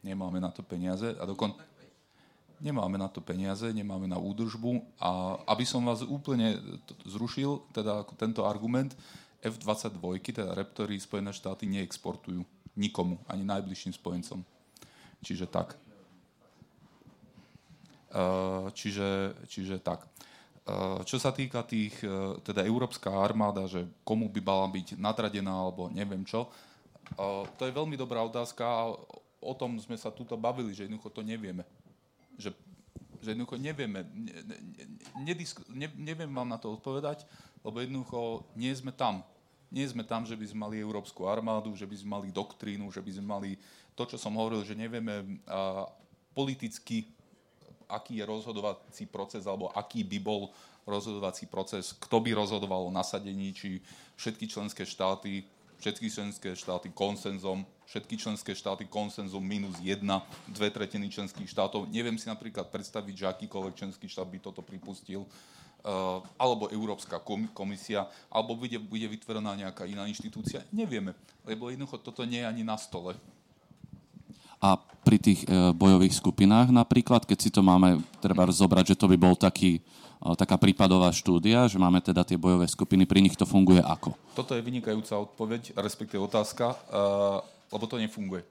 nemáme 0.03 0.43
na 0.43 0.51
to 0.51 0.63
peniaze 0.63 1.15
a 1.17 1.25
dokon... 1.25 1.55
Nemáme 2.63 2.95
na 2.95 3.11
to 3.11 3.19
peniaze, 3.19 3.67
nemáme 3.75 4.07
na 4.07 4.23
údržbu 4.23 4.87
a 5.03 5.35
aby 5.51 5.67
som 5.67 5.83
vás 5.83 6.07
úplne 6.07 6.63
zrušil, 7.03 7.59
teda 7.75 8.07
tento 8.15 8.47
argument, 8.47 8.95
F-22, 9.43 10.23
teda 10.23 10.55
Raptory 10.55 10.95
Spojené 11.03 11.35
štáty 11.35 11.67
neexportujú 11.67 12.47
nikomu, 12.79 13.19
ani 13.27 13.43
najbližším 13.43 13.99
spojencom. 13.99 14.47
Čiže 15.27 15.51
tak. 15.51 15.75
Uh, 18.15 18.71
čiže, 18.71 19.35
čiže 19.51 19.83
tak. 19.83 20.07
Uh, 20.63 21.03
čo 21.03 21.19
sa 21.19 21.35
týka 21.35 21.67
tých, 21.67 21.99
uh, 22.07 22.39
teda 22.47 22.63
európska 22.63 23.11
armáda, 23.11 23.67
že 23.67 23.83
komu 24.07 24.31
by 24.31 24.41
mala 24.47 24.71
byť 24.71 24.95
nadradená 24.95 25.51
alebo 25.51 25.91
neviem 25.91 26.23
čo, 26.23 26.47
to 27.59 27.63
je 27.67 27.77
veľmi 27.77 27.97
dobrá 27.99 28.25
otázka 28.25 28.65
a 28.65 28.97
o 29.43 29.53
tom 29.59 29.77
sme 29.77 29.99
sa 29.99 30.15
tuto 30.15 30.39
bavili, 30.39 30.73
že 30.73 30.87
jednoducho 30.87 31.11
to 31.13 31.23
nevieme. 31.27 31.67
Že, 32.39 32.55
že 33.21 33.29
jednoducho 33.35 33.59
nevieme, 33.59 34.07
ne, 34.15 34.33
ne, 34.47 34.57
nedisk, 35.21 35.61
ne, 35.69 35.91
neviem 35.99 36.31
vám 36.31 36.49
na 36.49 36.57
to 36.57 36.73
odpovedať, 36.73 37.27
lebo 37.61 37.83
jednoducho 37.83 38.47
nie 38.57 38.73
sme 38.73 38.95
tam. 38.95 39.21
Nie 39.73 39.89
sme 39.89 40.05
tam, 40.05 40.29
že 40.29 40.37
by 40.37 40.47
sme 40.53 40.61
mali 40.69 40.85
európsku 40.85 41.25
armádu, 41.25 41.73
že 41.73 41.89
by 41.89 41.97
sme 41.97 42.11
mali 42.21 42.29
doktrínu, 42.29 42.93
že 42.93 43.01
by 43.01 43.13
sme 43.13 43.27
mali 43.27 43.51
to, 43.97 44.05
čo 44.05 44.21
som 44.21 44.37
hovoril, 44.37 44.65
že 44.65 44.77
nevieme 44.77 45.41
a, 45.49 45.89
politicky, 46.37 47.09
aký 47.93 48.19
je 48.19 48.25
rozhodovací 48.25 49.05
proces, 49.07 49.45
alebo 49.45 49.69
aký 49.77 50.01
by 50.03 50.19
bol 50.19 50.49
rozhodovací 50.89 51.47
proces, 51.47 51.93
kto 51.95 52.19
by 52.25 52.33
rozhodoval 52.33 52.89
o 52.89 52.95
nasadení, 52.95 53.53
či 53.53 53.79
všetky 54.17 54.49
členské 54.49 54.83
štáty 54.89 55.45
všetky 55.83 56.07
členské 56.15 56.55
štáty 56.55 56.95
konsenzom, 56.95 57.67
všetky 57.91 58.15
členské 58.15 58.55
štáty 58.55 58.87
konsenzom 58.87 59.43
minus 59.43 59.75
jedna, 59.83 60.23
dve 60.47 60.71
tretiny 60.71 61.11
členských 61.11 61.51
štátov. 61.51 61.91
Neviem 61.91 62.15
si 62.15 62.31
napríklad 62.31 62.71
predstaviť, 62.71 63.15
že 63.19 63.27
akýkoľvek 63.27 63.75
členský 63.75 64.07
štát 64.07 64.31
by 64.31 64.39
toto 64.39 64.63
pripustil, 64.63 65.27
uh, 65.27 66.23
alebo 66.39 66.71
Európska 66.71 67.19
komisia, 67.51 68.07
alebo 68.31 68.55
bude, 68.55 68.79
bude 68.79 69.11
vytvorená 69.11 69.59
nejaká 69.59 69.83
iná 69.91 70.07
inštitúcia. 70.07 70.63
Nevieme, 70.71 71.19
lebo 71.43 71.67
jednoducho 71.67 71.99
toto 71.99 72.23
nie 72.23 72.39
je 72.39 72.47
ani 72.47 72.63
na 72.63 72.79
stole. 72.79 73.19
A 74.63 74.79
pri 75.13 75.21
tých 75.21 75.45
e, 75.45 75.77
bojových 75.77 76.17
skupinách 76.17 76.73
napríklad, 76.73 77.29
keď 77.29 77.37
si 77.37 77.53
to 77.53 77.61
máme 77.61 78.01
treba 78.25 78.49
zobrať, 78.49 78.97
že 78.97 78.97
to 78.97 79.13
by 79.13 79.21
bol 79.21 79.37
taký 79.37 79.85
taká 80.39 80.57
prípadová 80.57 81.11
štúdia, 81.13 81.67
že 81.67 81.83
máme 81.83 81.99
teda 81.99 82.23
tie 82.23 82.39
bojové 82.39 82.65
skupiny, 82.71 83.05
pri 83.05 83.21
nich 83.21 83.37
to 83.37 83.45
funguje 83.45 83.83
ako? 83.83 84.15
Toto 84.39 84.55
je 84.55 84.63
vynikajúca 84.63 85.19
odpoveď, 85.19 85.75
respektíve 85.75 86.23
otázka, 86.23 86.79
lebo 87.75 87.85
to 87.91 87.99
nefunguje. 87.99 88.47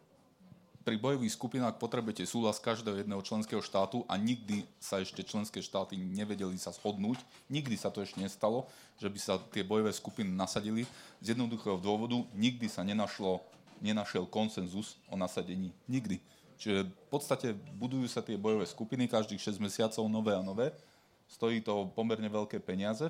Pri 0.83 0.99
bojových 0.99 1.31
skupinách 1.31 1.79
potrebujete 1.79 2.27
súhlas 2.27 2.59
každého 2.59 2.99
jedného 2.99 3.23
členského 3.23 3.63
štátu 3.63 4.03
a 4.09 4.19
nikdy 4.19 4.67
sa 4.83 4.99
ešte 4.99 5.23
členské 5.23 5.63
štáty 5.63 5.95
nevedeli 5.95 6.59
sa 6.59 6.75
shodnúť. 6.75 7.23
Nikdy 7.47 7.79
sa 7.79 7.87
to 7.87 8.03
ešte 8.03 8.19
nestalo, 8.19 8.67
že 8.99 9.07
by 9.07 9.19
sa 9.21 9.39
tie 9.55 9.63
bojové 9.63 9.95
skupiny 9.95 10.27
nasadili. 10.27 10.83
Z 11.23 11.37
jednoduchého 11.37 11.79
dôvodu 11.79 12.19
nikdy 12.35 12.67
sa 12.67 12.83
nenašlo, 12.83 13.39
nenašiel 13.79 14.27
konsenzus 14.27 14.99
o 15.07 15.15
nasadení. 15.15 15.71
Nikdy. 15.87 16.19
Čiže 16.61 16.85
v 16.85 17.07
podstate 17.09 17.57
budujú 17.57 18.05
sa 18.05 18.21
tie 18.21 18.37
bojové 18.37 18.69
skupiny 18.69 19.09
každých 19.09 19.41
6 19.41 19.57
mesiacov 19.57 20.05
nové 20.05 20.37
a 20.37 20.45
nové 20.45 20.69
stojí 21.31 21.63
to 21.63 21.89
pomerne 21.95 22.27
veľké 22.27 22.61
peniaze, 22.61 23.09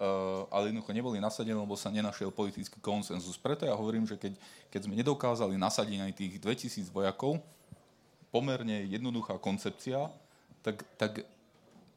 Uh, 0.00 0.48
ale 0.48 0.72
jednoducho 0.72 0.96
neboli 0.96 1.20
nasadené, 1.20 1.60
lebo 1.60 1.76
sa 1.76 1.92
nenašiel 1.92 2.32
politický 2.32 2.80
konsenzus. 2.80 3.36
Preto 3.36 3.68
ja 3.68 3.76
hovorím, 3.76 4.08
že 4.08 4.16
keď, 4.16 4.32
keď 4.72 4.80
sme 4.88 4.96
nedokázali 4.96 5.60
nasadiť 5.60 5.98
aj 6.00 6.12
tých 6.16 6.34
2000 6.40 6.88
vojakov, 6.88 7.36
pomerne 8.32 8.80
jednoduchá 8.88 9.36
koncepcia, 9.36 10.08
tak, 10.64 10.88
tak 10.96 11.20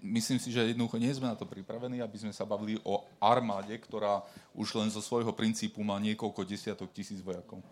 myslím 0.04 0.36
si, 0.36 0.51
že 0.51 0.76
jednoducho 0.76 0.99
nie 0.99 1.16
sme 1.16 1.32
na 1.32 1.39
to 1.39 1.47
pripravení, 1.47 2.04
aby 2.04 2.20
sme 2.20 2.36
sa 2.36 2.43
bavili 2.43 2.76
o 2.84 3.08
armáde, 3.24 3.72
ktorá 3.80 4.20
už 4.51 4.76
len 4.76 4.91
zo 4.91 4.99
svojho 4.99 5.32
princípu 5.32 5.80
má 5.80 5.95
niekoľko 6.04 6.43
desiatok 6.43 6.91
tisíc 6.91 7.24
vojakov. 7.24 7.64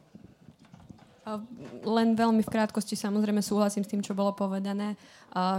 Len 1.85 2.17
veľmi 2.17 2.41
v 2.41 2.53
krátkosti 2.53 2.97
samozrejme 2.97 3.45
súhlasím 3.45 3.85
s 3.85 3.91
tým, 3.93 4.01
čo 4.01 4.17
bolo 4.17 4.33
povedané. 4.33 4.97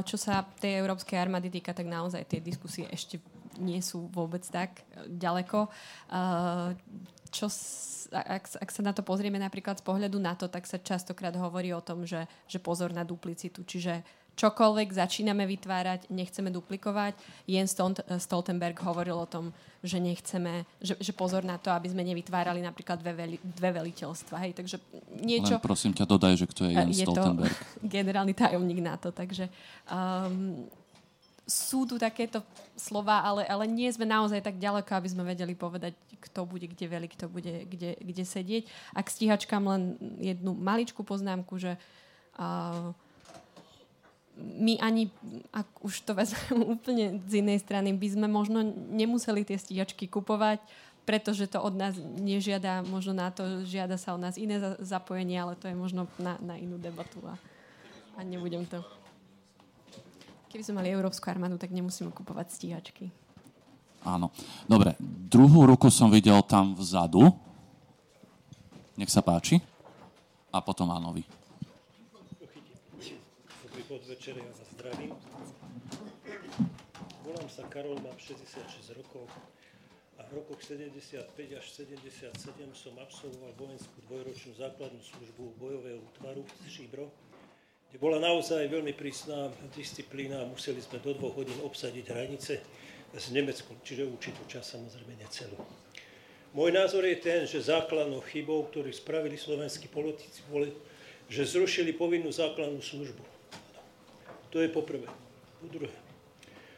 Čo 0.02 0.18
sa 0.18 0.42
tej 0.58 0.82
európskej 0.82 1.14
armády 1.18 1.54
týka, 1.54 1.70
tak 1.70 1.86
naozaj 1.86 2.26
tie 2.26 2.42
diskusie 2.42 2.90
ešte 2.90 3.22
nie 3.60 3.78
sú 3.84 4.08
vôbec 4.10 4.40
tak 4.48 4.80
e, 4.96 5.12
ďaleko. 5.12 5.68
Čo, 7.32 7.46
ak, 8.12 8.44
ak 8.60 8.70
sa 8.72 8.82
na 8.84 8.92
to 8.96 9.04
pozrieme 9.04 9.36
napríklad 9.40 9.80
z 9.80 9.84
pohľadu 9.84 10.16
na 10.20 10.36
to, 10.36 10.48
tak 10.48 10.64
sa 10.68 10.80
častokrát 10.80 11.32
hovorí 11.36 11.72
o 11.72 11.84
tom, 11.84 12.04
že, 12.04 12.28
že 12.48 12.60
pozor 12.60 12.92
na 12.92 13.04
duplicitu. 13.04 13.64
Čiže 13.64 14.04
čokoľvek 14.36 14.88
začíname 14.96 15.44
vytvárať, 15.44 16.08
nechceme 16.08 16.48
duplikovať. 16.48 17.14
Jens 17.44 17.76
Stoltenberg 18.18 18.76
hovoril 18.80 19.16
o 19.16 19.28
tom, 19.28 19.52
že 19.82 19.98
nechceme, 19.98 20.64
že, 20.78 20.94
že 20.96 21.12
pozor 21.12 21.42
na 21.42 21.58
to, 21.58 21.68
aby 21.74 21.90
sme 21.90 22.06
nevytvárali 22.06 22.62
napríklad 22.62 23.02
dve, 23.02 23.12
veli, 23.12 23.36
dve 23.42 23.70
veliteľstva. 23.82 24.36
Hej, 24.46 24.52
takže 24.56 24.76
niečo... 25.20 25.58
Len 25.58 25.64
prosím 25.64 25.92
ťa, 25.92 26.06
dodaj, 26.06 26.38
že 26.38 26.46
kto 26.48 26.70
je 26.70 26.72
Jens 26.72 26.96
je 26.96 27.04
Stoltenberg. 27.04 27.52
To 27.52 27.86
generálny 27.98 28.32
tajomník 28.32 28.80
NATO, 28.80 29.10
takže 29.10 29.50
um, 29.90 30.64
sú 31.42 31.84
tu 31.84 31.98
takéto 31.98 32.40
slova, 32.78 33.20
ale, 33.20 33.42
ale 33.50 33.66
nie 33.66 33.90
sme 33.90 34.06
naozaj 34.06 34.40
tak 34.40 34.56
ďaleko, 34.62 34.88
aby 34.94 35.08
sme 35.10 35.26
vedeli 35.26 35.58
povedať, 35.58 35.92
kto 36.22 36.46
bude 36.46 36.70
kde 36.70 36.86
veli, 36.86 37.10
kto 37.10 37.26
bude 37.26 37.66
kde, 37.66 37.98
kde 37.98 38.24
sedieť. 38.24 38.62
A 38.94 39.02
k 39.02 39.12
stíhačkám 39.12 39.62
len 39.66 39.98
jednu 40.22 40.54
maličkú 40.54 41.02
poznámku, 41.02 41.58
že 41.58 41.74
uh, 42.38 42.94
my 44.36 44.80
ani, 44.80 45.12
ak 45.52 45.68
už 45.84 46.08
to 46.08 46.16
vezmem 46.16 46.64
úplne 46.78 47.20
z 47.28 47.44
inej 47.44 47.64
strany, 47.64 47.92
by 47.92 48.08
sme 48.08 48.26
možno 48.28 48.64
nemuseli 48.92 49.44
tie 49.44 49.60
stíhačky 49.60 50.08
kupovať, 50.08 50.60
pretože 51.02 51.50
to 51.50 51.58
od 51.58 51.74
nás 51.74 51.98
nežiada, 51.98 52.86
možno 52.86 53.12
na 53.12 53.28
to 53.34 53.66
žiada 53.66 53.98
sa 53.98 54.14
od 54.14 54.22
nás 54.22 54.38
iné 54.38 54.62
zapojenie, 54.78 55.34
ale 55.34 55.58
to 55.58 55.66
je 55.66 55.74
možno 55.74 56.06
na, 56.16 56.38
na 56.38 56.54
inú 56.54 56.78
debatu 56.78 57.18
a, 57.26 57.34
a 58.16 58.22
nebudem 58.22 58.62
to. 58.64 58.78
Keby 60.52 60.62
sme 60.62 60.84
mali 60.84 60.92
Európsku 60.92 61.24
armádu, 61.26 61.56
tak 61.58 61.72
nemusíme 61.72 62.12
kupovať 62.12 62.46
stíhačky. 62.54 63.08
Áno. 64.04 64.34
Dobre, 64.66 64.98
druhú 65.00 65.64
ruku 65.64 65.88
som 65.88 66.12
videl 66.12 66.38
tam 66.44 66.74
vzadu. 66.76 67.32
Nech 68.98 69.08
sa 69.08 69.24
páči. 69.24 69.62
A 70.52 70.60
potom 70.60 70.92
áno 70.92 71.16
vy 74.12 74.20
podvečer, 74.20 74.36
ja 74.36 74.52
vás 74.52 74.68
zdravím. 74.76 75.12
Volám 77.24 77.48
sa 77.48 77.64
Karol, 77.72 77.96
mám 77.96 78.12
66 78.20 78.92
rokov 78.92 79.24
a 80.20 80.28
v 80.28 80.36
rokoch 80.36 80.60
75 80.60 81.32
až 81.56 81.64
77 81.72 82.28
som 82.76 82.92
absolvoval 83.00 83.56
vojenskú 83.56 84.04
dvojročnú 84.12 84.52
základnú 84.60 85.00
službu 85.00 85.56
bojového 85.56 85.96
útvaru 86.12 86.44
z 86.44 86.64
Šíbro, 86.68 87.08
kde 87.88 87.96
bola 87.96 88.20
naozaj 88.20 88.68
veľmi 88.68 88.92
prísna 88.92 89.48
disciplína 89.72 90.44
a 90.44 90.50
museli 90.50 90.84
sme 90.84 91.00
do 91.00 91.16
dvoch 91.16 91.32
hodín 91.32 91.56
obsadiť 91.64 92.12
hranice 92.12 92.60
s 93.16 93.26
Nemeckom, 93.32 93.80
čiže 93.80 94.12
určitú 94.12 94.44
čas 94.44 94.76
samozrejme 94.76 95.24
necelú. 95.24 95.56
Môj 96.52 96.68
názor 96.68 97.08
je 97.08 97.16
ten, 97.16 97.48
že 97.48 97.64
základnou 97.64 98.20
chybou, 98.28 98.68
ktorú 98.68 98.92
spravili 98.92 99.40
slovenskí 99.40 99.88
politici, 99.88 100.44
boli, 100.52 100.68
že 101.32 101.48
zrušili 101.48 101.96
povinnú 101.96 102.28
základnú 102.28 102.84
službu. 102.84 103.31
To 104.52 104.60
je 104.60 104.68
poprvé. 104.68 105.08
Po 105.64 105.66
druhé. 105.72 105.96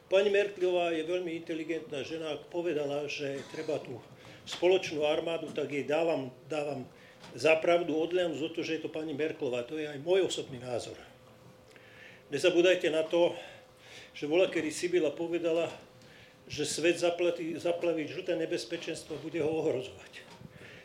Pani 0.06 0.30
Merklová 0.30 0.94
je 0.94 1.02
veľmi 1.02 1.34
inteligentná 1.34 2.06
žena, 2.06 2.38
ak 2.38 2.46
povedala, 2.46 3.10
že 3.10 3.42
treba 3.50 3.82
tú 3.82 3.98
spoločnú 4.46 5.02
armádu, 5.02 5.50
tak 5.50 5.74
jej 5.74 5.82
dávam, 5.82 6.30
dávam 6.46 6.86
zapravdu 7.34 7.96
odliam 7.96 8.30
zo 8.36 8.46
to, 8.46 8.62
že 8.62 8.78
je 8.78 8.82
to 8.86 8.92
pani 8.92 9.10
Merklová. 9.10 9.66
To 9.66 9.74
je 9.74 9.90
aj 9.90 9.98
môj 10.06 10.28
osobný 10.28 10.62
názor. 10.62 10.94
Nezabúdajte 12.30 12.94
na 12.94 13.02
to, 13.02 13.34
že 14.14 14.30
bola, 14.30 14.46
kedy 14.46 14.70
Sibila 14.70 15.10
povedala, 15.10 15.66
že 16.46 16.68
svet 16.68 17.00
zaplatí, 17.00 17.56
zaplaví 17.56 18.04
žlté 18.06 18.36
nebezpečenstvo 18.36 19.18
bude 19.24 19.40
ho 19.40 19.50
ohrozovať. 19.50 20.22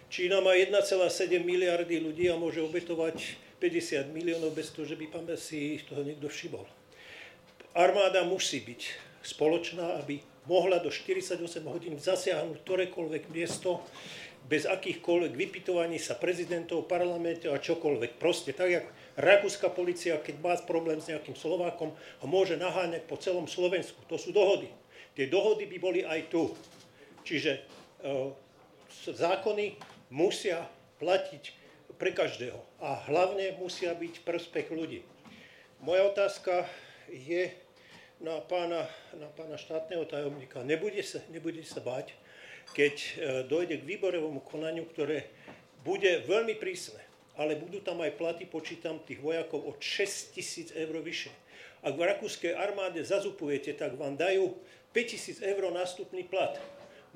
Čína 0.10 0.42
má 0.42 0.58
1,7 0.58 1.06
miliardy 1.44 2.02
ľudí 2.02 2.32
a 2.32 2.40
môže 2.40 2.64
obetovať 2.64 3.38
50 3.62 4.16
miliónov 4.16 4.56
bez 4.56 4.72
toho, 4.72 4.88
že 4.88 4.96
by 4.96 5.06
si 5.36 5.84
toho 5.86 6.02
niekto 6.02 6.32
všimol 6.32 6.79
armáda 7.74 8.26
musí 8.26 8.62
byť 8.64 8.82
spoločná, 9.24 10.00
aby 10.02 10.24
mohla 10.50 10.82
do 10.82 10.90
48 10.90 11.38
hodín 11.70 11.96
zasiahnuť 12.02 12.66
ktorékoľvek 12.66 13.24
miesto 13.30 13.86
bez 14.50 14.66
akýchkoľvek 14.66 15.38
vypytovaní 15.38 16.02
sa 16.02 16.18
prezidentov, 16.18 16.90
parlamentov 16.90 17.54
a 17.54 17.62
čokoľvek. 17.62 18.18
Proste 18.18 18.50
tak, 18.58 18.70
jak 18.74 18.86
rakúska 19.14 19.70
policia, 19.70 20.18
keď 20.18 20.36
má 20.42 20.58
problém 20.66 20.98
s 20.98 21.14
nejakým 21.14 21.38
Slovákom, 21.38 21.94
ho 21.94 22.28
môže 22.28 22.58
naháňať 22.58 23.06
po 23.06 23.22
celom 23.22 23.46
Slovensku. 23.46 24.02
To 24.10 24.18
sú 24.18 24.34
dohody. 24.34 24.66
Tie 25.14 25.30
dohody 25.30 25.70
by 25.70 25.78
boli 25.78 26.02
aj 26.02 26.34
tu. 26.34 26.50
Čiže 27.22 27.62
e, 28.02 28.34
zákony 29.06 29.78
musia 30.10 30.66
platiť 30.98 31.44
pre 32.00 32.16
každého. 32.16 32.58
a 32.80 32.96
hlavne 33.12 33.60
musia 33.60 33.92
byť 33.92 34.24
prospech 34.24 34.72
ľudí. 34.72 35.04
Moja 35.84 36.08
otázka 36.08 36.64
je 37.12 37.50
na 38.20 38.44
pána, 38.44 38.88
na 39.16 39.28
pána 39.32 39.56
štátneho 39.56 40.04
tajomníka. 40.06 40.64
Nebude 40.64 41.00
sa, 41.04 41.24
nebude 41.32 41.64
sa 41.64 41.80
bať, 41.80 42.12
keď 42.76 42.96
e, 42.96 43.10
dojde 43.48 43.80
k 43.80 43.88
výborovému 43.88 44.44
konaniu, 44.44 44.86
ktoré 44.92 45.32
bude 45.82 46.28
veľmi 46.28 46.60
prísne, 46.60 47.00
ale 47.40 47.56
budú 47.56 47.80
tam 47.80 48.04
aj 48.04 48.20
platy, 48.20 48.44
počítam, 48.44 49.00
tých 49.08 49.24
vojakov 49.24 49.64
od 49.64 49.80
6 49.80 50.36
tisíc 50.36 50.76
eur 50.76 50.92
vyššie. 51.00 51.32
Ak 51.80 51.96
v 51.96 52.04
rakúskej 52.04 52.52
armáde 52.60 53.00
zazupujete, 53.00 53.72
tak 53.72 53.96
vám 53.96 54.20
dajú 54.20 54.60
5000 54.92 55.40
eur 55.40 55.72
nástupný 55.72 56.28
plat. 56.28 56.60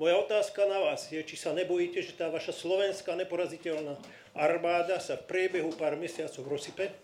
Moja 0.00 0.16
otázka 0.18 0.64
na 0.66 0.80
vás 0.80 1.06
je, 1.12 1.20
či 1.22 1.36
sa 1.38 1.52
nebojíte, 1.52 2.00
že 2.02 2.16
tá 2.16 2.32
vaša 2.32 2.50
slovenská 2.50 3.14
neporaziteľná 3.14 3.94
armáda 4.34 4.98
sa 4.98 5.20
v 5.20 5.28
priebehu 5.28 5.70
pár 5.76 5.94
mesiacov 5.94 6.48
rozsype? 6.48 7.03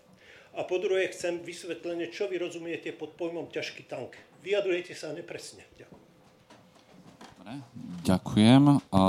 A 0.51 0.67
po 0.67 0.77
druhé 0.83 1.07
chcem 1.15 1.39
vysvetlenie, 1.39 2.11
čo 2.11 2.27
vy 2.27 2.39
rozumiete 2.41 2.91
pod 2.91 3.15
pojmom 3.15 3.47
ťažký 3.47 3.87
tank. 3.87 4.19
Vyjadrujete 4.43 4.91
sa 4.91 5.15
nepresne. 5.15 5.63
Ďakujem. 5.79 6.01
Dobre, 7.39 7.53
ďakujem. 8.03 8.63
A 8.91 9.01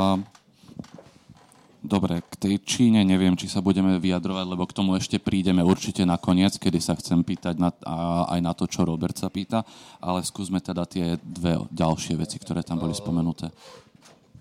Dobre, 1.82 2.22
k 2.22 2.34
tej 2.38 2.54
Číne 2.62 3.02
neviem, 3.02 3.34
či 3.34 3.50
sa 3.50 3.58
budeme 3.58 3.98
vyjadrovať, 3.98 4.46
lebo 4.46 4.62
k 4.70 4.76
tomu 4.78 4.94
ešte 4.94 5.18
prídeme 5.18 5.66
určite 5.66 6.06
nakoniec, 6.06 6.54
kedy 6.54 6.78
sa 6.78 6.94
chcem 6.94 7.26
pýtať 7.26 7.58
na, 7.58 7.74
a, 7.82 8.30
aj 8.38 8.40
na 8.40 8.54
to, 8.54 8.70
čo 8.70 8.86
Robert 8.86 9.18
sa 9.18 9.26
pýta, 9.26 9.66
ale 9.98 10.22
skúsme 10.22 10.62
teda 10.62 10.86
tie 10.86 11.18
dve 11.18 11.58
ďalšie 11.74 12.14
veci, 12.14 12.38
ktoré 12.38 12.62
tam 12.62 12.78
boli 12.78 12.94
spomenuté. 12.94 13.50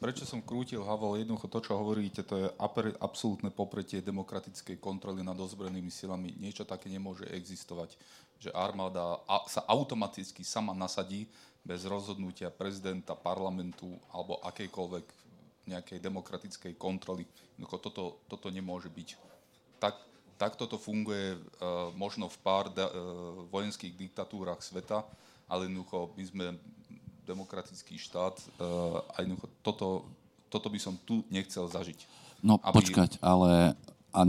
Prečo 0.01 0.25
som 0.25 0.41
krútil 0.41 0.81
Havol? 0.81 1.21
Jednoducho 1.21 1.45
to, 1.45 1.61
čo 1.61 1.77
hovoríte, 1.77 2.25
to 2.25 2.33
je 2.41 2.47
absolútne 2.97 3.53
popretie 3.53 4.01
demokratickej 4.01 4.81
kontroly 4.81 5.21
nad 5.21 5.37
ozbrojenými 5.37 5.93
silami. 5.93 6.33
Niečo 6.41 6.65
také 6.65 6.89
nemôže 6.89 7.29
existovať, 7.29 7.93
že 8.41 8.49
armáda 8.49 9.21
sa 9.45 9.61
automaticky 9.69 10.41
sama 10.41 10.73
nasadí 10.73 11.29
bez 11.61 11.85
rozhodnutia 11.85 12.49
prezidenta, 12.49 13.13
parlamentu 13.13 13.93
alebo 14.09 14.41
akejkoľvek 14.41 15.05
nejakej 15.69 16.01
demokratickej 16.01 16.73
kontroly. 16.81 17.29
toto, 17.61 18.25
toto 18.25 18.49
nemôže 18.49 18.89
byť. 18.89 19.09
Tak, 19.77 20.01
takto 20.41 20.65
to 20.65 20.81
funguje 20.81 21.37
uh, 21.37 21.93
možno 21.93 22.25
v 22.25 22.41
pár 22.41 22.73
uh, 22.73 22.89
vojenských 23.53 23.93
diktatúrach 23.93 24.65
sveta, 24.65 25.05
ale 25.45 25.69
jednoducho 25.69 26.09
my 26.17 26.23
sme 26.25 26.45
demokratický 27.31 27.95
štát 27.95 28.35
uh, 28.35 28.99
a 29.15 29.23
jednoducho 29.23 29.47
toto, 29.63 29.87
toto 30.51 30.67
by 30.67 30.79
som 30.79 30.99
tu 31.07 31.23
nechcel 31.31 31.65
zažiť. 31.71 32.03
No 32.43 32.59
aby... 32.59 32.75
počkať, 32.75 33.17
ale 33.23 33.79
a 34.11 34.27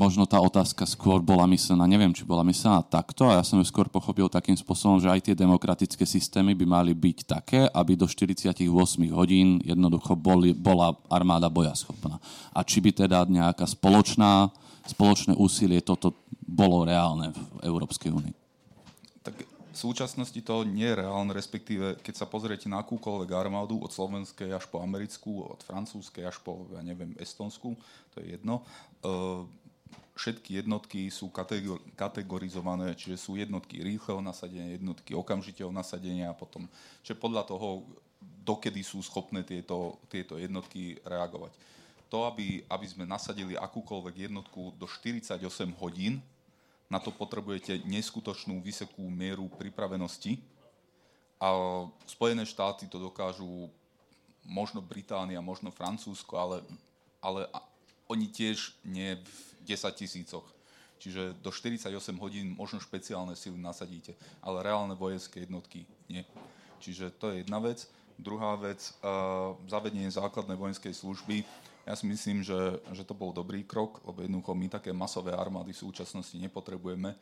možno 0.00 0.24
tá 0.24 0.40
otázka 0.40 0.88
skôr 0.88 1.20
bola 1.20 1.44
myslená, 1.52 1.84
neviem, 1.84 2.08
či 2.16 2.24
bola 2.24 2.40
myslená 2.40 2.80
takto, 2.80 3.28
a 3.28 3.36
ja 3.36 3.44
som 3.44 3.60
ju 3.60 3.68
skôr 3.68 3.84
pochopil 3.92 4.32
takým 4.32 4.56
spôsobom, 4.56 4.96
že 4.96 5.12
aj 5.12 5.20
tie 5.20 5.36
demokratické 5.36 6.08
systémy 6.08 6.56
by 6.56 6.64
mali 6.64 6.92
byť 6.96 7.18
také, 7.28 7.68
aby 7.68 8.00
do 8.00 8.08
48 8.08 8.64
hodín 9.12 9.60
jednoducho 9.60 10.16
boli, 10.16 10.56
bola 10.56 10.96
armáda 11.12 11.52
bojaschopná. 11.52 12.16
A 12.56 12.64
či 12.64 12.80
by 12.80 12.96
teda 12.96 13.28
nejaká 13.28 13.68
spoločná, 13.68 14.48
spoločné 14.88 15.36
úsilie 15.36 15.84
toto 15.84 16.16
bolo 16.40 16.88
reálne 16.88 17.36
v 17.36 17.40
Európskej 17.68 18.08
únii? 18.08 18.39
Súčasnosti 19.80 20.36
to 20.44 20.68
nie 20.68 20.92
je 20.92 21.00
reálne, 21.00 21.32
respektíve 21.32 21.96
keď 22.04 22.14
sa 22.20 22.28
pozriete 22.28 22.68
na 22.68 22.84
akúkoľvek 22.84 23.32
armádu, 23.32 23.80
od 23.80 23.88
slovenskej 23.88 24.52
až 24.52 24.68
po 24.68 24.84
americkú, 24.84 25.48
od 25.48 25.64
francúzskej 25.64 26.28
až 26.28 26.36
po, 26.44 26.68
ja 26.76 26.84
neviem, 26.84 27.16
estonskú, 27.16 27.72
to 28.12 28.20
je 28.20 28.36
jedno, 28.36 28.60
uh, 29.08 29.48
všetky 30.20 30.60
jednotky 30.60 31.08
sú 31.08 31.32
kategor- 31.32 31.80
kategorizované, 31.96 32.92
čiže 32.92 33.16
sú 33.16 33.40
jednotky 33.40 33.80
rýchleho 33.80 34.20
nasadenia, 34.20 34.76
jednotky 34.76 35.16
okamžitého 35.16 35.72
nasadenia 35.72 36.28
a 36.28 36.36
potom, 36.36 36.68
čiže 37.00 37.16
podľa 37.16 37.48
toho, 37.48 37.88
dokedy 38.44 38.84
sú 38.84 39.00
schopné 39.00 39.40
tieto, 39.48 39.96
tieto 40.12 40.36
jednotky 40.36 41.00
reagovať. 41.08 41.56
To, 42.12 42.28
aby, 42.28 42.68
aby 42.68 42.84
sme 42.84 43.08
nasadili 43.08 43.56
akúkoľvek 43.56 44.28
jednotku 44.28 44.76
do 44.76 44.84
48 44.84 45.40
hodín, 45.80 46.20
na 46.90 46.98
to 46.98 47.14
potrebujete 47.14 47.86
neskutočnú 47.86 48.58
vysokú 48.58 49.06
mieru 49.06 49.46
pripravenosti. 49.54 50.42
A 51.38 51.48
Spojené 52.04 52.42
štáty 52.44 52.90
to 52.90 52.98
dokážu, 52.98 53.70
možno 54.44 54.82
Británia, 54.82 55.38
možno 55.40 55.70
Francúzsko, 55.70 56.36
ale, 56.36 56.56
ale 57.22 57.46
oni 58.10 58.26
tiež 58.26 58.74
nie 58.82 59.16
v 59.16 59.38
10 59.70 59.94
tisícoch. 59.94 60.44
Čiže 61.00 61.32
do 61.40 61.48
48 61.48 61.88
hodín 62.20 62.52
možno 62.52 62.76
špeciálne 62.76 63.32
sily 63.32 63.56
nasadíte, 63.56 64.12
ale 64.44 64.60
reálne 64.60 64.92
vojenské 64.92 65.48
jednotky 65.48 65.88
nie. 66.12 66.26
Čiže 66.82 67.16
to 67.16 67.32
je 67.32 67.40
jedna 67.40 67.56
vec. 67.56 67.88
Druhá 68.20 68.52
vec, 68.60 68.92
uh, 69.00 69.56
zavedenie 69.64 70.12
základnej 70.12 70.60
vojenskej 70.60 70.92
služby 70.92 71.40
ja 71.86 71.94
si 71.96 72.04
myslím, 72.06 72.44
že, 72.44 72.80
že 72.92 73.04
to 73.04 73.16
bol 73.16 73.32
dobrý 73.32 73.64
krok, 73.64 74.04
lebo 74.04 74.20
jednoducho 74.20 74.52
my 74.52 74.66
také 74.68 74.90
masové 74.92 75.32
armády 75.32 75.72
v 75.72 75.82
súčasnosti 75.88 76.36
nepotrebujeme 76.36 77.16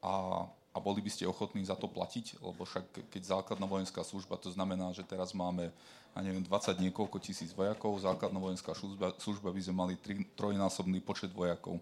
a, 0.00 0.46
a 0.72 0.76
boli 0.80 1.02
by 1.02 1.10
ste 1.10 1.28
ochotní 1.28 1.64
za 1.66 1.74
to 1.74 1.90
platiť, 1.90 2.40
lebo 2.40 2.64
však 2.64 3.10
keď 3.12 3.22
základná 3.24 3.66
vojenská 3.68 4.00
služba, 4.06 4.40
to 4.40 4.48
znamená, 4.54 4.94
že 4.96 5.04
teraz 5.04 5.34
máme 5.36 5.74
ja 6.18 6.20
neviem, 6.26 6.42
20 6.42 6.82
niekoľko 6.82 7.22
tisíc 7.22 7.54
vojakov, 7.54 8.02
základná 8.02 8.42
vojenská 8.42 8.74
služba, 8.74 9.14
služba 9.22 9.54
by 9.54 9.60
sme 9.62 9.74
mali 9.76 9.94
tri, 9.94 10.26
trojnásobný 10.34 10.98
počet 10.98 11.30
vojakov. 11.30 11.78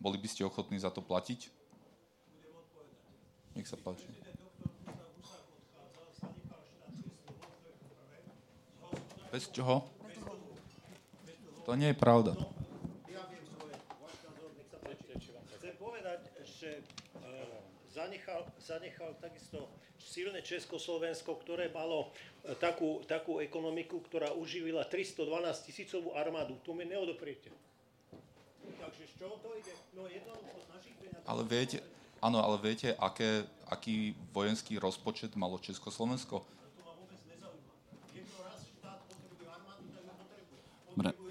Boli 0.00 0.16
by 0.16 0.24
ste 0.24 0.40
ochotní 0.40 0.80
za 0.80 0.88
to 0.88 1.04
platiť? 1.04 1.52
Nech 3.54 3.68
sa 3.68 3.76
páči. 3.76 4.08
Bez 9.28 9.50
čoho? 9.50 9.93
To 11.64 11.72
nie 11.74 11.92
je 11.92 11.96
pravda. 11.96 12.36
Chcem 15.56 15.74
povedať, 15.80 16.20
že 16.44 16.84
zanechal, 17.94 18.44
zanechal 18.60 19.16
takisto 19.16 19.72
silné 19.96 20.42
Československo, 20.42 21.38
ktoré 21.40 21.72
malo 21.72 22.12
e, 22.44 22.52
takú, 22.58 23.00
takú 23.08 23.40
ekonomiku, 23.40 24.02
ktorá 24.04 24.34
uživila 24.36 24.84
312 24.84 25.24
tisícovú 25.64 26.12
armádu. 26.12 26.60
To 26.66 26.76
mi 26.76 26.84
neodopriete. 26.84 27.48
Takže 28.64 29.04
z 29.08 29.12
čoho 29.16 29.40
to 29.40 29.54
ide? 29.56 29.72
No 29.96 30.04
jednoducho 30.10 30.58
z 30.60 30.68
našich 30.68 30.94
peňazí. 31.00 31.24
Ale 31.24 31.42
viete, 31.48 31.78
áno, 32.20 32.38
ale 32.44 32.56
viete, 32.60 32.92
aké, 33.00 33.48
aký 33.70 34.12
vojenský 34.34 34.76
rozpočet 34.76 35.32
malo 35.38 35.56
Československo? 35.62 36.44
Dobre 40.94 41.23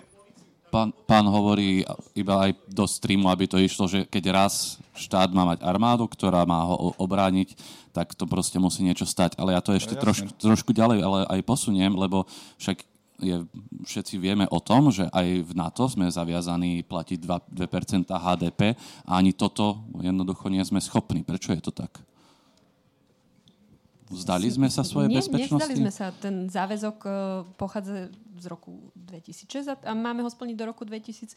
pán, 0.74 0.90
pán 1.06 1.30
hovorí 1.30 1.86
iba 2.18 2.50
aj 2.50 2.58
do 2.66 2.90
streamu, 2.90 3.30
aby 3.30 3.46
to 3.46 3.62
išlo, 3.62 3.86
že 3.86 4.10
keď 4.10 4.34
raz 4.34 4.82
štát 4.98 5.30
má 5.30 5.46
mať 5.46 5.62
armádu, 5.62 6.10
ktorá 6.10 6.42
má 6.50 6.66
ho 6.66 6.98
obrániť, 6.98 7.54
tak 7.94 8.18
to 8.18 8.26
proste 8.26 8.58
musí 8.58 8.82
niečo 8.82 9.06
stať. 9.06 9.38
Ale 9.38 9.54
ja 9.54 9.62
to 9.62 9.78
ešte 9.78 9.94
no, 9.94 10.02
trošku, 10.02 10.30
trošku 10.42 10.72
ďalej 10.74 11.06
ale 11.06 11.20
aj 11.30 11.46
posuniem, 11.46 11.94
lebo 11.94 12.26
však 12.58 12.82
je, 13.22 13.46
všetci 13.86 14.18
vieme 14.18 14.50
o 14.50 14.58
tom, 14.58 14.90
že 14.90 15.06
aj 15.14 15.46
v 15.46 15.52
NATO 15.54 15.86
sme 15.86 16.10
zaviazaní 16.10 16.82
platiť 16.82 17.22
2%, 17.22 17.54
2% 17.54 18.10
HDP 18.10 18.74
a 19.06 19.22
ani 19.22 19.38
toto 19.38 19.86
jednoducho 20.02 20.50
nie 20.50 20.66
sme 20.66 20.82
schopní. 20.82 21.22
Prečo 21.22 21.54
je 21.54 21.62
to 21.62 21.70
tak? 21.70 22.02
Vzdali 24.14 24.48
sme 24.48 24.70
sa 24.70 24.86
svoje 24.86 25.10
Nie, 25.10 25.20
bezpečnosti? 25.20 25.66
Nevzdali 25.66 25.82
sme 25.82 25.92
sa. 25.92 26.14
Ten 26.14 26.46
záväzok 26.46 26.98
uh, 27.04 27.14
pochádza 27.58 28.14
z 28.38 28.46
roku 28.46 28.94
2006 28.94 29.82
a 29.82 29.92
máme 29.98 30.22
ho 30.22 30.30
splniť 30.30 30.56
do 30.56 30.66
roku 30.70 30.86
2024. 30.86 31.34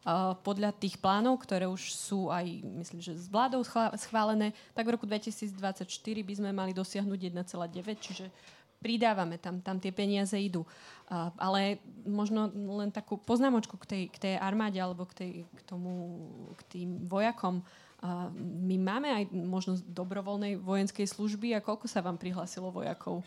Uh, 0.00 0.32
podľa 0.40 0.72
tých 0.76 0.96
plánov, 0.96 1.40
ktoré 1.44 1.68
už 1.68 1.92
sú 1.92 2.32
aj, 2.32 2.64
myslím, 2.64 3.00
že 3.04 3.16
s 3.16 3.28
vládou 3.28 3.60
schválené, 4.00 4.56
tak 4.72 4.88
v 4.88 4.96
roku 4.96 5.04
2024 5.04 5.84
by 6.24 6.34
sme 6.36 6.50
mali 6.56 6.72
dosiahnuť 6.72 7.20
1,9, 7.36 7.44
čiže 8.00 8.32
pridávame 8.80 9.36
tam, 9.36 9.60
tam 9.60 9.76
tie 9.76 9.92
peniaze 9.92 10.36
idú. 10.40 10.64
Uh, 11.08 11.28
ale 11.36 11.84
možno 12.08 12.48
len 12.52 12.88
takú 12.88 13.20
poznámočku 13.20 13.76
k 13.80 13.84
tej, 13.84 14.02
k 14.08 14.16
tej 14.16 14.34
armáde 14.40 14.80
alebo 14.80 15.04
k, 15.04 15.12
tej, 15.12 15.32
k 15.44 15.60
tomu, 15.68 15.92
k 16.56 16.60
tým 16.80 16.88
vojakom. 17.04 17.60
Uh, 17.60 17.89
my 18.36 18.76
máme 18.80 19.08
aj 19.12 19.24
možnosť 19.32 19.84
dobrovoľnej 19.92 20.56
vojenskej 20.56 21.04
služby 21.04 21.52
a 21.52 21.60
koľko 21.60 21.84
sa 21.84 22.00
vám 22.00 22.16
prihlásilo 22.16 22.72
vojakov? 22.72 23.20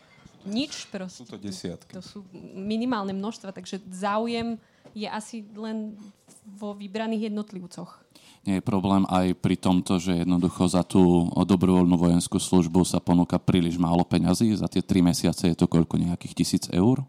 Nič 0.44 0.90
proste. 0.90 1.24
Sú 1.24 1.30
to 1.30 1.40
desiatky. 1.40 1.94
To 1.94 2.04
sú 2.04 2.20
minimálne 2.58 3.14
množstva, 3.14 3.54
takže 3.54 3.80
záujem 3.88 4.58
je 4.92 5.08
asi 5.08 5.46
len 5.56 5.96
vo 6.44 6.74
vybraných 6.76 7.32
jednotlivcoch. 7.32 8.02
Nie 8.44 8.60
je 8.60 8.66
problém 8.66 9.08
aj 9.08 9.40
pri 9.40 9.56
tomto, 9.56 10.04
že 10.04 10.20
jednoducho 10.20 10.68
za 10.68 10.84
tú 10.84 11.32
dobrovoľnú 11.32 11.96
vojenskú 11.96 12.44
službu 12.44 12.84
sa 12.84 13.00
ponúka 13.00 13.40
príliš 13.40 13.80
málo 13.80 14.04
peňazí. 14.04 14.52
Za 14.60 14.68
tie 14.68 14.84
tri 14.84 15.00
mesiace 15.00 15.48
je 15.48 15.56
to 15.56 15.70
koľko? 15.72 15.96
Nejakých 15.96 16.34
tisíc 16.36 16.64
eur? 16.68 17.00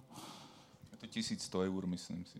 Je 0.94 0.98
to 1.02 1.10
1100 1.10 1.66
eur, 1.66 1.82
myslím 1.90 2.22
si. 2.22 2.38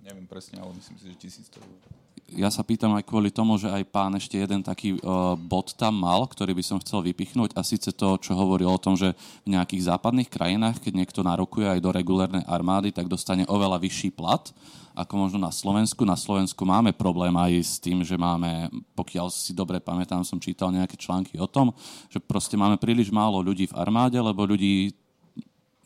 Neviem 0.00 0.24
presne, 0.24 0.64
ale 0.64 0.72
myslím 0.80 0.96
si, 0.96 1.04
že 1.12 1.16
1100 1.44 1.60
eur 1.60 2.01
ja 2.36 2.48
sa 2.48 2.64
pýtam 2.64 2.96
aj 2.96 3.04
kvôli 3.04 3.28
tomu, 3.28 3.60
že 3.60 3.68
aj 3.68 3.84
pán 3.92 4.12
ešte 4.16 4.40
jeden 4.40 4.64
taký 4.64 4.96
uh, 5.00 5.36
bod 5.36 5.76
tam 5.76 5.96
mal, 6.00 6.24
ktorý 6.24 6.56
by 6.56 6.64
som 6.64 6.80
chcel 6.80 7.04
vypichnúť 7.04 7.52
a 7.56 7.60
síce 7.60 7.92
to, 7.92 8.16
čo 8.18 8.32
hovoril 8.32 8.72
o 8.72 8.82
tom, 8.82 8.96
že 8.96 9.12
v 9.44 9.54
nejakých 9.56 9.92
západných 9.92 10.32
krajinách, 10.32 10.80
keď 10.80 10.92
niekto 10.96 11.20
narokuje 11.20 11.68
aj 11.68 11.80
do 11.80 11.90
regulárnej 11.92 12.44
armády, 12.48 12.90
tak 12.90 13.08
dostane 13.08 13.44
oveľa 13.48 13.80
vyšší 13.80 14.16
plat 14.16 14.52
ako 14.92 15.16
možno 15.16 15.38
na 15.40 15.48
Slovensku. 15.48 16.04
Na 16.04 16.20
Slovensku 16.20 16.62
máme 16.68 16.92
problém 16.92 17.32
aj 17.32 17.52
s 17.64 17.74
tým, 17.80 18.04
že 18.04 18.20
máme, 18.20 18.68
pokiaľ 18.92 19.32
si 19.32 19.56
dobre 19.56 19.80
pamätám, 19.80 20.20
som 20.20 20.36
čítal 20.36 20.68
nejaké 20.68 21.00
články 21.00 21.40
o 21.40 21.48
tom, 21.48 21.72
že 22.12 22.20
proste 22.20 22.60
máme 22.60 22.76
príliš 22.76 23.08
málo 23.08 23.40
ľudí 23.40 23.72
v 23.72 23.76
armáde, 23.76 24.20
lebo 24.20 24.44
ľudí 24.44 24.92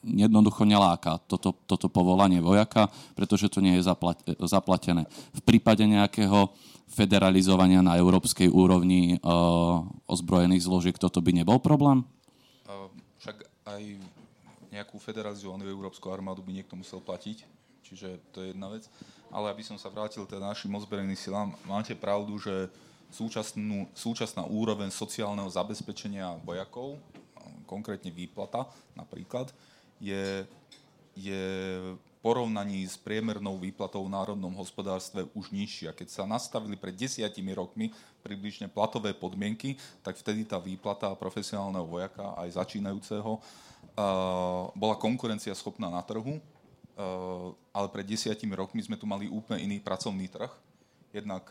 jednoducho 0.06 0.62
neláka 0.62 1.18
toto, 1.26 1.50
toto 1.66 1.90
povolanie 1.90 2.38
vojaka, 2.38 2.86
pretože 3.18 3.50
to 3.50 3.58
nie 3.58 3.74
je 3.76 3.86
zaplatené. 4.46 5.10
V 5.34 5.40
prípade 5.42 5.82
nejakého 5.82 6.54
federalizovania 6.86 7.82
na 7.82 7.98
európskej 7.98 8.46
úrovni 8.46 9.18
uh, 9.18 9.82
ozbrojených 10.06 10.64
zložiek 10.64 10.96
toto 10.96 11.18
by 11.18 11.34
nebol 11.34 11.58
problém? 11.58 12.06
Však 13.18 13.42
aj 13.66 13.82
nejakú 14.70 14.96
federalizovanú 15.02 15.66
európsku 15.66 16.06
armádu 16.14 16.46
by 16.46 16.54
niekto 16.54 16.78
musel 16.78 17.02
platiť, 17.02 17.42
čiže 17.82 18.22
to 18.30 18.46
je 18.46 18.54
jedna 18.54 18.70
vec. 18.70 18.86
Ale 19.34 19.50
aby 19.50 19.66
som 19.66 19.74
sa 19.74 19.90
vrátil 19.90 20.22
teda 20.30 20.46
našim 20.46 20.70
ozbrojeným 20.70 21.18
silám, 21.18 21.50
máte 21.66 21.98
pravdu, 21.98 22.38
že 22.38 22.70
súčasnú, 23.10 23.90
súčasná 23.90 24.46
úroveň 24.46 24.94
sociálneho 24.94 25.50
zabezpečenia 25.50 26.38
vojakov, 26.46 27.02
konkrétne 27.66 28.14
výplata 28.14 28.70
napríklad, 28.94 29.50
je, 30.00 30.46
je 31.16 31.44
porovnaní 32.20 32.82
s 32.82 32.98
priemernou 32.98 33.54
výplatou 33.54 34.02
v 34.02 34.10
národnom 34.10 34.50
hospodárstve 34.58 35.30
už 35.30 35.54
nižšia. 35.54 35.94
Keď 35.94 36.08
sa 36.10 36.22
nastavili 36.26 36.74
pred 36.74 36.90
desiatimi 36.98 37.54
rokmi 37.54 37.94
približne 38.26 38.66
platové 38.66 39.14
podmienky, 39.14 39.78
tak 40.02 40.18
vtedy 40.18 40.42
tá 40.42 40.58
výplata 40.58 41.14
profesionálneho 41.14 41.86
vojaka, 41.86 42.34
aj 42.34 42.58
začínajúceho, 42.58 43.38
bola 44.74 44.96
konkurencia 44.98 45.54
schopná 45.54 45.86
na 45.86 46.02
trhu, 46.02 46.42
ale 47.70 47.86
pred 47.94 48.04
desiatimi 48.04 48.58
rokmi 48.58 48.82
sme 48.82 48.98
tu 48.98 49.06
mali 49.06 49.30
úplne 49.30 49.62
iný 49.62 49.78
pracovný 49.78 50.26
trh. 50.26 50.50
Jednak 51.14 51.46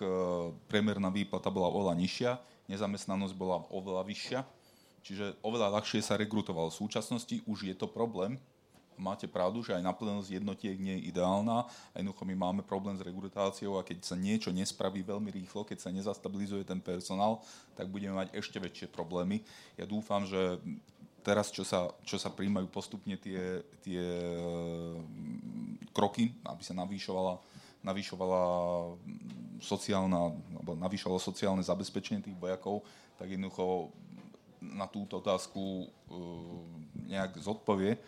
priemerná 0.68 1.08
výplata 1.08 1.48
bola 1.48 1.72
oveľa 1.72 1.96
nižšia, 1.96 2.32
nezamestnanosť 2.68 3.34
bola 3.34 3.64
oveľa 3.72 4.04
vyššia 4.06 4.40
Čiže 5.06 5.38
oveľa 5.46 5.78
ľahšie 5.78 6.02
sa 6.02 6.18
rekrutoval. 6.18 6.74
V 6.74 6.82
súčasnosti 6.82 7.38
už 7.46 7.70
je 7.70 7.76
to 7.78 7.86
problém. 7.86 8.42
Máte 8.98 9.30
pravdu, 9.30 9.62
že 9.62 9.76
aj 9.76 9.86
naplnenosť 9.86 10.40
jednotiek 10.42 10.74
nie 10.82 10.98
je 10.98 11.14
ideálna. 11.14 11.70
A 11.94 11.96
jednoducho 12.02 12.26
my 12.26 12.36
máme 12.36 12.62
problém 12.66 12.98
s 12.98 13.06
rekrutáciou 13.06 13.78
a 13.78 13.86
keď 13.86 14.02
sa 14.02 14.18
niečo 14.18 14.50
nespraví 14.50 15.06
veľmi 15.06 15.30
rýchlo, 15.30 15.62
keď 15.62 15.78
sa 15.86 15.94
nezastabilizuje 15.94 16.66
ten 16.66 16.82
personál, 16.82 17.44
tak 17.78 17.86
budeme 17.86 18.18
mať 18.18 18.34
ešte 18.34 18.58
väčšie 18.58 18.90
problémy. 18.90 19.46
Ja 19.78 19.86
dúfam, 19.86 20.26
že 20.26 20.58
teraz, 21.22 21.54
čo 21.54 21.62
sa, 21.62 21.94
čo 22.02 22.18
sa 22.18 22.34
príjmajú 22.34 22.66
postupne 22.74 23.14
tie, 23.22 23.62
tie 23.86 24.02
mm, 24.02 25.94
kroky, 25.94 26.34
aby 26.50 26.62
sa 26.66 26.74
navýšovala, 26.74 27.38
navýšovala 27.86 28.42
sociálna, 29.62 30.34
alebo 30.34 30.72
navýšovalo 30.78 31.22
sociálne 31.22 31.62
zabezpečenie 31.62 32.26
tých 32.26 32.38
vojakov, 32.38 32.82
tak 33.18 33.34
jednoducho 33.34 33.90
na 34.74 34.90
túto 34.90 35.22
otázku 35.22 35.62
e, 35.62 35.86
nejak 37.12 37.38
zodpovie. 37.38 38.00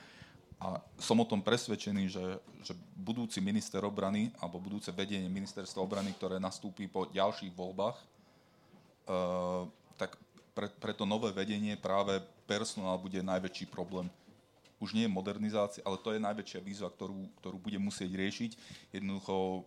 A 0.57 0.81
som 0.97 1.21
o 1.21 1.29
tom 1.29 1.45
presvedčený, 1.45 2.09
že, 2.09 2.25
že 2.65 2.73
budúci 2.97 3.37
minister 3.37 3.85
obrany 3.85 4.33
alebo 4.41 4.57
budúce 4.57 4.89
vedenie 4.89 5.29
ministerstva 5.29 5.85
obrany, 5.85 6.17
ktoré 6.17 6.41
nastúpi 6.41 6.89
po 6.89 7.05
ďalších 7.13 7.53
voľbách, 7.53 7.97
e, 8.01 8.05
tak 10.01 10.17
pre, 10.57 10.73
pre 10.81 10.93
to 10.97 11.05
nové 11.05 11.29
vedenie 11.29 11.77
práve 11.77 12.17
personál 12.49 12.97
bude 12.97 13.21
najväčší 13.21 13.69
problém. 13.69 14.09
Už 14.81 14.93
nie 14.93 15.05
je 15.05 15.13
modernizácia, 15.13 15.85
ale 15.85 16.01
to 16.01 16.13
je 16.13 16.21
najväčšia 16.21 16.61
výzva, 16.61 16.89
ktorú, 16.89 17.29
ktorú 17.41 17.57
bude 17.61 17.77
musieť 17.81 18.09
riešiť. 18.13 18.51
Jednoducho 18.93 19.65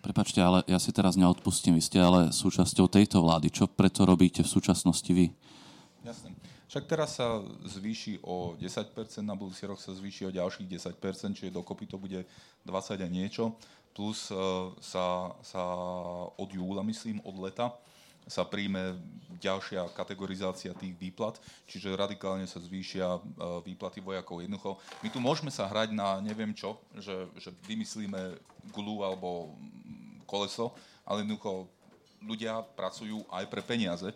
Prepačte, 0.00 0.40
ale 0.40 0.64
ja 0.64 0.80
si 0.80 0.96
teraz 0.96 1.12
neodpustím. 1.20 1.76
Vy 1.76 1.84
ste 1.84 2.00
ale 2.00 2.32
súčasťou 2.32 2.88
tejto 2.88 3.20
vlády. 3.20 3.52
Čo 3.52 3.68
preto 3.68 4.08
robíte 4.08 4.40
v 4.40 4.48
súčasnosti 4.48 5.12
vy? 5.12 5.28
Jasné. 6.00 6.32
Však 6.72 6.84
teraz 6.88 7.20
sa 7.20 7.44
zvýši 7.68 8.24
o 8.24 8.56
10%, 8.56 9.20
na 9.20 9.36
budúci 9.36 9.68
rok 9.68 9.76
sa 9.76 9.92
zvýši 9.92 10.32
o 10.32 10.34
ďalších 10.34 10.64
10%, 10.96 11.36
čiže 11.36 11.52
dokopy 11.52 11.84
to 11.84 12.00
bude 12.00 12.24
20 12.64 13.04
a 13.04 13.08
niečo. 13.10 13.52
Plus 13.92 14.32
uh, 14.32 14.72
sa, 14.80 15.36
sa 15.44 15.60
od 16.40 16.48
júla, 16.48 16.80
myslím, 16.86 17.20
od 17.20 17.36
leta, 17.36 17.76
sa 18.24 18.46
príjme 18.48 18.96
ďalšia 19.42 19.92
kategorizácia 19.92 20.72
tých 20.72 20.94
výplat, 20.96 21.36
čiže 21.68 21.92
radikálne 21.92 22.48
sa 22.48 22.62
zvýšia 22.62 23.18
uh, 23.18 23.60
výplaty 23.60 24.00
vojakov. 24.00 24.40
Jednoducho, 24.40 24.80
my 25.04 25.08
tu 25.12 25.18
môžeme 25.20 25.52
sa 25.52 25.68
hrať 25.68 25.92
na 25.92 26.16
neviem 26.24 26.56
čo, 26.56 26.80
že, 26.96 27.28
že 27.36 27.52
vymyslíme 27.68 28.40
gulu 28.72 29.04
alebo 29.04 29.52
koleso, 30.24 30.72
ale 31.04 31.26
jednoducho 31.26 31.68
ľudia 32.24 32.64
pracujú 32.72 33.26
aj 33.28 33.44
pre 33.52 33.60
peniaze 33.60 34.08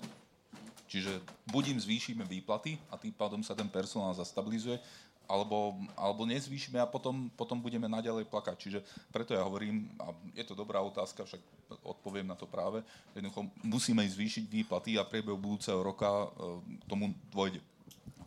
Čiže 0.95 1.19
buď 1.51 1.75
im 1.75 1.79
zvýšime 1.83 2.23
výplaty 2.23 2.79
a 2.87 2.95
tým 2.95 3.11
pádom 3.11 3.43
sa 3.43 3.59
ten 3.59 3.67
personál 3.67 4.15
zastabilizuje, 4.15 4.79
alebo, 5.27 5.75
alebo 5.99 6.23
nezvýšime 6.23 6.79
a 6.79 6.87
potom, 6.87 7.27
potom 7.35 7.59
budeme 7.59 7.91
naďalej 7.91 8.31
plakať. 8.31 8.57
Čiže 8.63 8.79
preto 9.11 9.35
ja 9.35 9.43
hovorím, 9.43 9.91
a 9.99 10.15
je 10.39 10.45
to 10.47 10.55
dobrá 10.55 10.79
otázka, 10.87 11.27
však 11.27 11.43
odpoviem 11.83 12.31
na 12.31 12.39
to 12.39 12.47
práve, 12.47 12.87
jednoducho 13.11 13.51
musíme 13.67 14.07
zvýšiť 14.07 14.47
výplaty 14.47 14.95
a 14.95 15.03
priebehu 15.03 15.35
budúceho 15.35 15.83
roka 15.83 16.07
e, 16.07 16.27
tomu 16.87 17.11
dôjde. 17.35 17.59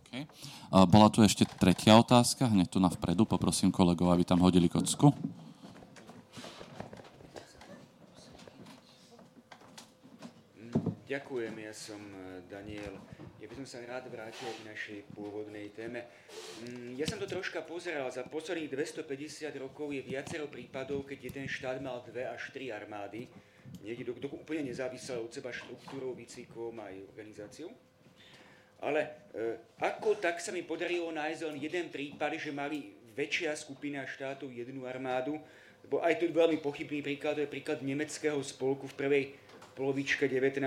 Okay. 0.04 0.28
Bola 0.92 1.08
tu 1.12 1.24
ešte 1.24 1.48
tretia 1.48 1.96
otázka, 1.96 2.48
hneď 2.52 2.68
tu 2.68 2.80
na 2.84 2.92
vpredu, 2.92 3.24
poprosím 3.28 3.72
kolegov, 3.72 4.12
aby 4.12 4.28
tam 4.28 4.44
hodili 4.44 4.68
kocku. 4.68 5.16
Ďakujem, 11.08 11.56
ja 11.64 11.72
som 11.72 12.04
e, 12.04 12.44
Daniel. 12.52 13.00
Ja 13.40 13.48
by 13.48 13.56
som 13.64 13.64
sa 13.64 13.80
rád 13.80 14.12
vrátil 14.12 14.44
k 14.44 14.68
našej 14.68 15.00
pôvodnej 15.16 15.72
téme. 15.72 16.04
Mm, 16.68 17.00
ja 17.00 17.08
som 17.08 17.16
to 17.16 17.24
troška 17.24 17.64
pozeral. 17.64 18.12
Za 18.12 18.28
posledných 18.28 18.68
250 18.68 19.56
rokov 19.56 19.96
je 19.96 20.04
viacero 20.04 20.52
prípadov, 20.52 21.08
keď 21.08 21.32
jeden 21.32 21.48
štát 21.48 21.80
mal 21.80 22.04
dve 22.04 22.28
až 22.28 22.52
tri 22.52 22.76
armády. 22.76 23.24
Niekde 23.88 24.04
do, 24.12 24.14
do, 24.20 24.28
úplne 24.36 24.68
nezávisel 24.68 25.24
od 25.24 25.32
seba 25.32 25.56
štruktúrou, 25.56 26.12
výcvikom 26.12 26.76
aj 26.76 27.00
organizáciou. 27.16 27.72
Ale 28.84 29.32
e, 29.32 29.64
ako 29.80 30.20
tak 30.20 30.44
sa 30.44 30.52
mi 30.52 30.68
podarilo 30.68 31.08
nájsť 31.16 31.42
len 31.48 31.56
jeden 31.56 31.88
prípad, 31.88 32.36
že 32.36 32.52
mali 32.52 32.84
väčšia 33.16 33.56
skupina 33.56 34.04
štátov 34.04 34.52
jednu 34.52 34.84
armádu, 34.84 35.40
lebo 35.88 36.04
aj 36.04 36.20
tu 36.20 36.28
veľmi 36.28 36.60
pochybný 36.60 37.00
príklad, 37.00 37.40
to 37.40 37.48
je 37.48 37.54
príklad 37.56 37.80
nemeckého 37.80 38.44
spolku 38.44 38.92
v 38.92 38.98
prvej 39.00 39.24
polovičke 39.78 40.26
19. 40.26 40.58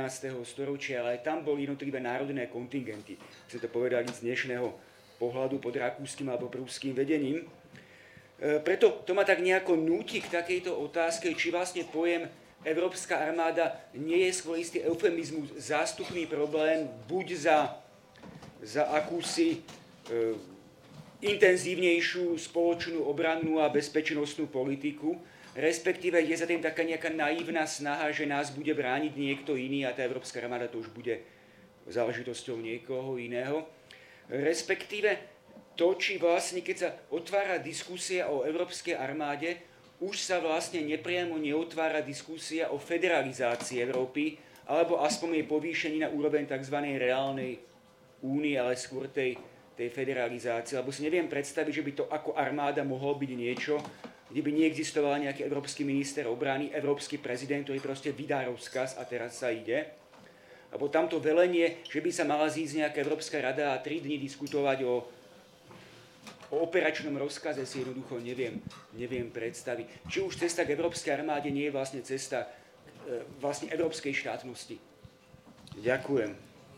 storočia, 0.46 1.02
ale 1.02 1.18
aj 1.18 1.26
tam 1.26 1.42
boli 1.42 1.66
jednotlivé 1.66 1.98
národné 1.98 2.46
kontingenty. 2.46 3.18
Chce 3.50 3.58
to 3.58 3.66
povedali 3.66 4.06
z 4.06 4.22
dnešného 4.22 4.70
pohľadu 5.18 5.58
pod 5.58 5.74
rakúskym 5.74 6.30
alebo 6.30 6.46
prúským 6.46 6.94
vedením. 6.94 7.42
E, 7.42 8.62
preto 8.62 9.02
to 9.02 9.11
ma 9.11 9.26
tak 9.26 9.42
nejako 9.42 9.74
núti 9.74 10.22
k 10.22 10.30
takejto 10.30 10.70
otázke, 10.70 11.34
či 11.34 11.50
vlastne 11.50 11.82
pojem 11.90 12.30
Európska 12.62 13.18
armáda 13.18 13.74
nie 13.98 14.30
je 14.30 14.38
skôr 14.38 14.62
istý 14.62 14.86
eufemizmus, 14.86 15.58
zástupný 15.58 16.30
problém 16.30 16.86
buď 17.11 17.26
za, 17.34 17.58
za 18.62 18.94
akúsi 18.94 19.58
e, 20.06 20.38
intenzívnejšiu 21.20 22.38
spoločnú 22.38 23.04
obrannú 23.04 23.58
a 23.58 23.68
bezpečnostnú 23.68 24.46
politiku, 24.46 25.18
respektíve 25.61 26.16
je 26.24 26.34
za 26.34 26.48
tým 26.48 26.64
taká 26.64 26.80
nejaká 26.80 27.12
naivná 27.12 27.68
snaha, 27.68 28.08
že 28.11 28.24
nás 28.24 28.48
bude 28.50 28.72
brániť 28.72 29.12
niekto 29.12 29.54
iný 29.54 29.84
a 29.84 29.92
tá 29.92 30.02
Európska 30.02 30.40
armáda 30.40 30.66
to 30.66 30.80
už 30.80 30.88
bude 30.90 31.20
záležitosťou 31.86 32.56
niekoho 32.58 33.20
iného. 33.20 33.68
Respektíve 34.30 35.20
to, 35.76 35.96
či 36.00 36.16
vlastne 36.16 36.64
keď 36.64 36.76
sa 36.76 36.90
otvára 37.12 37.61
diskusia 37.61 38.28
o 38.28 38.42
Európskej 38.44 38.96
armáde, 38.96 39.61
už 40.00 40.16
sa 40.16 40.40
vlastne 40.40 40.80
nepriamo 40.80 41.36
neotvára 41.36 42.00
diskusia 42.00 42.72
o 42.72 42.80
federalizácii 42.80 43.84
Európy, 43.84 44.40
alebo 44.64 45.02
aspoň 45.02 45.40
jej 45.40 45.46
povýšení 45.50 45.98
na 46.00 46.08
úroveň 46.08 46.48
tzv. 46.48 46.78
reálnej 46.78 47.61
únie, 48.22 48.56
ale 48.56 48.78
skôr 48.78 49.11
tej, 49.11 49.36
tej 49.74 49.88
federalizácie. 49.90 50.78
Lebo 50.78 50.94
si 50.94 51.04
neviem 51.04 51.26
predstaviť, 51.26 51.72
že 51.74 51.84
by 51.84 51.92
to 51.92 52.04
ako 52.08 52.38
armáda 52.38 52.86
mohlo 52.86 53.12
byť 53.18 53.30
niečo, 53.34 53.76
kde 54.31 54.41
by 54.47 54.51
neexistoval 54.55 55.18
nejaký 55.18 55.43
európsky 55.43 55.83
minister 55.83 56.31
obrany, 56.31 56.70
európsky 56.70 57.18
prezident, 57.18 57.66
ktorý 57.66 57.83
proste 57.83 58.14
vydá 58.14 58.47
rozkaz 58.47 58.95
a 58.95 59.03
teraz 59.03 59.43
sa 59.43 59.51
ide. 59.51 59.91
Alebo 60.70 60.87
tamto 60.87 61.18
velenie, 61.18 61.83
že 61.91 61.99
by 61.99 62.11
sa 62.14 62.22
mala 62.22 62.47
zísť 62.47 62.87
nejaká 62.87 62.99
Európska 63.03 63.43
rada 63.43 63.74
a 63.74 63.83
tri 63.83 63.99
dní 63.99 64.22
diskutovať 64.22 64.87
o, 64.87 65.03
o 66.55 66.57
operačnom 66.62 67.18
rozkaze 67.18 67.66
si 67.66 67.83
jednoducho 67.83 68.22
neviem, 68.22 68.62
neviem 68.95 69.26
predstaviť. 69.35 70.07
Či 70.07 70.22
už 70.22 70.39
cesta 70.39 70.62
k 70.62 70.78
Európskej 70.78 71.11
armáde 71.11 71.51
nie 71.51 71.66
je 71.66 71.74
vlastne 71.74 72.01
cesta 72.07 72.47
k 72.47 73.26
vlastne 73.43 73.66
európskej 73.74 74.14
štátnosti. 74.14 74.78
Ďakujem. 75.83 76.31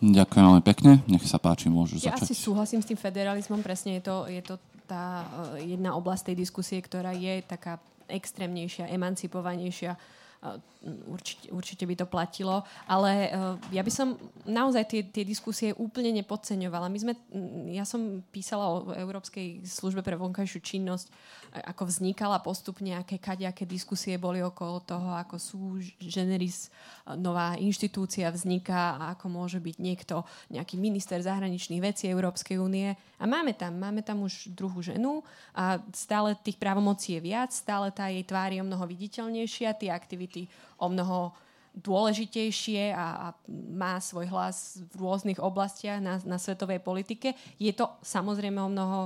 Ďakujem 0.03 0.45
veľmi 0.49 0.65
pekne. 0.65 0.91
Nech 1.07 1.23
sa 1.29 1.37
páči, 1.37 1.69
môžu 1.69 2.01
ja 2.01 2.17
začať. 2.17 2.17
Ja 2.17 2.27
asi 2.33 2.35
súhlasím 2.35 2.81
s 2.81 2.89
tým 2.89 2.99
federalizmom. 2.99 3.61
Presne 3.61 4.01
je 4.01 4.03
to, 4.03 4.17
je 4.27 4.41
to 4.41 4.57
tá 4.93 5.25
jedna 5.57 5.97
oblasť 5.97 6.29
tej 6.29 6.45
diskusie, 6.45 6.85
ktorá 6.85 7.17
je 7.17 7.41
taká 7.41 7.81
extrémnejšia, 8.13 8.93
emancipovanejšia 8.93 9.97
určite, 11.07 11.47
určite 11.55 11.85
by 11.87 11.95
to 11.95 12.07
platilo, 12.11 12.67
ale 12.91 13.31
uh, 13.31 13.55
ja 13.71 13.83
by 13.87 13.93
som 13.93 14.19
naozaj 14.43 14.85
tie, 14.91 15.01
tie 15.07 15.23
diskusie 15.23 15.71
úplne 15.79 16.11
nepodceňovala. 16.19 16.91
My 16.91 16.99
sme, 16.99 17.13
ja 17.71 17.87
som 17.87 18.27
písala 18.35 18.67
o 18.67 18.91
Európskej 18.91 19.63
službe 19.63 20.03
pre 20.03 20.19
vonkajšiu 20.19 20.59
činnosť, 20.59 21.07
ako 21.53 21.85
vznikala 21.85 22.41
postupne, 22.41 22.97
aké 22.97 23.21
kadejaké 23.21 23.69
diskusie 23.69 24.17
boli 24.17 24.41
okolo 24.41 24.81
toho, 24.83 25.13
ako 25.21 25.37
sú 25.37 25.61
generis 26.01 26.73
nová 27.21 27.55
inštitúcia 27.61 28.33
vzniká 28.33 28.97
a 28.97 29.03
ako 29.15 29.27
môže 29.29 29.61
byť 29.61 29.77
niekto, 29.77 30.25
nejaký 30.49 30.81
minister 30.81 31.21
zahraničných 31.21 31.85
vecí 31.85 32.09
Európskej 32.09 32.57
únie. 32.57 32.97
A 33.21 33.25
máme 33.29 33.53
tam, 33.53 33.77
máme 33.77 34.01
tam 34.01 34.25
už 34.25 34.51
druhú 34.57 34.81
ženu 34.81 35.21
a 35.53 35.79
stále 35.93 36.35
tých 36.41 36.57
právomocí 36.57 37.15
je 37.15 37.21
viac, 37.21 37.53
stále 37.53 37.93
tá 37.93 38.09
jej 38.09 38.25
tvár 38.25 38.51
je 38.51 38.59
o 38.59 38.67
mnoho 38.67 38.89
viditeľnejšia, 38.89 39.77
tie 39.77 39.93
aktivity 39.93 40.32
o 40.79 40.87
mnoho 40.89 41.33
dôležitejšie 41.73 42.93
a, 42.93 43.07
a 43.17 43.27
má 43.73 43.97
svoj 43.97 44.29
hlas 44.29 44.85
v 44.93 44.95
rôznych 45.01 45.41
oblastiach 45.41 46.05
na, 46.05 46.21
na 46.29 46.37
svetovej 46.37 46.85
politike. 46.85 47.33
Je 47.57 47.73
to 47.73 47.89
samozrejme 48.05 48.61
o 48.61 48.69
mnoho 48.69 49.01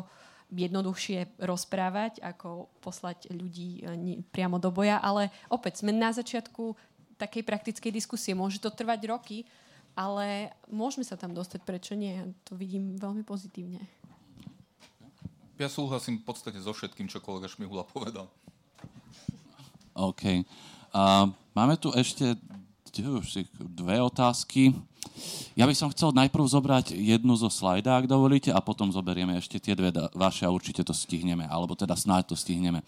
jednoduchšie 0.51 1.43
rozprávať, 1.43 2.22
ako 2.22 2.70
poslať 2.83 3.31
ľudí 3.35 3.83
e, 3.83 4.22
priamo 4.31 4.59
do 4.62 4.70
boja, 4.70 4.99
ale 5.03 5.31
opäť 5.51 5.83
sme 5.83 5.95
na 5.95 6.14
začiatku 6.14 6.74
takej 7.18 7.43
praktickej 7.43 7.91
diskusie. 7.91 8.35
Môže 8.35 8.62
to 8.62 8.70
trvať 8.70 9.01
roky, 9.11 9.39
ale 9.99 10.55
môžeme 10.70 11.03
sa 11.03 11.18
tam 11.18 11.35
dostať, 11.35 11.62
prečo 11.66 11.95
nie? 11.99 12.14
To 12.47 12.55
vidím 12.55 12.95
veľmi 12.99 13.27
pozitívne. 13.27 13.83
Ja 15.57 15.72
súhlasím 15.72 16.20
v 16.20 16.29
podstate 16.29 16.61
so 16.61 16.77
všetkým, 16.77 17.09
čo 17.09 17.24
kolega 17.24 17.49
Šmihula 17.49 17.89
povedal. 17.89 18.29
OK. 19.97 20.45
Uh, 20.97 21.29
máme 21.53 21.77
tu 21.77 21.93
ešte 21.93 22.41
dve 23.61 24.01
otázky. 24.01 24.73
Ja 25.53 25.69
by 25.69 25.77
som 25.77 25.93
chcel 25.93 26.17
najprv 26.17 26.49
zobrať 26.49 26.97
jednu 26.97 27.37
zo 27.37 27.53
slajda, 27.53 28.01
ak 28.01 28.09
dovolíte, 28.09 28.49
a 28.49 28.65
potom 28.65 28.89
zoberieme 28.89 29.37
ešte 29.37 29.61
tie 29.61 29.77
dve 29.77 29.93
vaše 30.17 30.49
a 30.49 30.55
určite 30.55 30.81
to 30.81 30.97
stihneme, 30.97 31.45
alebo 31.45 31.77
teda 31.77 31.93
snáď 31.93 32.33
to 32.33 32.37
stihneme. 32.41 32.81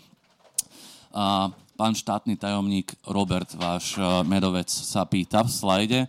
A 1.13 1.53
pán 1.77 1.93
štátny 1.93 2.41
tajomník 2.41 2.97
Robert, 3.05 3.53
váš 3.53 4.01
e, 4.01 4.01
medovec, 4.25 4.73
sa 4.73 5.05
pýta 5.05 5.45
v 5.45 5.53
slajde, 5.53 6.01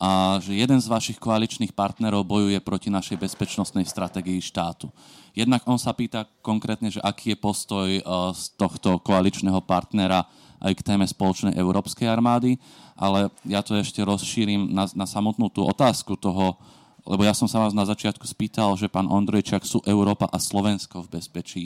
a 0.00 0.40
že 0.40 0.56
jeden 0.56 0.80
z 0.80 0.88
vašich 0.88 1.20
koaličných 1.20 1.76
partnerov 1.76 2.24
bojuje 2.24 2.56
proti 2.64 2.88
našej 2.88 3.20
bezpečnostnej 3.20 3.84
stratégii 3.84 4.40
štátu. 4.40 4.88
Jednak 5.36 5.68
on 5.68 5.76
sa 5.76 5.92
pýta 5.92 6.24
konkrétne, 6.40 6.88
že 6.88 7.04
aký 7.04 7.36
je 7.36 7.44
postoj 7.44 7.88
e, 7.92 8.00
z 8.32 8.42
tohto 8.56 8.96
koaličného 9.04 9.60
partnera 9.60 10.24
aj 10.62 10.72
k 10.78 10.86
téme 10.86 11.04
spoločnej 11.04 11.58
európskej 11.58 12.06
armády, 12.06 12.56
ale 12.94 13.28
ja 13.42 13.60
to 13.66 13.74
ešte 13.74 13.98
rozšírim 13.98 14.70
na, 14.70 14.86
na 14.94 15.06
samotnú 15.10 15.50
tú 15.50 15.66
otázku 15.66 16.14
toho, 16.14 16.54
lebo 17.02 17.26
ja 17.26 17.34
som 17.34 17.50
sa 17.50 17.58
vás 17.58 17.74
na 17.74 17.82
začiatku 17.82 18.22
spýtal, 18.22 18.78
že 18.78 18.86
pán 18.86 19.10
Ondrejčak 19.10 19.66
sú 19.66 19.82
Európa 19.82 20.30
a 20.30 20.38
Slovensko 20.38 21.02
v 21.02 21.18
bezpečí. 21.18 21.64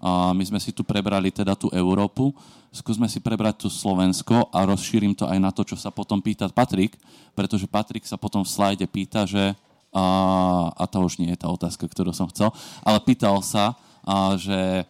A 0.00 0.32
my 0.32 0.40
sme 0.46 0.62
si 0.62 0.72
tu 0.72 0.86
prebrali 0.86 1.28
teda 1.28 1.58
tú 1.58 1.68
Európu, 1.74 2.32
skúsme 2.72 3.10
si 3.10 3.20
prebrať 3.20 3.66
tu 3.66 3.68
Slovensko 3.68 4.48
a 4.48 4.64
rozšírim 4.64 5.12
to 5.12 5.28
aj 5.28 5.38
na 5.42 5.50
to, 5.50 5.66
čo 5.66 5.76
sa 5.76 5.90
potom 5.92 6.22
pýta 6.22 6.48
Patrik, 6.48 6.96
pretože 7.36 7.68
Patrik 7.68 8.06
sa 8.06 8.16
potom 8.16 8.46
v 8.46 8.48
slajde 8.48 8.86
pýta, 8.88 9.26
že 9.26 9.52
a, 9.90 10.04
a 10.70 10.84
to 10.86 11.02
už 11.02 11.18
nie 11.18 11.34
je 11.34 11.42
tá 11.42 11.50
otázka, 11.50 11.84
ktorú 11.90 12.14
som 12.14 12.30
chcel, 12.30 12.54
ale 12.86 13.02
pýtal 13.02 13.42
sa, 13.42 13.74
a, 14.06 14.38
že 14.38 14.86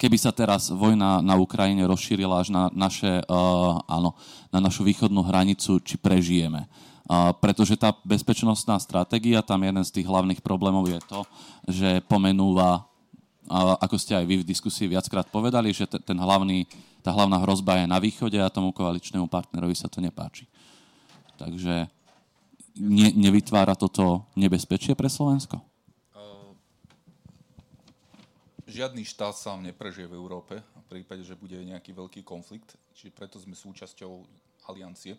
keby 0.00 0.16
sa 0.16 0.32
teraz 0.32 0.72
vojna 0.72 1.20
na 1.20 1.36
Ukrajine 1.36 1.84
rozšírila 1.84 2.40
až 2.40 2.48
na, 2.48 2.72
naše, 2.72 3.20
uh, 3.28 3.84
áno, 3.84 4.16
na 4.48 4.64
našu 4.64 4.80
východnú 4.80 5.20
hranicu, 5.20 5.76
či 5.84 6.00
prežijeme. 6.00 6.64
Uh, 7.04 7.36
pretože 7.36 7.76
tá 7.76 7.92
bezpečnostná 8.00 8.80
stratégia, 8.80 9.44
tam 9.44 9.60
jeden 9.60 9.84
z 9.84 10.00
tých 10.00 10.08
hlavných 10.08 10.40
problémov 10.40 10.88
je 10.88 11.00
to, 11.04 11.20
že 11.68 12.00
pomenúva, 12.08 12.80
uh, 12.80 13.76
ako 13.76 14.00
ste 14.00 14.16
aj 14.16 14.24
vy 14.24 14.40
v 14.40 14.48
diskusii 14.48 14.88
viackrát 14.88 15.28
povedali, 15.28 15.68
že 15.76 15.84
t- 15.84 16.00
ten 16.00 16.16
hlavný, 16.16 16.64
tá 17.04 17.12
hlavná 17.12 17.36
hrozba 17.44 17.84
je 17.84 17.84
na 17.84 18.00
východe 18.00 18.40
a 18.40 18.48
tomu 18.48 18.72
koaličnému 18.72 19.28
partnerovi 19.28 19.76
sa 19.76 19.92
to 19.92 20.00
nepáči. 20.00 20.48
Takže 21.36 21.92
ne, 22.80 23.08
nevytvára 23.12 23.76
toto 23.76 24.24
nebezpečie 24.32 24.96
pre 24.96 25.12
Slovensko? 25.12 25.69
Žiadny 28.70 29.02
štát 29.04 29.34
sám 29.34 29.66
neprežije 29.66 30.06
v 30.06 30.16
Európe 30.16 30.54
v 30.58 30.86
prípade, 30.86 31.26
že 31.26 31.38
bude 31.38 31.58
nejaký 31.58 31.90
veľký 31.92 32.22
konflikt, 32.22 32.78
čiže 32.94 33.14
preto 33.14 33.36
sme 33.42 33.58
súčasťou 33.58 34.22
aliancie. 34.70 35.18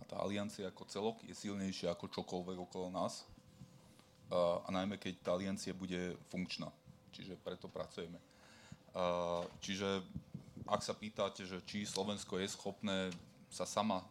A 0.00 0.04
tá 0.04 0.16
aliancia 0.20 0.68
ako 0.68 0.84
celok 0.88 1.16
je 1.24 1.32
silnejšia 1.32 1.92
ako 1.92 2.12
čokoľvek 2.12 2.58
okolo 2.68 2.92
nás. 2.92 3.24
A, 4.28 4.64
a 4.64 4.68
najmä 4.72 5.00
keď 5.00 5.14
tá 5.20 5.30
aliancia 5.36 5.72
bude 5.76 6.16
funkčná. 6.32 6.68
Čiže 7.12 7.40
preto 7.40 7.68
pracujeme. 7.68 8.20
A, 8.92 9.44
čiže 9.60 10.04
ak 10.66 10.82
sa 10.82 10.92
pýtate, 10.92 11.46
že 11.46 11.62
či 11.64 11.86
Slovensko 11.86 12.40
je 12.40 12.48
schopné 12.50 13.12
sa 13.48 13.64
sama 13.64 14.04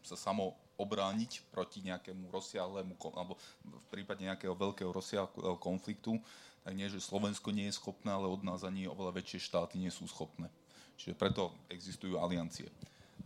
sa 0.00 0.16
samo 0.16 0.56
obrániť 0.80 1.44
proti 1.52 1.84
nejakému 1.84 2.32
rozsiahlému, 2.32 2.96
alebo 3.12 3.36
v 3.64 3.86
prípade 3.92 4.24
nejakého 4.24 4.56
veľkého 4.56 4.88
rozsiahleho 4.88 5.60
konfliktu, 5.60 6.16
tak 6.60 6.72
nie, 6.76 6.88
že 6.92 7.00
Slovensko 7.00 7.50
nie 7.50 7.68
je 7.72 7.78
schopné, 7.80 8.12
ale 8.12 8.28
od 8.28 8.44
nás 8.44 8.64
ani 8.64 8.84
oveľa 8.84 9.16
väčšie 9.16 9.40
štáty 9.48 9.80
nie 9.80 9.88
sú 9.88 10.04
schopné. 10.04 10.52
Čiže 11.00 11.16
preto 11.16 11.56
existujú 11.72 12.20
aliancie. 12.20 12.68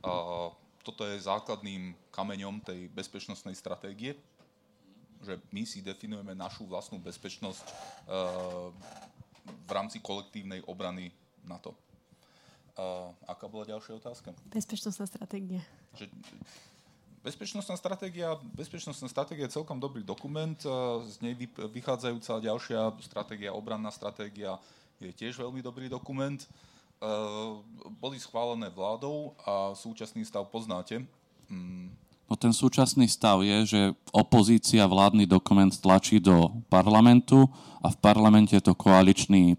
A 0.07 0.53
toto 0.85 1.03
je 1.09 1.18
základným 1.18 1.97
kameňom 2.14 2.62
tej 2.62 2.87
bezpečnostnej 2.93 3.57
stratégie, 3.59 4.14
že 5.24 5.41
my 5.51 5.64
si 5.64 5.80
definujeme 5.80 6.37
našu 6.37 6.68
vlastnú 6.68 7.01
bezpečnosť 7.01 7.66
v 9.45 9.70
rámci 9.72 9.99
kolektívnej 10.05 10.61
obrany 10.68 11.11
NATO. 11.43 11.74
A 12.74 13.11
aká 13.30 13.49
bola 13.49 13.64
ďalšia 13.64 13.97
otázka? 13.99 14.35
Bezpečnostná 14.51 15.07
stratégia. 15.07 15.62
Že, 15.95 16.11
Bezpečnostná 17.25 17.81
stratégia, 17.81 18.37
bezpečnostná 18.53 19.09
stratégia 19.09 19.49
je 19.49 19.57
celkom 19.57 19.81
dobrý 19.81 20.05
dokument, 20.05 20.61
z 21.09 21.16
nej 21.25 21.33
vychádzajúca 21.57 22.37
ďalšia 22.37 22.93
stratégia, 23.01 23.57
obranná 23.57 23.89
stratégia 23.89 24.61
je 25.01 25.09
tiež 25.09 25.41
veľmi 25.41 25.64
dobrý 25.64 25.89
dokument. 25.89 26.37
E, 26.37 26.47
boli 27.97 28.20
schválené 28.20 28.68
vládou 28.68 29.33
a 29.41 29.72
súčasný 29.72 30.20
stav 30.29 30.53
poznáte. 30.53 31.01
Mm. 31.49 31.97
No 32.29 32.37
ten 32.37 32.53
súčasný 32.53 33.09
stav 33.09 33.41
je, 33.41 33.72
že 33.72 33.81
opozícia 34.12 34.85
vládny 34.85 35.25
dokument 35.25 35.72
tlačí 35.72 36.20
do 36.20 36.53
parlamentu 36.68 37.49
a 37.81 37.89
v 37.89 37.97
parlamente 38.05 38.57
to 38.61 38.77
koaliční 38.77 39.57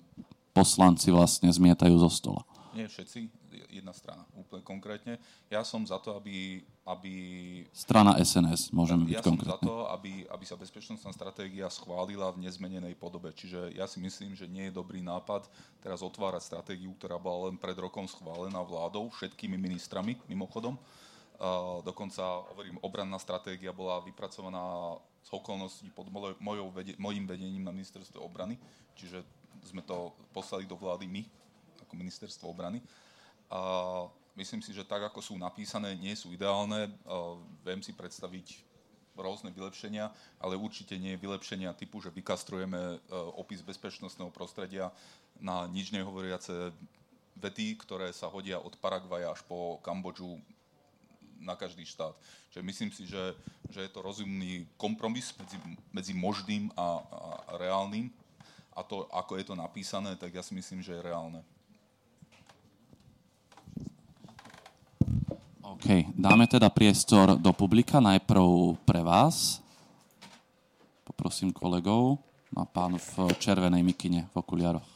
poslanci 0.53 1.09
vlastne 1.09 1.49
zmietajú 1.49 1.97
zo 1.97 2.09
stola. 2.13 2.41
Nie 2.78 2.86
všetci, 2.86 3.26
jedna 3.70 3.93
strana, 3.93 4.26
konkrétne. 4.61 5.19
Ja 5.49 5.65
som 5.65 5.81
za 5.83 5.97
to, 5.99 6.15
aby... 6.15 6.61
aby 6.85 7.13
Strana 7.73 8.15
SNS, 8.21 8.69
môžeme 8.71 9.09
byť 9.09 9.15
ja 9.17 9.23
konkrétne. 9.25 9.51
Ja 9.51 9.59
som 9.59 9.65
za 9.65 9.67
to, 9.67 9.75
aby, 9.91 10.11
aby 10.29 10.45
sa 10.45 10.55
bezpečnostná 10.55 11.11
stratégia 11.11 11.67
schválila 11.67 12.29
v 12.31 12.45
nezmenenej 12.45 12.93
podobe. 12.95 13.33
Čiže 13.33 13.73
ja 13.73 13.89
si 13.89 13.97
myslím, 13.99 14.37
že 14.37 14.45
nie 14.45 14.69
je 14.69 14.77
dobrý 14.77 15.01
nápad 15.01 15.49
teraz 15.81 16.05
otvárať 16.05 16.45
stratégiu, 16.45 16.93
ktorá 16.95 17.17
bola 17.17 17.49
len 17.49 17.57
pred 17.57 17.75
rokom 17.75 18.05
schválená 18.05 18.61
vládou, 18.61 19.09
všetkými 19.11 19.57
ministrami, 19.57 20.15
mimochodom. 20.29 20.77
Uh, 21.35 21.83
dokonca, 21.83 22.23
hovorím, 22.55 22.79
obranná 22.79 23.19
stratégia 23.19 23.75
bola 23.75 23.99
vypracovaná 23.99 24.95
z 25.19 25.29
okolností 25.35 25.91
pod 25.91 26.07
mojou, 26.39 26.71
mojim 26.95 27.27
vedením 27.27 27.65
na 27.65 27.75
ministerstve 27.75 28.21
obrany, 28.23 28.55
čiže 28.95 29.19
sme 29.65 29.81
to 29.81 30.13
poslali 30.31 30.63
do 30.69 30.77
vlády 30.77 31.09
my, 31.09 31.25
ako 31.81 31.93
ministerstvo 31.97 32.45
obrany. 32.45 32.79
A 33.49 33.59
myslím 34.36 34.61
si, 34.61 34.71
že 34.75 34.88
tak, 34.88 35.03
ako 35.07 35.19
sú 35.23 35.33
napísané, 35.39 35.95
nie 35.95 36.15
sú 36.15 36.31
ideálne. 36.31 36.91
Viem 37.63 37.81
si 37.83 37.95
predstaviť 37.95 38.61
rôzne 39.15 39.51
vylepšenia, 39.55 40.11
ale 40.43 40.59
určite 40.59 40.99
nie 40.99 41.15
vylepšenia 41.15 41.71
typu, 41.73 42.03
že 42.03 42.11
vykastrujeme 42.11 42.99
opis 43.39 43.63
bezpečnostného 43.63 44.29
prostredia 44.29 44.91
na 45.39 45.67
nič 45.71 45.95
nehovoriace 45.95 46.75
vety, 47.36 47.79
ktoré 47.79 48.11
sa 48.11 48.27
hodia 48.31 48.59
od 48.59 48.75
Paraguaja 48.79 49.31
až 49.31 49.43
po 49.47 49.79
Kambodžu 49.83 50.39
na 51.39 51.55
každý 51.55 51.83
štát. 51.83 52.15
Čiže 52.51 52.63
myslím 52.63 52.89
si, 52.91 53.03
že, 53.07 53.36
že 53.67 53.88
je 53.88 53.91
to 53.91 53.99
rozumný 53.99 54.67
kompromis 54.79 55.36
medzi, 55.36 55.57
medzi 55.91 56.13
možným 56.15 56.71
a, 56.75 56.79
a 56.79 57.19
reálnym. 57.59 58.07
A 58.75 58.83
to, 58.83 59.07
ako 59.11 59.39
je 59.39 59.45
to 59.47 59.55
napísané, 59.55 60.15
tak 60.19 60.36
ja 60.36 60.43
si 60.43 60.55
myslím, 60.55 60.83
že 60.83 60.95
je 60.95 61.05
reálne. 61.07 61.43
OK, 65.76 66.07
dáme 66.15 66.47
teda 66.47 66.71
priestor 66.71 67.36
do 67.36 67.51
publika, 67.51 67.99
najprv 67.99 68.80
pre 68.88 69.03
vás. 69.03 69.59
Poprosím 71.03 71.51
kolegov 71.51 72.15
a 72.55 72.63
pán 72.63 72.95
v 72.95 73.28
červenej 73.36 73.84
mikine 73.84 74.32
v 74.32 74.39
okuliaroch. 74.39 74.88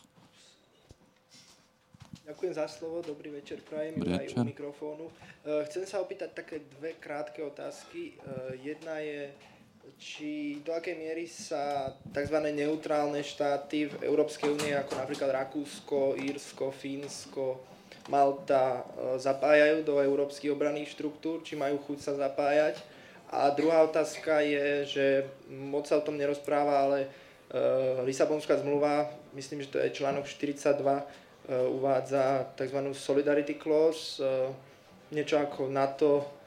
Ďakujem 2.24 2.54
za 2.56 2.72
slovo, 2.72 3.04
dobrý 3.04 3.44
večer 3.44 3.60
prajem 3.60 4.00
aj 4.00 4.32
u 4.40 4.48
mikrofónu. 4.48 5.12
E, 5.44 5.68
chcem 5.68 5.84
sa 5.84 6.00
opýtať 6.00 6.32
také 6.32 6.64
dve 6.80 6.96
krátke 6.96 7.44
otázky. 7.44 8.16
E, 8.16 8.64
jedna 8.64 9.04
je, 9.04 9.36
či 10.00 10.64
do 10.64 10.72
akej 10.72 10.96
miery 10.96 11.28
sa 11.28 11.92
tzv. 12.16 12.40
neutrálne 12.56 13.20
štáty 13.20 13.92
v 13.92 14.08
Európskej 14.08 14.48
únie, 14.48 14.72
ako 14.80 14.96
napríklad 14.96 15.44
Rakúsko, 15.44 16.16
Írsko, 16.16 16.72
Fínsko, 16.72 17.60
Malta, 18.08 18.80
e, 18.80 19.20
zapájajú 19.20 19.84
do 19.84 20.00
európskych 20.00 20.56
obranných 20.56 20.96
štruktúr, 20.96 21.44
či 21.44 21.60
majú 21.60 21.82
chuť 21.84 22.00
sa 22.00 22.14
zapájať. 22.16 22.80
A 23.30 23.52
druhá 23.54 23.84
otázka 23.86 24.42
je, 24.42 24.88
že 24.88 25.06
moc 25.52 25.86
sa 25.86 26.02
o 26.02 26.06
tom 26.06 26.18
nerozpráva, 26.18 26.90
ale 26.90 27.00
Lisabonská 28.06 28.62
zmluva, 28.62 29.10
myslím, 29.34 29.66
že 29.66 29.74
to 29.74 29.82
je 29.82 29.90
článok 29.90 30.26
42, 30.26 30.86
Eh, 31.50 31.66
uvádza 31.66 32.54
tzv. 32.54 32.78
Solidarity 32.94 33.58
Clause, 33.58 34.22
niečo 35.10 35.42
ako 35.42 35.66
NATO, 35.74 36.38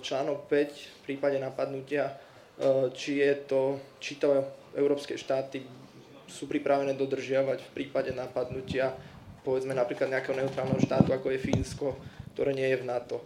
článok 0.00 0.48
5 0.48 0.72
v 0.72 1.00
prípade 1.04 1.36
napadnutia, 1.36 2.16
či, 2.96 3.20
je 3.20 3.44
to, 3.44 3.76
či 4.00 4.16
to 4.16 4.32
európske 4.72 5.20
štáty 5.20 5.60
sú 6.24 6.48
pripravené 6.48 6.96
dodržiavať 6.96 7.60
v 7.60 7.70
prípade 7.76 8.16
napadnutia 8.16 8.96
povedzme 9.44 9.76
napríklad 9.76 10.08
nejakého 10.08 10.40
neutrálneho 10.40 10.80
štátu, 10.80 11.12
ako 11.12 11.28
je 11.30 11.38
Fínsko, 11.38 12.00
ktoré 12.32 12.56
nie 12.56 12.64
je 12.64 12.80
v 12.80 12.88
NATO. 12.88 13.20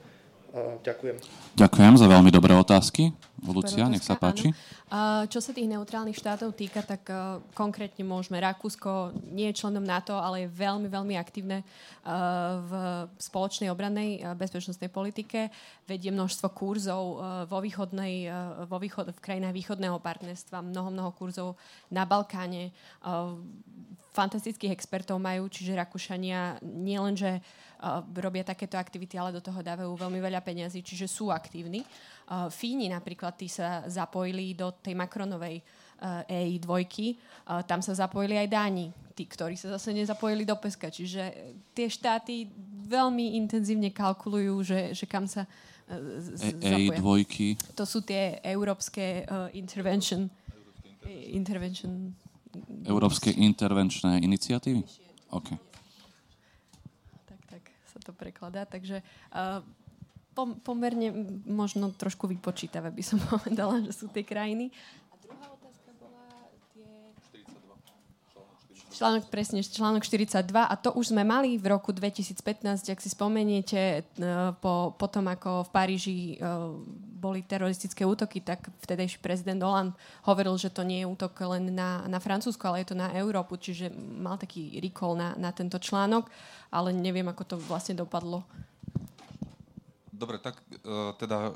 Ďakujem. 0.82 1.16
Ďakujem 1.54 1.94
za 1.94 2.06
veľmi 2.10 2.34
dobré 2.34 2.58
otázky. 2.58 3.14
Lucia, 3.52 3.88
nech 3.88 4.04
sa 4.04 4.16
páči. 4.16 4.52
Áno. 4.88 5.28
Čo 5.28 5.44
sa 5.44 5.52
tých 5.52 5.68
neutrálnych 5.68 6.16
štátov 6.16 6.56
týka, 6.56 6.80
tak 6.80 7.08
uh, 7.12 7.44
konkrétne 7.52 8.04
môžeme. 8.04 8.40
Rakúsko 8.40 9.12
nie 9.28 9.52
je 9.52 9.60
členom 9.60 9.84
NATO, 9.84 10.16
ale 10.16 10.44
je 10.44 10.54
veľmi, 10.54 10.88
veľmi 10.88 11.14
aktívne 11.20 11.60
uh, 11.60 12.60
v 12.64 12.72
spoločnej 13.20 13.68
obrannej 13.68 14.24
uh, 14.24 14.32
bezpečnostnej 14.32 14.88
politike. 14.88 15.52
Vedie 15.88 16.12
množstvo 16.12 16.52
kurzov 16.52 17.04
vo, 17.48 17.58
východnej, 17.64 18.28
vo 18.68 18.76
východ, 18.76 19.08
v 19.08 19.24
krajinách 19.24 19.56
východného 19.56 19.96
partnerstva, 19.96 20.60
mnoho, 20.60 20.92
mnoho 20.92 21.10
kurzov 21.16 21.56
na 21.88 22.04
Balkáne. 22.04 22.76
Fantastických 24.12 24.68
expertov 24.68 25.16
majú, 25.16 25.48
čiže 25.48 25.72
Rakúšania 25.80 26.60
nielenže 26.60 27.40
robia 28.20 28.44
takéto 28.44 28.76
aktivity, 28.76 29.16
ale 29.16 29.32
do 29.32 29.40
toho 29.40 29.64
dávajú 29.64 29.88
veľmi 29.96 30.20
veľa 30.20 30.44
peňazí, 30.44 30.84
čiže 30.84 31.08
sú 31.08 31.32
aktívni. 31.32 31.86
Fíni 32.52 32.92
napríklad, 32.92 33.40
tí 33.40 33.48
sa 33.48 33.84
zapojili 33.88 34.52
do 34.52 34.72
tej 34.76 34.92
Macronovej 34.92 35.64
EI 36.28 36.60
dvojky, 36.62 37.18
tam 37.66 37.82
sa 37.82 37.90
zapojili 37.96 38.38
aj 38.38 38.48
Dáni, 38.52 38.86
tí, 39.16 39.26
ktorí 39.26 39.58
sa 39.58 39.74
zase 39.74 39.90
nezapojili 39.96 40.46
do 40.46 40.54
peska. 40.60 40.92
Čiže 40.92 41.34
tie 41.74 41.88
štáty 41.90 42.46
veľmi 42.86 43.34
intenzívne 43.40 43.90
kalkulujú, 43.90 44.54
že, 44.62 44.80
že 44.94 45.08
kam 45.10 45.26
sa 45.26 45.48
z, 45.88 46.54
EI 46.62 46.94
dvojky. 47.00 47.58
To 47.74 47.82
sú 47.82 48.04
tie 48.04 48.38
európske 48.44 49.24
uh, 49.24 49.48
intervention, 49.56 50.28
intervention 51.08 52.14
Európske 52.84 53.32
intervenčné 53.32 54.20
iniciatívy? 54.24 54.84
Okay 55.32 55.56
to 58.08 58.16
prekladá. 58.16 58.64
Takže 58.64 59.04
uh, 59.04 59.60
pom- 60.38 60.54
pomerne 60.62 61.10
možno 61.50 61.90
trošku 61.90 62.30
vypočítavé 62.30 62.94
by 62.94 63.02
som 63.02 63.18
povedala, 63.34 63.82
že 63.82 63.90
sú 63.90 64.06
tie 64.06 64.22
krajiny. 64.22 64.70
A 65.10 65.14
druhá 65.18 65.50
otázka 65.50 65.90
bola 65.98 66.22
tie... 66.70 66.86
42. 67.34 68.94
Článok, 68.94 69.22
presne, 69.26 69.58
článok 69.66 70.06
42 70.06 70.54
a 70.54 70.74
to 70.78 70.94
už 70.94 71.10
sme 71.10 71.26
mali 71.26 71.58
v 71.58 71.66
roku 71.74 71.90
2015, 71.90 72.86
ak 72.86 73.02
si 73.02 73.10
spomeniete, 73.10 74.06
po, 74.62 74.94
po 74.94 75.06
tom, 75.10 75.26
ako 75.26 75.66
v 75.66 75.70
Paríži 75.74 76.18
boli 77.18 77.42
teroristické 77.42 78.06
útoky, 78.06 78.38
tak 78.38 78.70
vtedejší 78.86 79.18
prezident 79.18 79.58
Hollande 79.58 79.98
hovoril, 80.22 80.54
že 80.54 80.70
to 80.70 80.86
nie 80.86 81.02
je 81.02 81.10
útok 81.10 81.34
len 81.50 81.74
na, 81.74 82.06
na 82.06 82.22
Francúzsko, 82.22 82.70
ale 82.70 82.86
je 82.86 82.94
to 82.94 82.96
na 82.98 83.10
Európu, 83.18 83.58
čiže 83.58 83.90
mal 83.94 84.38
taký 84.38 84.78
recall 84.78 85.18
na, 85.18 85.34
na 85.34 85.50
tento 85.50 85.82
článok. 85.82 86.30
Ale 86.70 86.94
neviem, 86.94 87.26
ako 87.26 87.42
to 87.42 87.56
vlastne 87.58 87.98
dopadlo. 87.98 88.46
Dobre, 90.18 90.42
tak 90.42 90.58
uh, 90.82 91.14
teda 91.14 91.54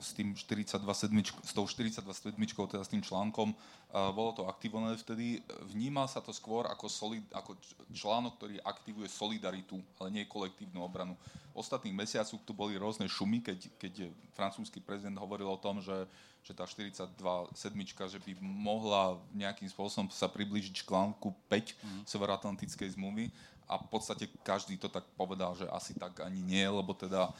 s 0.00 0.16
tým 0.16 0.32
42 0.32 0.80
sedmičko, 0.80 1.38
s 1.44 1.52
tou 1.52 1.68
42 1.68 2.00
sedmičkou, 2.32 2.64
teda 2.64 2.80
s 2.80 2.88
tým 2.88 3.04
článkom, 3.04 3.52
uh, 3.52 4.08
bolo 4.16 4.32
to 4.32 4.48
aktivované 4.48 4.96
vtedy. 4.96 5.44
Vnímal 5.68 6.08
sa 6.08 6.24
to 6.24 6.32
skôr 6.32 6.64
ako, 6.64 6.88
solid, 6.88 7.20
ako 7.36 7.60
článok, 7.92 8.40
ktorý 8.40 8.56
aktivuje 8.64 9.12
solidaritu, 9.12 9.76
ale 10.00 10.08
nie 10.08 10.24
kolektívnu 10.24 10.80
obranu. 10.80 11.12
Ostatných 11.52 11.92
mesiacoch 11.92 12.40
tu 12.40 12.56
boli 12.56 12.80
rôzne 12.80 13.04
šumy, 13.04 13.44
keď, 13.44 13.68
keď 13.76 14.08
francúzsky 14.32 14.80
prezident 14.80 15.20
hovoril 15.20 15.52
o 15.52 15.60
tom, 15.60 15.84
že, 15.84 16.08
že 16.40 16.56
tá 16.56 16.64
42 16.64 17.04
sedmička, 17.52 18.08
že 18.08 18.16
by 18.16 18.40
mohla 18.40 19.20
nejakým 19.36 19.68
spôsobom 19.68 20.08
sa 20.08 20.32
priblížiť 20.32 20.88
článku 20.88 21.36
5 21.52 21.76
mm. 21.76 22.02
Severoatlantickej 22.08 22.96
zmluvy 22.96 23.28
a 23.70 23.78
v 23.78 23.86
podstate 23.86 24.26
každý 24.42 24.74
to 24.74 24.90
tak 24.90 25.06
povedal, 25.14 25.54
že 25.54 25.62
asi 25.70 25.94
tak 25.94 26.18
ani 26.26 26.42
nie, 26.42 26.66
lebo 26.66 26.90
teda... 26.90 27.30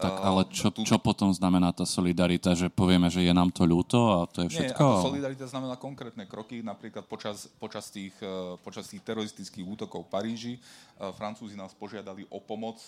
Tak 0.00 0.14
ale 0.24 0.42
čo, 0.48 0.72
tu... 0.72 0.80
čo 0.88 0.96
potom 0.96 1.28
znamená 1.30 1.70
tá 1.76 1.84
solidarita, 1.84 2.56
že 2.56 2.72
povieme, 2.72 3.12
že 3.12 3.20
je 3.20 3.32
nám 3.36 3.52
to 3.52 3.68
ľúto 3.68 3.98
a 4.16 4.18
to 4.24 4.48
je 4.48 4.48
všetko? 4.56 4.80
Nie, 4.80 5.04
solidarita 5.04 5.44
znamená 5.44 5.76
konkrétne 5.76 6.24
kroky, 6.24 6.64
napríklad 6.64 7.04
počas, 7.04 7.52
počas, 7.60 7.92
tých, 7.92 8.16
eh, 8.24 8.56
počas 8.64 8.88
tých 8.88 9.04
teroristických 9.04 9.66
útokov 9.68 10.08
v 10.08 10.10
Paríži. 10.10 10.54
Eh, 10.56 11.12
Francúzi 11.12 11.54
nás 11.54 11.76
požiadali 11.76 12.24
o 12.32 12.40
pomoc 12.40 12.80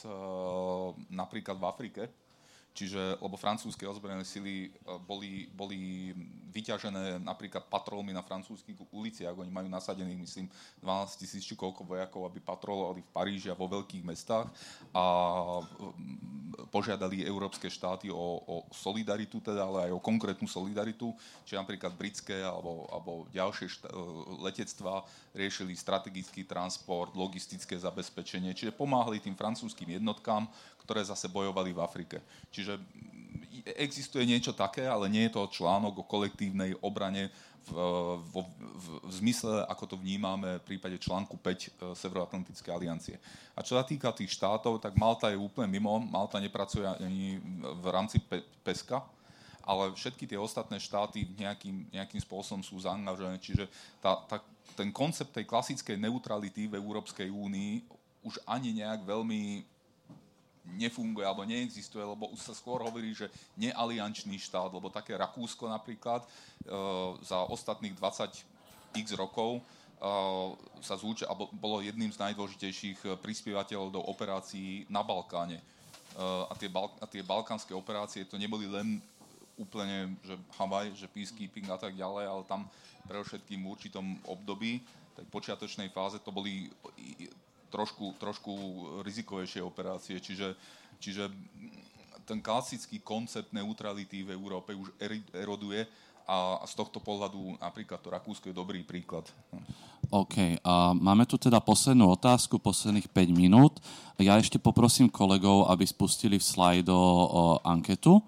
napríklad 1.13 1.61
v 1.61 1.65
Afrike, 1.69 2.03
Čiže, 2.73 3.21
lebo 3.21 3.37
francúzske 3.37 3.85
ozbrojené 3.85 4.25
sily 4.25 4.69
e, 4.69 4.97
boli, 5.05 5.45
boli 5.53 6.13
vyťažené 6.53 7.21
napríklad 7.21 7.69
patrolmi 7.69 8.17
na 8.17 8.25
francúzských 8.25 8.77
uliciach. 8.89 9.37
Oni 9.37 9.53
majú 9.53 9.69
nasadených, 9.69 10.21
myslím, 10.21 10.47
12 10.81 11.21
tisíc 11.21 11.45
či 11.45 11.53
koľko 11.53 11.85
vojakov, 11.85 12.29
aby 12.29 12.41
patrolovali 12.41 13.05
v 13.05 13.13
Paríži 13.13 13.49
a 13.53 13.57
vo 13.57 13.69
veľkých 13.69 14.05
mestách 14.05 14.49
a 14.93 15.05
požiadali 16.69 17.25
európske 17.25 17.69
štáty 17.69 18.13
o, 18.13 18.41
o 18.45 18.57
solidaritu, 18.73 19.41
teda, 19.41 19.69
ale 19.69 19.89
aj 19.89 19.93
o 19.97 20.01
konkrétnu 20.01 20.49
solidaritu. 20.49 21.13
Čiže 21.45 21.61
napríklad 21.61 21.93
britské 21.97 22.41
alebo, 22.41 22.89
alebo 22.89 23.29
ďalšie 23.33 23.69
šta- 23.69 23.93
e, 23.93 23.97
letectvá 24.45 25.05
riešili 25.37 25.77
strategický 25.77 26.45
transport, 26.45 27.13
logistické 27.17 27.77
zabezpečenie, 27.77 28.53
čiže 28.57 28.77
pomáhali 28.77 29.21
tým 29.21 29.37
francúzským 29.37 29.97
jednotkám, 29.97 30.49
ktoré 30.83 31.03
zase 31.07 31.31
bojovali 31.31 31.71
v 31.73 31.83
Afrike. 31.83 32.19
Čiže 32.51 32.79
existuje 33.79 34.27
niečo 34.27 34.53
také, 34.53 34.87
ale 34.87 35.07
nie 35.07 35.29
je 35.29 35.35
to 35.39 35.51
článok 35.51 36.03
o 36.03 36.09
kolektívnej 36.09 36.75
obrane 36.83 37.31
v, 37.63 37.79
v, 38.19 38.35
v, 38.43 38.87
v 39.07 39.11
zmysle, 39.23 39.63
ako 39.71 39.95
to 39.95 39.97
vnímame 40.01 40.59
v 40.59 40.67
prípade 40.75 40.99
článku 40.99 41.39
5 41.39 41.47
e, 41.47 41.71
Severoatlantickej 41.95 42.75
aliancie. 42.75 43.17
A 43.55 43.63
čo 43.63 43.79
sa 43.79 43.87
týka 43.87 44.11
tých 44.11 44.35
štátov, 44.35 44.83
tak 44.83 44.99
Malta 44.99 45.31
je 45.31 45.39
úplne 45.39 45.71
mimo. 45.71 46.03
Malta 46.03 46.43
nepracuje 46.43 46.83
ani 46.83 47.39
v 47.63 47.87
rámci 47.87 48.19
pe, 48.19 48.43
PESKA, 48.67 48.99
ale 49.63 49.95
všetky 49.95 50.27
tie 50.27 50.39
ostatné 50.39 50.83
štáty 50.83 51.23
nejakým, 51.39 51.87
nejakým 51.95 52.19
spôsobom 52.19 52.67
sú 52.67 52.83
zaangažované. 52.83 53.39
Čiže 53.39 53.71
tá, 54.03 54.19
tá, 54.27 54.43
ten 54.75 54.91
koncept 54.91 55.31
tej 55.31 55.47
klasickej 55.47 55.95
neutrality 56.03 56.67
v 56.67 56.83
Európskej 56.83 57.31
únii 57.31 57.87
už 58.27 58.43
ani 58.43 58.75
nejak 58.75 59.07
veľmi 59.07 59.63
nefunguje 60.67 61.27
alebo 61.27 61.43
neexistuje, 61.43 62.03
lebo 62.03 62.31
už 62.31 62.41
sa 62.41 62.55
skôr 62.55 62.83
hovorí, 62.83 63.11
že 63.13 63.31
nealiančný 63.59 64.39
štát, 64.39 64.71
lebo 64.71 64.93
také 64.93 65.19
Rakúsko 65.19 65.67
napríklad 65.67 66.23
e, 66.23 66.29
za 67.23 67.43
ostatných 67.51 67.99
20 67.99 68.97
x 69.03 69.07
rokov 69.19 69.59
e, 69.59 69.63
sa 70.79 70.95
zúča, 70.95 71.27
alebo 71.27 71.51
bolo 71.51 71.83
jedným 71.83 72.15
z 72.15 72.23
najdôležitejších 72.23 72.99
e, 73.03 73.09
prispievateľov 73.19 73.89
do 73.91 74.01
operácií 74.07 74.87
na 74.87 75.03
Balkáne. 75.03 75.59
A 76.21 76.53
tie, 76.61 76.69
bal, 76.69 76.93
a 77.01 77.09
tie 77.09 77.25
balkánske 77.25 77.73
operácie 77.73 78.29
to 78.29 78.37
neboli 78.37 78.69
len 78.69 79.01
úplne, 79.57 80.13
že 80.21 80.37
Havaj, 80.61 80.93
že 80.93 81.09
peacekeeping 81.09 81.73
a 81.73 81.81
tak 81.81 81.97
ďalej, 81.97 82.25
ale 82.29 82.43
tam 82.45 82.69
pre 83.09 83.17
všetkým 83.25 83.65
v 83.65 83.73
určitom 83.73 84.07
období, 84.29 84.85
tej 85.17 85.27
počiatočnej 85.29 85.89
fáze, 85.89 86.21
to 86.21 86.29
boli 86.29 86.69
trošku, 87.73 88.13
trošku 88.21 88.53
rizikovejšie 89.01 89.65
operácie, 89.65 90.21
čiže, 90.21 90.53
čiže 91.01 91.33
ten 92.29 92.39
klasický 92.39 93.01
koncept 93.01 93.51
neutrality 93.51 94.23
v 94.23 94.37
Európe 94.37 94.77
už 94.77 94.93
eroduje 95.33 95.89
a 96.29 96.63
z 96.63 96.79
tohto 96.79 97.03
pohľadu 97.03 97.59
napríklad 97.59 97.99
to 97.99 98.13
Rakúsko 98.13 98.53
je 98.53 98.55
dobrý 98.55 98.87
príklad. 98.87 99.27
OK. 100.13 100.61
A 100.63 100.95
máme 100.95 101.27
tu 101.27 101.35
teda 101.35 101.59
poslednú 101.59 102.15
otázku, 102.15 102.63
posledných 102.63 103.11
5 103.11 103.33
minút. 103.35 103.81
Ja 104.23 104.39
ešte 104.39 104.61
poprosím 104.61 105.11
kolegov, 105.11 105.67
aby 105.73 105.83
spustili 105.83 106.39
v 106.39 106.45
slajdo 106.47 106.95
anketu, 107.67 108.23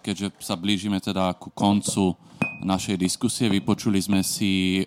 keďže 0.00 0.32
sa 0.40 0.56
blížime 0.56 0.96
teda 1.02 1.36
ku 1.36 1.52
koncu 1.52 2.16
našej 2.64 2.96
diskusie. 2.96 3.52
Vypočuli 3.52 4.00
sme 4.00 4.24
si 4.24 4.80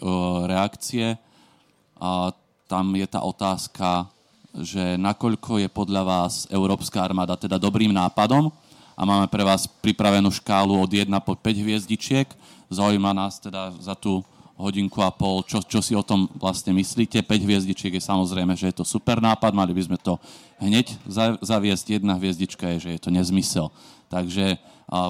reakcie. 0.50 1.14
Tam 2.74 2.90
je 2.98 3.06
tá 3.06 3.22
otázka, 3.22 4.10
že 4.50 4.98
nakoľko 4.98 5.62
je 5.62 5.70
podľa 5.70 6.02
vás 6.02 6.50
Európska 6.50 7.06
armáda 7.06 7.38
teda 7.38 7.62
dobrým 7.62 7.94
nápadom 7.94 8.50
a 8.98 9.06
máme 9.06 9.30
pre 9.30 9.46
vás 9.46 9.70
pripravenú 9.70 10.34
škálu 10.34 10.82
od 10.82 10.90
1 10.90 11.06
po 11.22 11.38
5 11.38 11.54
hviezdičiek. 11.54 12.26
Zaujíma 12.74 13.14
nás 13.14 13.38
teda 13.38 13.78
za 13.78 13.94
tú 13.94 14.26
hodinku 14.58 15.06
a 15.06 15.14
pol, 15.14 15.46
čo, 15.46 15.62
čo 15.62 15.86
si 15.86 15.94
o 15.94 16.02
tom 16.02 16.26
vlastne 16.34 16.74
myslíte. 16.74 17.22
5 17.22 17.46
hviezdičiek 17.46 17.94
je 17.94 18.02
samozrejme, 18.02 18.58
že 18.58 18.74
je 18.74 18.82
to 18.82 18.86
super 18.90 19.22
nápad, 19.22 19.54
mali 19.54 19.70
by 19.70 19.94
sme 19.94 20.02
to 20.02 20.18
hneď 20.58 20.98
zaviesť. 21.46 22.02
Jedna 22.02 22.18
hviezdička 22.18 22.74
je, 22.74 22.90
že 22.90 22.98
je 22.98 23.02
to 23.06 23.14
nezmysel. 23.14 23.70
Takže 24.10 24.58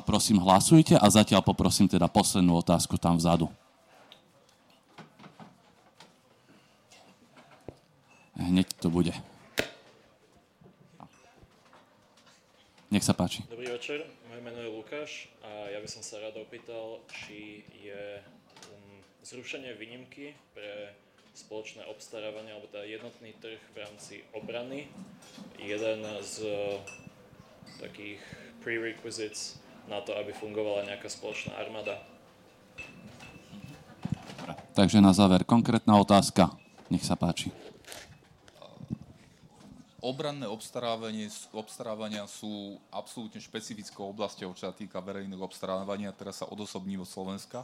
prosím 0.04 0.44
hlasujte 0.44 1.00
a 1.00 1.08
zatiaľ 1.08 1.40
poprosím 1.40 1.88
teda 1.88 2.12
poslednú 2.12 2.60
otázku 2.60 3.00
tam 3.00 3.16
vzadu. 3.16 3.48
Hneď 8.34 8.68
to 8.82 8.90
bude. 8.90 9.14
Nech 12.94 13.06
sa 13.06 13.18
páči. 13.18 13.42
Dobrý 13.50 13.74
večer, 13.74 14.06
moje 14.30 14.42
meno 14.46 14.62
je 14.62 14.70
Lukáš 14.70 15.12
a 15.42 15.70
ja 15.74 15.82
by 15.82 15.90
som 15.90 16.06
sa 16.06 16.22
rád 16.22 16.38
opýtal, 16.38 17.02
či 17.10 17.66
je 17.82 18.22
zrušenie 19.26 19.74
výnimky 19.74 20.38
pre 20.54 20.94
spoločné 21.34 21.90
obstarávanie, 21.90 22.54
alebo 22.54 22.70
teda 22.70 22.86
jednotný 22.86 23.34
trh 23.42 23.58
v 23.74 23.78
rámci 23.82 24.22
obrany, 24.38 24.86
jeden 25.58 26.06
z 26.22 26.46
takých 27.82 28.22
prerequisites 28.62 29.58
na 29.90 29.98
to, 30.06 30.14
aby 30.14 30.30
fungovala 30.30 30.86
nejaká 30.86 31.10
spoločná 31.10 31.58
armáda. 31.58 31.98
Takže 34.78 35.02
na 35.02 35.14
záver 35.18 35.46
konkrétna 35.46 35.98
otázka. 35.98 36.54
Nech 36.94 37.02
sa 37.02 37.18
páči. 37.18 37.50
Obranné 40.04 40.44
obstarávanie, 40.52 41.32
obstarávania 41.56 42.28
sú 42.28 42.76
absolútne 42.92 43.40
špecifickou 43.40 44.12
oblasťou, 44.12 44.52
čo 44.52 44.68
sa 44.68 44.76
týka 44.76 45.00
verejného 45.00 45.40
obstarávania. 45.40 46.12
Teraz 46.12 46.44
sa 46.44 46.46
vo 47.00 47.08
Slovenska 47.08 47.64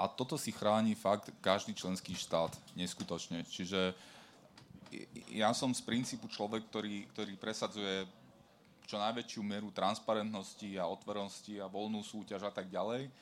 a 0.00 0.08
toto 0.08 0.40
si 0.40 0.48
chráni 0.48 0.96
fakt 0.96 1.28
každý 1.44 1.76
členský 1.76 2.16
štát 2.16 2.56
neskutočne. 2.72 3.44
Čiže 3.44 3.92
ja 5.28 5.52
som 5.52 5.76
z 5.76 5.84
princípu 5.84 6.24
človek, 6.28 6.72
ktorý, 6.72 7.04
ktorý 7.12 7.36
presadzuje 7.36 8.08
čo 8.88 8.96
najväčšiu 8.96 9.44
mieru 9.44 9.68
transparentnosti 9.76 10.72
a 10.80 10.88
otvorenosti 10.88 11.60
a 11.60 11.68
voľnú 11.68 12.00
súťaž 12.00 12.48
a 12.48 12.52
tak 12.54 12.72
ďalej, 12.72 13.12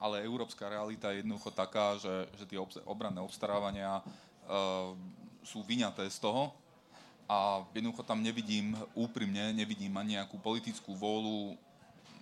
ale 0.00 0.24
európska 0.24 0.64
realita 0.64 1.12
je 1.12 1.20
jednoducho 1.20 1.52
taká, 1.52 1.98
že, 2.00 2.24
že 2.40 2.48
tie 2.48 2.60
obranné 2.88 3.20
obstarávania 3.20 4.00
uh, 4.00 4.96
sú 5.44 5.60
vyňaté 5.66 6.08
z 6.08 6.24
toho 6.24 6.56
a 7.30 7.62
jednoducho 7.70 8.02
tam 8.02 8.26
nevidím 8.26 8.74
úprimne, 8.98 9.54
nevidím 9.54 9.94
ani 9.94 10.18
nejakú 10.18 10.34
politickú 10.42 10.98
vôľu 10.98 11.54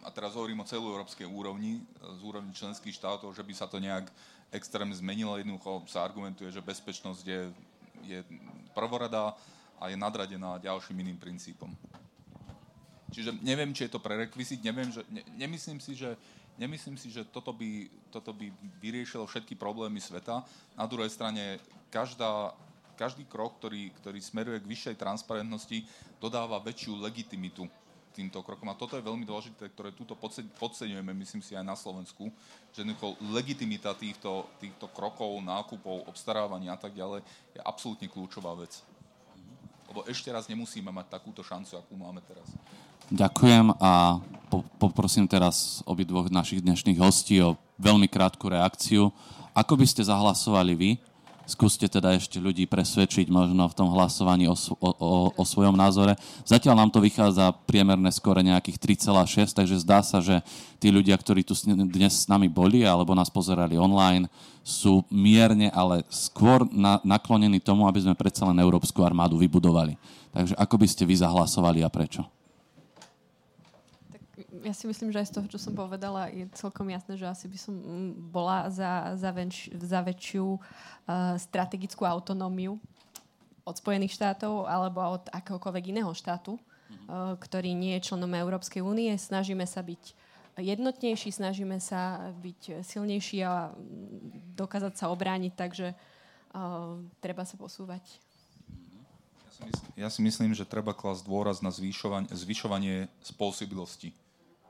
a 0.05 0.13
teraz 0.13 0.37
hovorím 0.37 0.61
o 0.61 0.69
celoeurópskej 0.69 1.25
úrovni, 1.25 1.81
z 1.97 2.21
úrovni 2.21 2.53
členských 2.53 2.93
štátov, 2.93 3.33
že 3.33 3.41
by 3.41 3.53
sa 3.57 3.65
to 3.65 3.81
nejak 3.81 4.13
extrémne 4.53 4.93
zmenilo. 4.93 5.41
Jednoducho 5.41 5.89
sa 5.89 6.05
argumentuje, 6.05 6.53
že 6.53 6.61
bezpečnosť 6.61 7.25
je, 7.25 7.41
je 8.05 8.21
prvoradá 8.77 9.33
a 9.81 9.89
je 9.89 9.97
nadradená 9.97 10.61
ďalším 10.61 11.01
iným 11.01 11.17
princípom. 11.17 11.73
Čiže 13.09 13.41
neviem, 13.41 13.73
či 13.73 13.89
je 13.89 13.97
to 13.97 14.05
prerekvizit, 14.05 14.61
neviem, 14.61 14.93
že, 14.93 15.01
ne, 15.09 15.25
nemyslím 15.41 15.81
si, 15.81 15.97
že 15.97 16.21
Nemyslím 16.59 16.99
si, 16.99 17.07
že 17.15 17.23
toto 17.23 17.55
by, 17.55 17.87
toto 18.11 18.35
by 18.35 18.51
vyriešilo 18.83 19.31
všetky 19.31 19.55
problémy 19.55 20.03
sveta. 20.03 20.43
Na 20.75 20.91
druhej 20.91 21.07
strane, 21.07 21.63
každá, 21.87 22.51
každý 22.99 23.23
krok, 23.31 23.63
ktorý, 23.63 23.95
ktorý 24.03 24.19
smeruje 24.19 24.59
k 24.59 24.71
vyššej 24.75 24.97
transparentnosti, 24.99 25.87
dodáva 26.19 26.59
väčšiu 26.59 26.99
legitimitu 26.99 27.71
týmto 28.19 28.43
krokom. 28.43 28.67
A 28.67 28.75
toto 28.75 28.99
je 28.99 29.07
veľmi 29.07 29.23
dôležité, 29.23 29.71
ktoré 29.71 29.95
túto 29.95 30.19
podceňujeme, 30.59 31.15
myslím 31.23 31.39
si, 31.39 31.55
aj 31.55 31.63
na 31.63 31.79
Slovensku, 31.79 32.35
že 32.75 32.83
legitimita 33.31 33.95
týchto, 33.95 34.51
týchto 34.59 34.91
krokov, 34.91 35.39
nákupov, 35.39 36.11
obstarávania 36.11 36.75
a 36.75 36.81
tak 36.83 36.99
ďalej 36.99 37.23
je 37.55 37.61
absolútne 37.63 38.11
kľúčová 38.11 38.59
vec. 38.59 38.83
Lebo 39.87 40.03
ešte 40.11 40.35
raz 40.35 40.51
nemusíme 40.51 40.91
mať 40.91 41.15
takúto 41.15 41.47
šancu, 41.47 41.79
akú 41.79 41.95
máme 41.95 42.19
teraz. 42.27 42.51
Ďakujem 43.09 43.73
a 43.81 44.21
po, 44.53 44.61
poprosím 44.77 45.25
teraz 45.25 45.81
obidvoch 45.89 46.29
našich 46.29 46.61
dnešných 46.61 47.01
hostí 47.01 47.41
o 47.41 47.57
veľmi 47.81 48.05
krátku 48.11 48.51
reakciu. 48.51 49.15
Ako 49.57 49.79
by 49.79 49.87
ste 49.89 50.05
zahlasovali 50.05 50.75
vy? 50.77 50.91
Skúste 51.49 51.89
teda 51.89 52.13
ešte 52.21 52.37
ľudí 52.37 52.69
presvedčiť 52.69 53.33
možno 53.33 53.65
v 53.65 53.75
tom 53.77 53.89
hlasovaní 53.97 54.45
o, 54.45 54.53
o, 54.53 54.91
o, 54.93 55.11
o 55.33 55.45
svojom 55.49 55.73
názore. 55.73 56.13
Zatiaľ 56.45 56.85
nám 56.85 56.91
to 56.93 57.01
vychádza 57.01 57.57
priemerné 57.65 58.13
skore 58.13 58.45
nejakých 58.45 59.01
3,6, 59.09 59.57
takže 59.57 59.81
zdá 59.81 60.05
sa, 60.05 60.21
že 60.21 60.45
tí 60.77 60.93
ľudia, 60.93 61.17
ktorí 61.17 61.41
tu 61.41 61.57
dnes 61.89 62.13
s 62.13 62.29
nami 62.29 62.53
boli 62.53 62.85
alebo 62.85 63.17
nás 63.17 63.33
pozerali 63.33 63.81
online, 63.81 64.29
sú 64.61 65.01
mierne, 65.09 65.73
ale 65.73 66.05
skôr 66.13 66.69
na, 66.69 67.01
naklonení 67.01 67.57
tomu, 67.65 67.89
aby 67.89 68.05
sme 68.05 68.13
predsa 68.13 68.45
len 68.45 68.61
Európsku 68.61 69.01
armádu 69.01 69.41
vybudovali. 69.41 69.97
Takže 70.37 70.53
ako 70.61 70.77
by 70.77 70.87
ste 70.87 71.09
vy 71.09 71.17
zahlasovali 71.17 71.81
a 71.81 71.89
prečo? 71.89 72.38
Ja 74.65 74.75
si 74.75 74.85
myslím, 74.87 75.13
že 75.15 75.23
aj 75.23 75.29
z 75.31 75.35
toho, 75.39 75.47
čo 75.51 75.59
som 75.61 75.75
povedala, 75.75 76.31
je 76.31 76.47
celkom 76.55 76.89
jasné, 76.91 77.15
že 77.19 77.27
asi 77.29 77.47
by 77.47 77.59
som 77.59 77.75
mm, 77.75 78.11
bola 78.33 78.67
za, 78.71 79.15
za, 79.15 79.31
venč, 79.31 79.71
za 79.75 80.01
väčšiu 80.03 80.47
uh, 80.57 80.61
strategickú 81.39 82.03
autonómiu 82.07 82.79
od 83.63 83.75
Spojených 83.77 84.17
štátov 84.17 84.65
alebo 84.65 85.05
od 85.05 85.29
akéhokoľvek 85.31 85.93
iného 85.93 86.11
štátu, 86.15 86.57
uh, 86.57 87.37
ktorý 87.39 87.75
nie 87.75 87.99
je 87.99 88.11
členom 88.13 88.31
Európskej 88.33 88.83
únie. 88.83 89.15
Snažíme 89.15 89.67
sa 89.69 89.85
byť 89.85 90.03
jednotnejší, 90.59 91.31
snažíme 91.31 91.79
sa 91.79 92.35
byť 92.39 92.83
silnejší 92.83 93.45
a 93.47 93.71
mm, 93.71 94.55
dokázať 94.59 94.95
sa 94.99 95.11
obrániť, 95.11 95.53
takže 95.55 95.95
uh, 95.95 96.99
treba 97.23 97.47
sa 97.47 97.55
posúvať. 97.55 98.03
Ja 99.99 100.07
si 100.07 100.23
myslím, 100.23 100.55
že 100.55 100.63
treba 100.63 100.95
klasť 100.95 101.27
dôraz 101.27 101.59
na 101.59 101.75
zvyšovanie, 101.75 102.31
zvyšovanie 102.31 103.11
spôsobilosti 103.27 104.15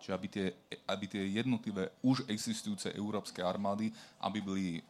Čiže 0.00 0.14
aby 0.14 0.26
tie, 0.28 0.46
aby 0.86 1.04
tie 1.10 1.22
jednotlivé 1.42 1.90
už 2.02 2.24
existujúce 2.30 2.90
európske 2.94 3.42
armády, 3.42 3.90
aby 4.22 4.38
boli 4.38 4.66
e, 4.78 4.82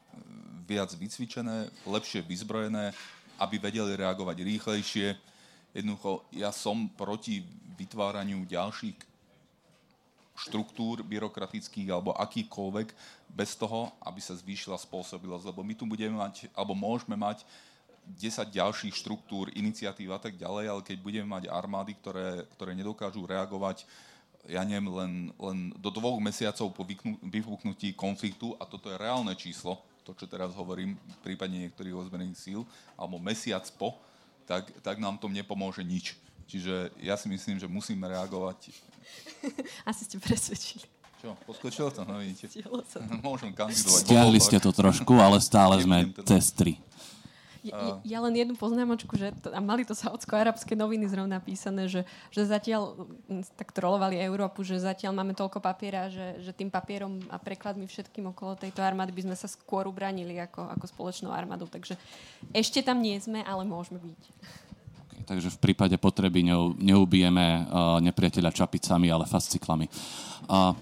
viac 0.68 0.92
vycvičené, 0.92 1.72
lepšie 1.88 2.22
vyzbrojené, 2.22 2.92
aby 3.38 3.56
vedeli 3.56 3.94
reagovať 3.96 4.36
rýchlejšie. 4.44 5.16
Jednoducho, 5.72 6.26
ja 6.34 6.50
som 6.50 6.90
proti 6.92 7.44
vytváraniu 7.78 8.42
ďalších 8.44 9.08
štruktúr 10.38 11.02
byrokratických 11.02 11.90
alebo 11.90 12.14
akýkoľvek 12.14 12.94
bez 13.26 13.58
toho, 13.58 13.90
aby 14.06 14.22
sa 14.22 14.38
zvýšila 14.38 14.78
spôsobilosť. 14.78 15.50
Lebo 15.50 15.66
my 15.66 15.74
tu 15.74 15.84
budeme 15.84 16.14
mať, 16.14 16.46
alebo 16.54 16.78
môžeme 16.78 17.18
mať 17.18 17.42
10 18.08 18.48
ďalších 18.48 18.94
štruktúr, 18.94 19.52
iniciatív 19.52 20.16
a 20.16 20.20
tak 20.22 20.38
ďalej, 20.40 20.64
ale 20.70 20.80
keď 20.86 20.96
budeme 21.02 21.28
mať 21.28 21.50
armády, 21.52 21.92
ktoré, 21.98 22.48
ktoré 22.56 22.72
nedokážu 22.72 23.26
reagovať 23.28 23.84
ja 24.46 24.62
neviem, 24.62 24.88
len, 24.92 25.12
len 25.34 25.58
do 25.76 25.90
dvoch 25.90 26.20
mesiacov 26.22 26.70
po 26.70 26.86
vypuknutí 27.26 27.96
konfliktu, 27.98 28.54
a 28.60 28.68
toto 28.68 28.92
je 28.92 28.96
reálne 29.00 29.34
číslo, 29.34 29.82
to, 30.06 30.14
čo 30.16 30.30
teraz 30.30 30.54
hovorím, 30.56 30.96
v 30.96 31.18
prípade 31.20 31.52
niektorých 31.52 32.06
ozbrojených 32.06 32.38
síl, 32.38 32.60
alebo 32.96 33.20
mesiac 33.20 33.64
po, 33.76 33.98
tak, 34.48 34.72
tak 34.80 34.96
nám 34.96 35.20
to 35.20 35.28
nepomôže 35.28 35.84
nič. 35.84 36.16
Čiže 36.48 36.96
ja 37.04 37.12
si 37.20 37.28
myslím, 37.28 37.60
že 37.60 37.68
musíme 37.68 38.08
reagovať. 38.08 38.72
Asi 39.88 40.08
ste 40.08 40.16
presvedčili. 40.16 40.88
Čo, 41.18 41.34
poskočilo 41.44 41.90
to? 41.92 42.08
No 42.08 42.22
vidíte. 42.22 42.48
Môžem 43.26 43.52
kandidovať. 43.52 44.06
Stiahli 44.06 44.38
ste 44.40 44.56
to 44.56 44.72
trošku, 44.72 45.12
ale 45.20 45.42
stále 45.44 45.76
sme 45.82 46.08
teda. 46.08 46.24
cez 46.24 46.54
3. 46.56 46.78
Ja, 47.66 47.98
ja 48.06 48.18
len 48.22 48.34
jednu 48.38 48.54
poznámočku, 48.54 49.18
že 49.18 49.34
to, 49.42 49.50
a 49.50 49.58
mali 49.58 49.82
to 49.82 49.96
saudsko-arabské 49.96 50.78
noviny 50.78 51.10
zrovna 51.10 51.42
písané, 51.42 51.90
že, 51.90 52.06
že 52.30 52.46
zatiaľ 52.46 53.08
tak 53.58 53.74
trolovali 53.74 54.14
Európu, 54.18 54.62
že 54.62 54.78
zatiaľ 54.78 55.18
máme 55.18 55.34
toľko 55.34 55.58
papiera, 55.58 56.06
že, 56.06 56.38
že 56.42 56.54
tým 56.54 56.70
papierom 56.70 57.18
a 57.32 57.36
prekladmi 57.42 57.90
všetkým 57.90 58.30
okolo 58.30 58.54
tejto 58.54 58.78
armády 58.82 59.10
by 59.10 59.30
sme 59.30 59.36
sa 59.36 59.50
skôr 59.50 59.90
ubranili 59.90 60.38
ako, 60.38 60.70
ako 60.70 60.84
spoločnou 60.86 61.34
armádou. 61.34 61.66
Takže 61.66 61.98
ešte 62.54 62.80
tam 62.80 63.02
nie 63.02 63.18
sme, 63.18 63.42
ale 63.42 63.66
môžeme 63.66 63.98
byť. 63.98 64.22
Okay, 65.08 65.22
takže 65.26 65.50
v 65.50 65.58
prípade 65.58 65.98
potreby 65.98 66.46
neubijeme 66.78 67.66
uh, 67.66 67.98
nepriateľa 67.98 68.54
čapicami, 68.54 69.10
ale 69.10 69.26
fasciklami. 69.26 69.90
Uh, 70.46 70.72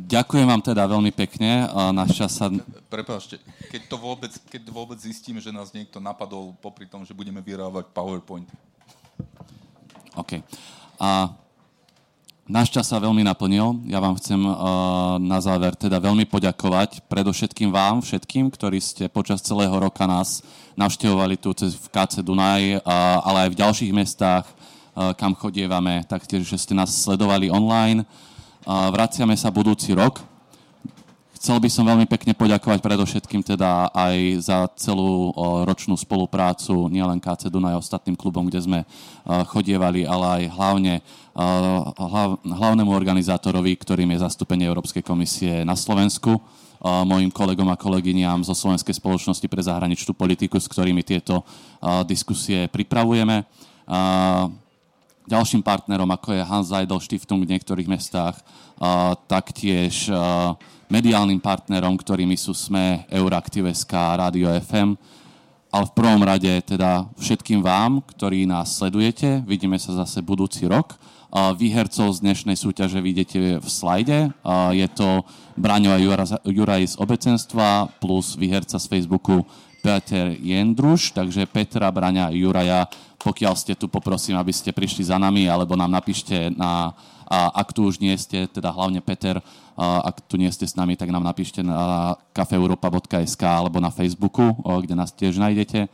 Ďakujem 0.00 0.46
vám 0.48 0.62
teda 0.64 0.88
veľmi 0.88 1.12
pekne. 1.12 1.68
Náš 1.92 2.16
čas 2.16 2.32
sa... 2.40 2.48
Prepáčte, 2.88 3.36
keď 3.68 3.82
to 3.84 3.96
vôbec, 4.00 4.32
keď 4.48 4.62
vôbec 4.72 4.96
zistíme, 4.96 5.44
že 5.44 5.52
nás 5.52 5.76
niekto 5.76 6.00
napadol 6.00 6.56
popri 6.56 6.88
tom, 6.88 7.04
že 7.04 7.12
budeme 7.12 7.44
vyrávať 7.44 7.92
PowerPoint. 7.92 8.48
OK. 10.16 10.40
A 10.96 11.30
náš 12.48 12.72
čas 12.72 12.88
sa 12.88 12.96
veľmi 12.96 13.22
naplnil. 13.22 13.84
Ja 13.86 14.00
vám 14.00 14.16
chcem 14.16 14.40
uh, 14.40 15.20
na 15.20 15.38
záver 15.38 15.76
teda 15.76 16.00
veľmi 16.00 16.24
poďakovať 16.26 17.04
predovšetkým 17.06 17.68
vám, 17.68 18.00
všetkým, 18.00 18.48
ktorí 18.50 18.80
ste 18.80 19.06
počas 19.06 19.44
celého 19.44 19.72
roka 19.76 20.08
nás 20.08 20.40
navštevovali 20.80 21.36
tu 21.36 21.52
cez 21.52 21.76
v 21.76 21.86
KC 21.92 22.24
Dunaj, 22.24 22.62
uh, 22.80 22.80
ale 23.22 23.46
aj 23.46 23.50
v 23.52 23.60
ďalších 23.60 23.92
mestách, 23.92 24.48
uh, 24.48 25.12
kam 25.12 25.36
chodievame, 25.36 26.02
taktiež, 26.08 26.48
že 26.48 26.58
ste 26.58 26.72
nás 26.72 26.90
sledovali 26.90 27.52
online. 27.52 28.02
Vraciame 28.70 29.34
sa 29.34 29.50
budúci 29.50 29.90
rok. 29.98 30.22
Chcel 31.34 31.58
by 31.58 31.66
som 31.66 31.88
veľmi 31.88 32.06
pekne 32.06 32.38
poďakovať 32.38 32.78
predovšetkým 32.78 33.42
teda 33.42 33.90
aj 33.90 34.46
za 34.46 34.70
celú 34.78 35.34
ročnú 35.66 35.98
spoluprácu 35.98 36.86
nielen 36.86 37.18
KC 37.18 37.50
Dunaj 37.50 37.74
a 37.74 37.82
ostatným 37.82 38.14
klubom, 38.14 38.46
kde 38.46 38.62
sme 38.62 38.78
chodievali, 39.26 40.06
ale 40.06 40.26
aj 40.46 40.54
hlavne 40.54 40.94
hlavnému 42.46 42.94
organizátorovi, 42.94 43.74
ktorým 43.74 44.14
je 44.14 44.22
zastúpenie 44.22 44.70
Európskej 44.70 45.02
komisie 45.02 45.66
na 45.66 45.74
Slovensku, 45.74 46.38
mojim 46.84 47.34
kolegom 47.34 47.66
a 47.72 47.80
kolegyniam 47.80 48.46
zo 48.46 48.54
Slovenskej 48.54 48.94
spoločnosti 49.02 49.50
pre 49.50 49.66
zahraničnú 49.66 50.14
politiku, 50.14 50.62
s 50.62 50.70
ktorými 50.70 51.02
tieto 51.02 51.42
diskusie 52.06 52.70
pripravujeme 52.70 53.42
ďalším 55.28 55.60
partnerom, 55.60 56.08
ako 56.08 56.36
je 56.36 56.46
Hans 56.46 56.70
Seidel 56.70 57.00
Stiftung 57.02 57.42
v 57.44 57.50
niektorých 57.56 57.90
mestách, 57.90 58.40
a 58.80 59.12
taktiež 59.28 60.08
a, 60.08 60.56
mediálnym 60.90 61.38
partnerom, 61.38 61.94
ktorými 61.94 62.34
sú 62.34 62.50
SME, 62.50 63.06
Euraktiv.sk, 63.12 63.92
Radio 63.94 64.50
FM, 64.58 64.98
ale 65.70 65.84
v 65.86 65.94
prvom 65.94 66.18
rade 66.26 66.50
teda 66.66 67.06
všetkým 67.14 67.62
vám, 67.62 68.02
ktorí 68.02 68.42
nás 68.42 68.74
sledujete. 68.74 69.46
Vidíme 69.46 69.78
sa 69.78 69.94
zase 69.94 70.18
budúci 70.18 70.66
rok. 70.66 70.98
Výhercov 71.30 72.10
z 72.10 72.26
dnešnej 72.26 72.58
súťaže 72.58 72.98
vidíte 72.98 73.62
v 73.62 73.68
slajde. 73.70 74.34
Je 74.74 74.88
to 74.90 75.22
Braňo 75.54 75.94
a 75.94 76.02
Juraj 76.42 76.90
z 76.90 76.98
obecenstva 76.98 77.86
plus 78.02 78.34
výherca 78.34 78.82
z 78.82 78.86
Facebooku 78.90 79.46
Peter 79.78 80.34
Jendruš, 80.34 81.14
takže 81.14 81.46
Petra, 81.46 81.86
Braňa, 81.94 82.34
Juraja, 82.34 82.90
pokiaľ 83.20 83.54
ste 83.54 83.76
tu, 83.76 83.84
poprosím, 83.86 84.40
aby 84.40 84.50
ste 84.50 84.72
prišli 84.72 85.12
za 85.12 85.20
nami, 85.20 85.44
alebo 85.44 85.76
nám 85.76 85.92
napíšte 85.92 86.48
na, 86.56 86.96
a 87.30 87.62
ak 87.62 87.70
tu 87.70 87.86
už 87.86 88.00
nie 88.00 88.16
ste, 88.16 88.48
teda 88.50 88.72
hlavne 88.74 88.98
Peter, 89.04 89.38
ak 89.78 90.24
tu 90.26 90.34
nie 90.40 90.50
ste 90.50 90.66
s 90.66 90.74
nami, 90.74 90.98
tak 90.98 91.12
nám 91.12 91.22
napíšte 91.22 91.62
na 91.62 92.16
kafeeuropa.sk 92.34 93.42
alebo 93.44 93.78
na 93.78 93.92
Facebooku, 93.94 94.50
kde 94.64 94.98
nás 94.98 95.14
tiež 95.14 95.38
nájdete. 95.38 95.86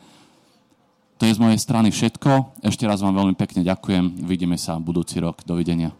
To 1.16 1.22
je 1.28 1.36
z 1.36 1.40
mojej 1.40 1.60
strany 1.60 1.92
všetko. 1.92 2.60
Ešte 2.64 2.84
raz 2.88 3.00
vám 3.04 3.16
veľmi 3.16 3.36
pekne 3.36 3.64
ďakujem. 3.64 4.24
Vidíme 4.24 4.56
sa 4.60 4.80
budúci 4.80 5.20
rok. 5.20 5.44
Dovidenia. 5.44 5.92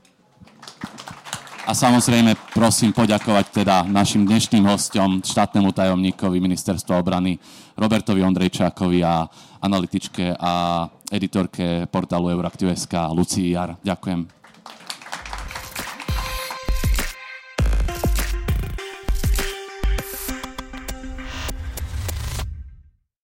A 1.67 1.75
samozrejme 1.75 2.39
prosím 2.55 2.95
poďakovať 2.95 3.51
teda 3.51 3.83
našim 3.91 4.23
dnešným 4.23 4.63
hostom, 4.71 5.19
štátnemu 5.19 5.75
tajomníkovi 5.75 6.39
Ministerstva 6.39 7.03
obrany 7.03 7.43
Robertovi 7.75 8.23
Ondrejčákovi 8.23 9.03
a 9.03 9.27
analytičke 9.59 10.39
a 10.39 10.87
editorke 11.13 11.87
portálu 11.91 12.29
Euraktiv.sk 12.35 12.95
Lucii 13.15 13.55
Jar. 13.55 13.77
Ďakujem. 13.85 14.27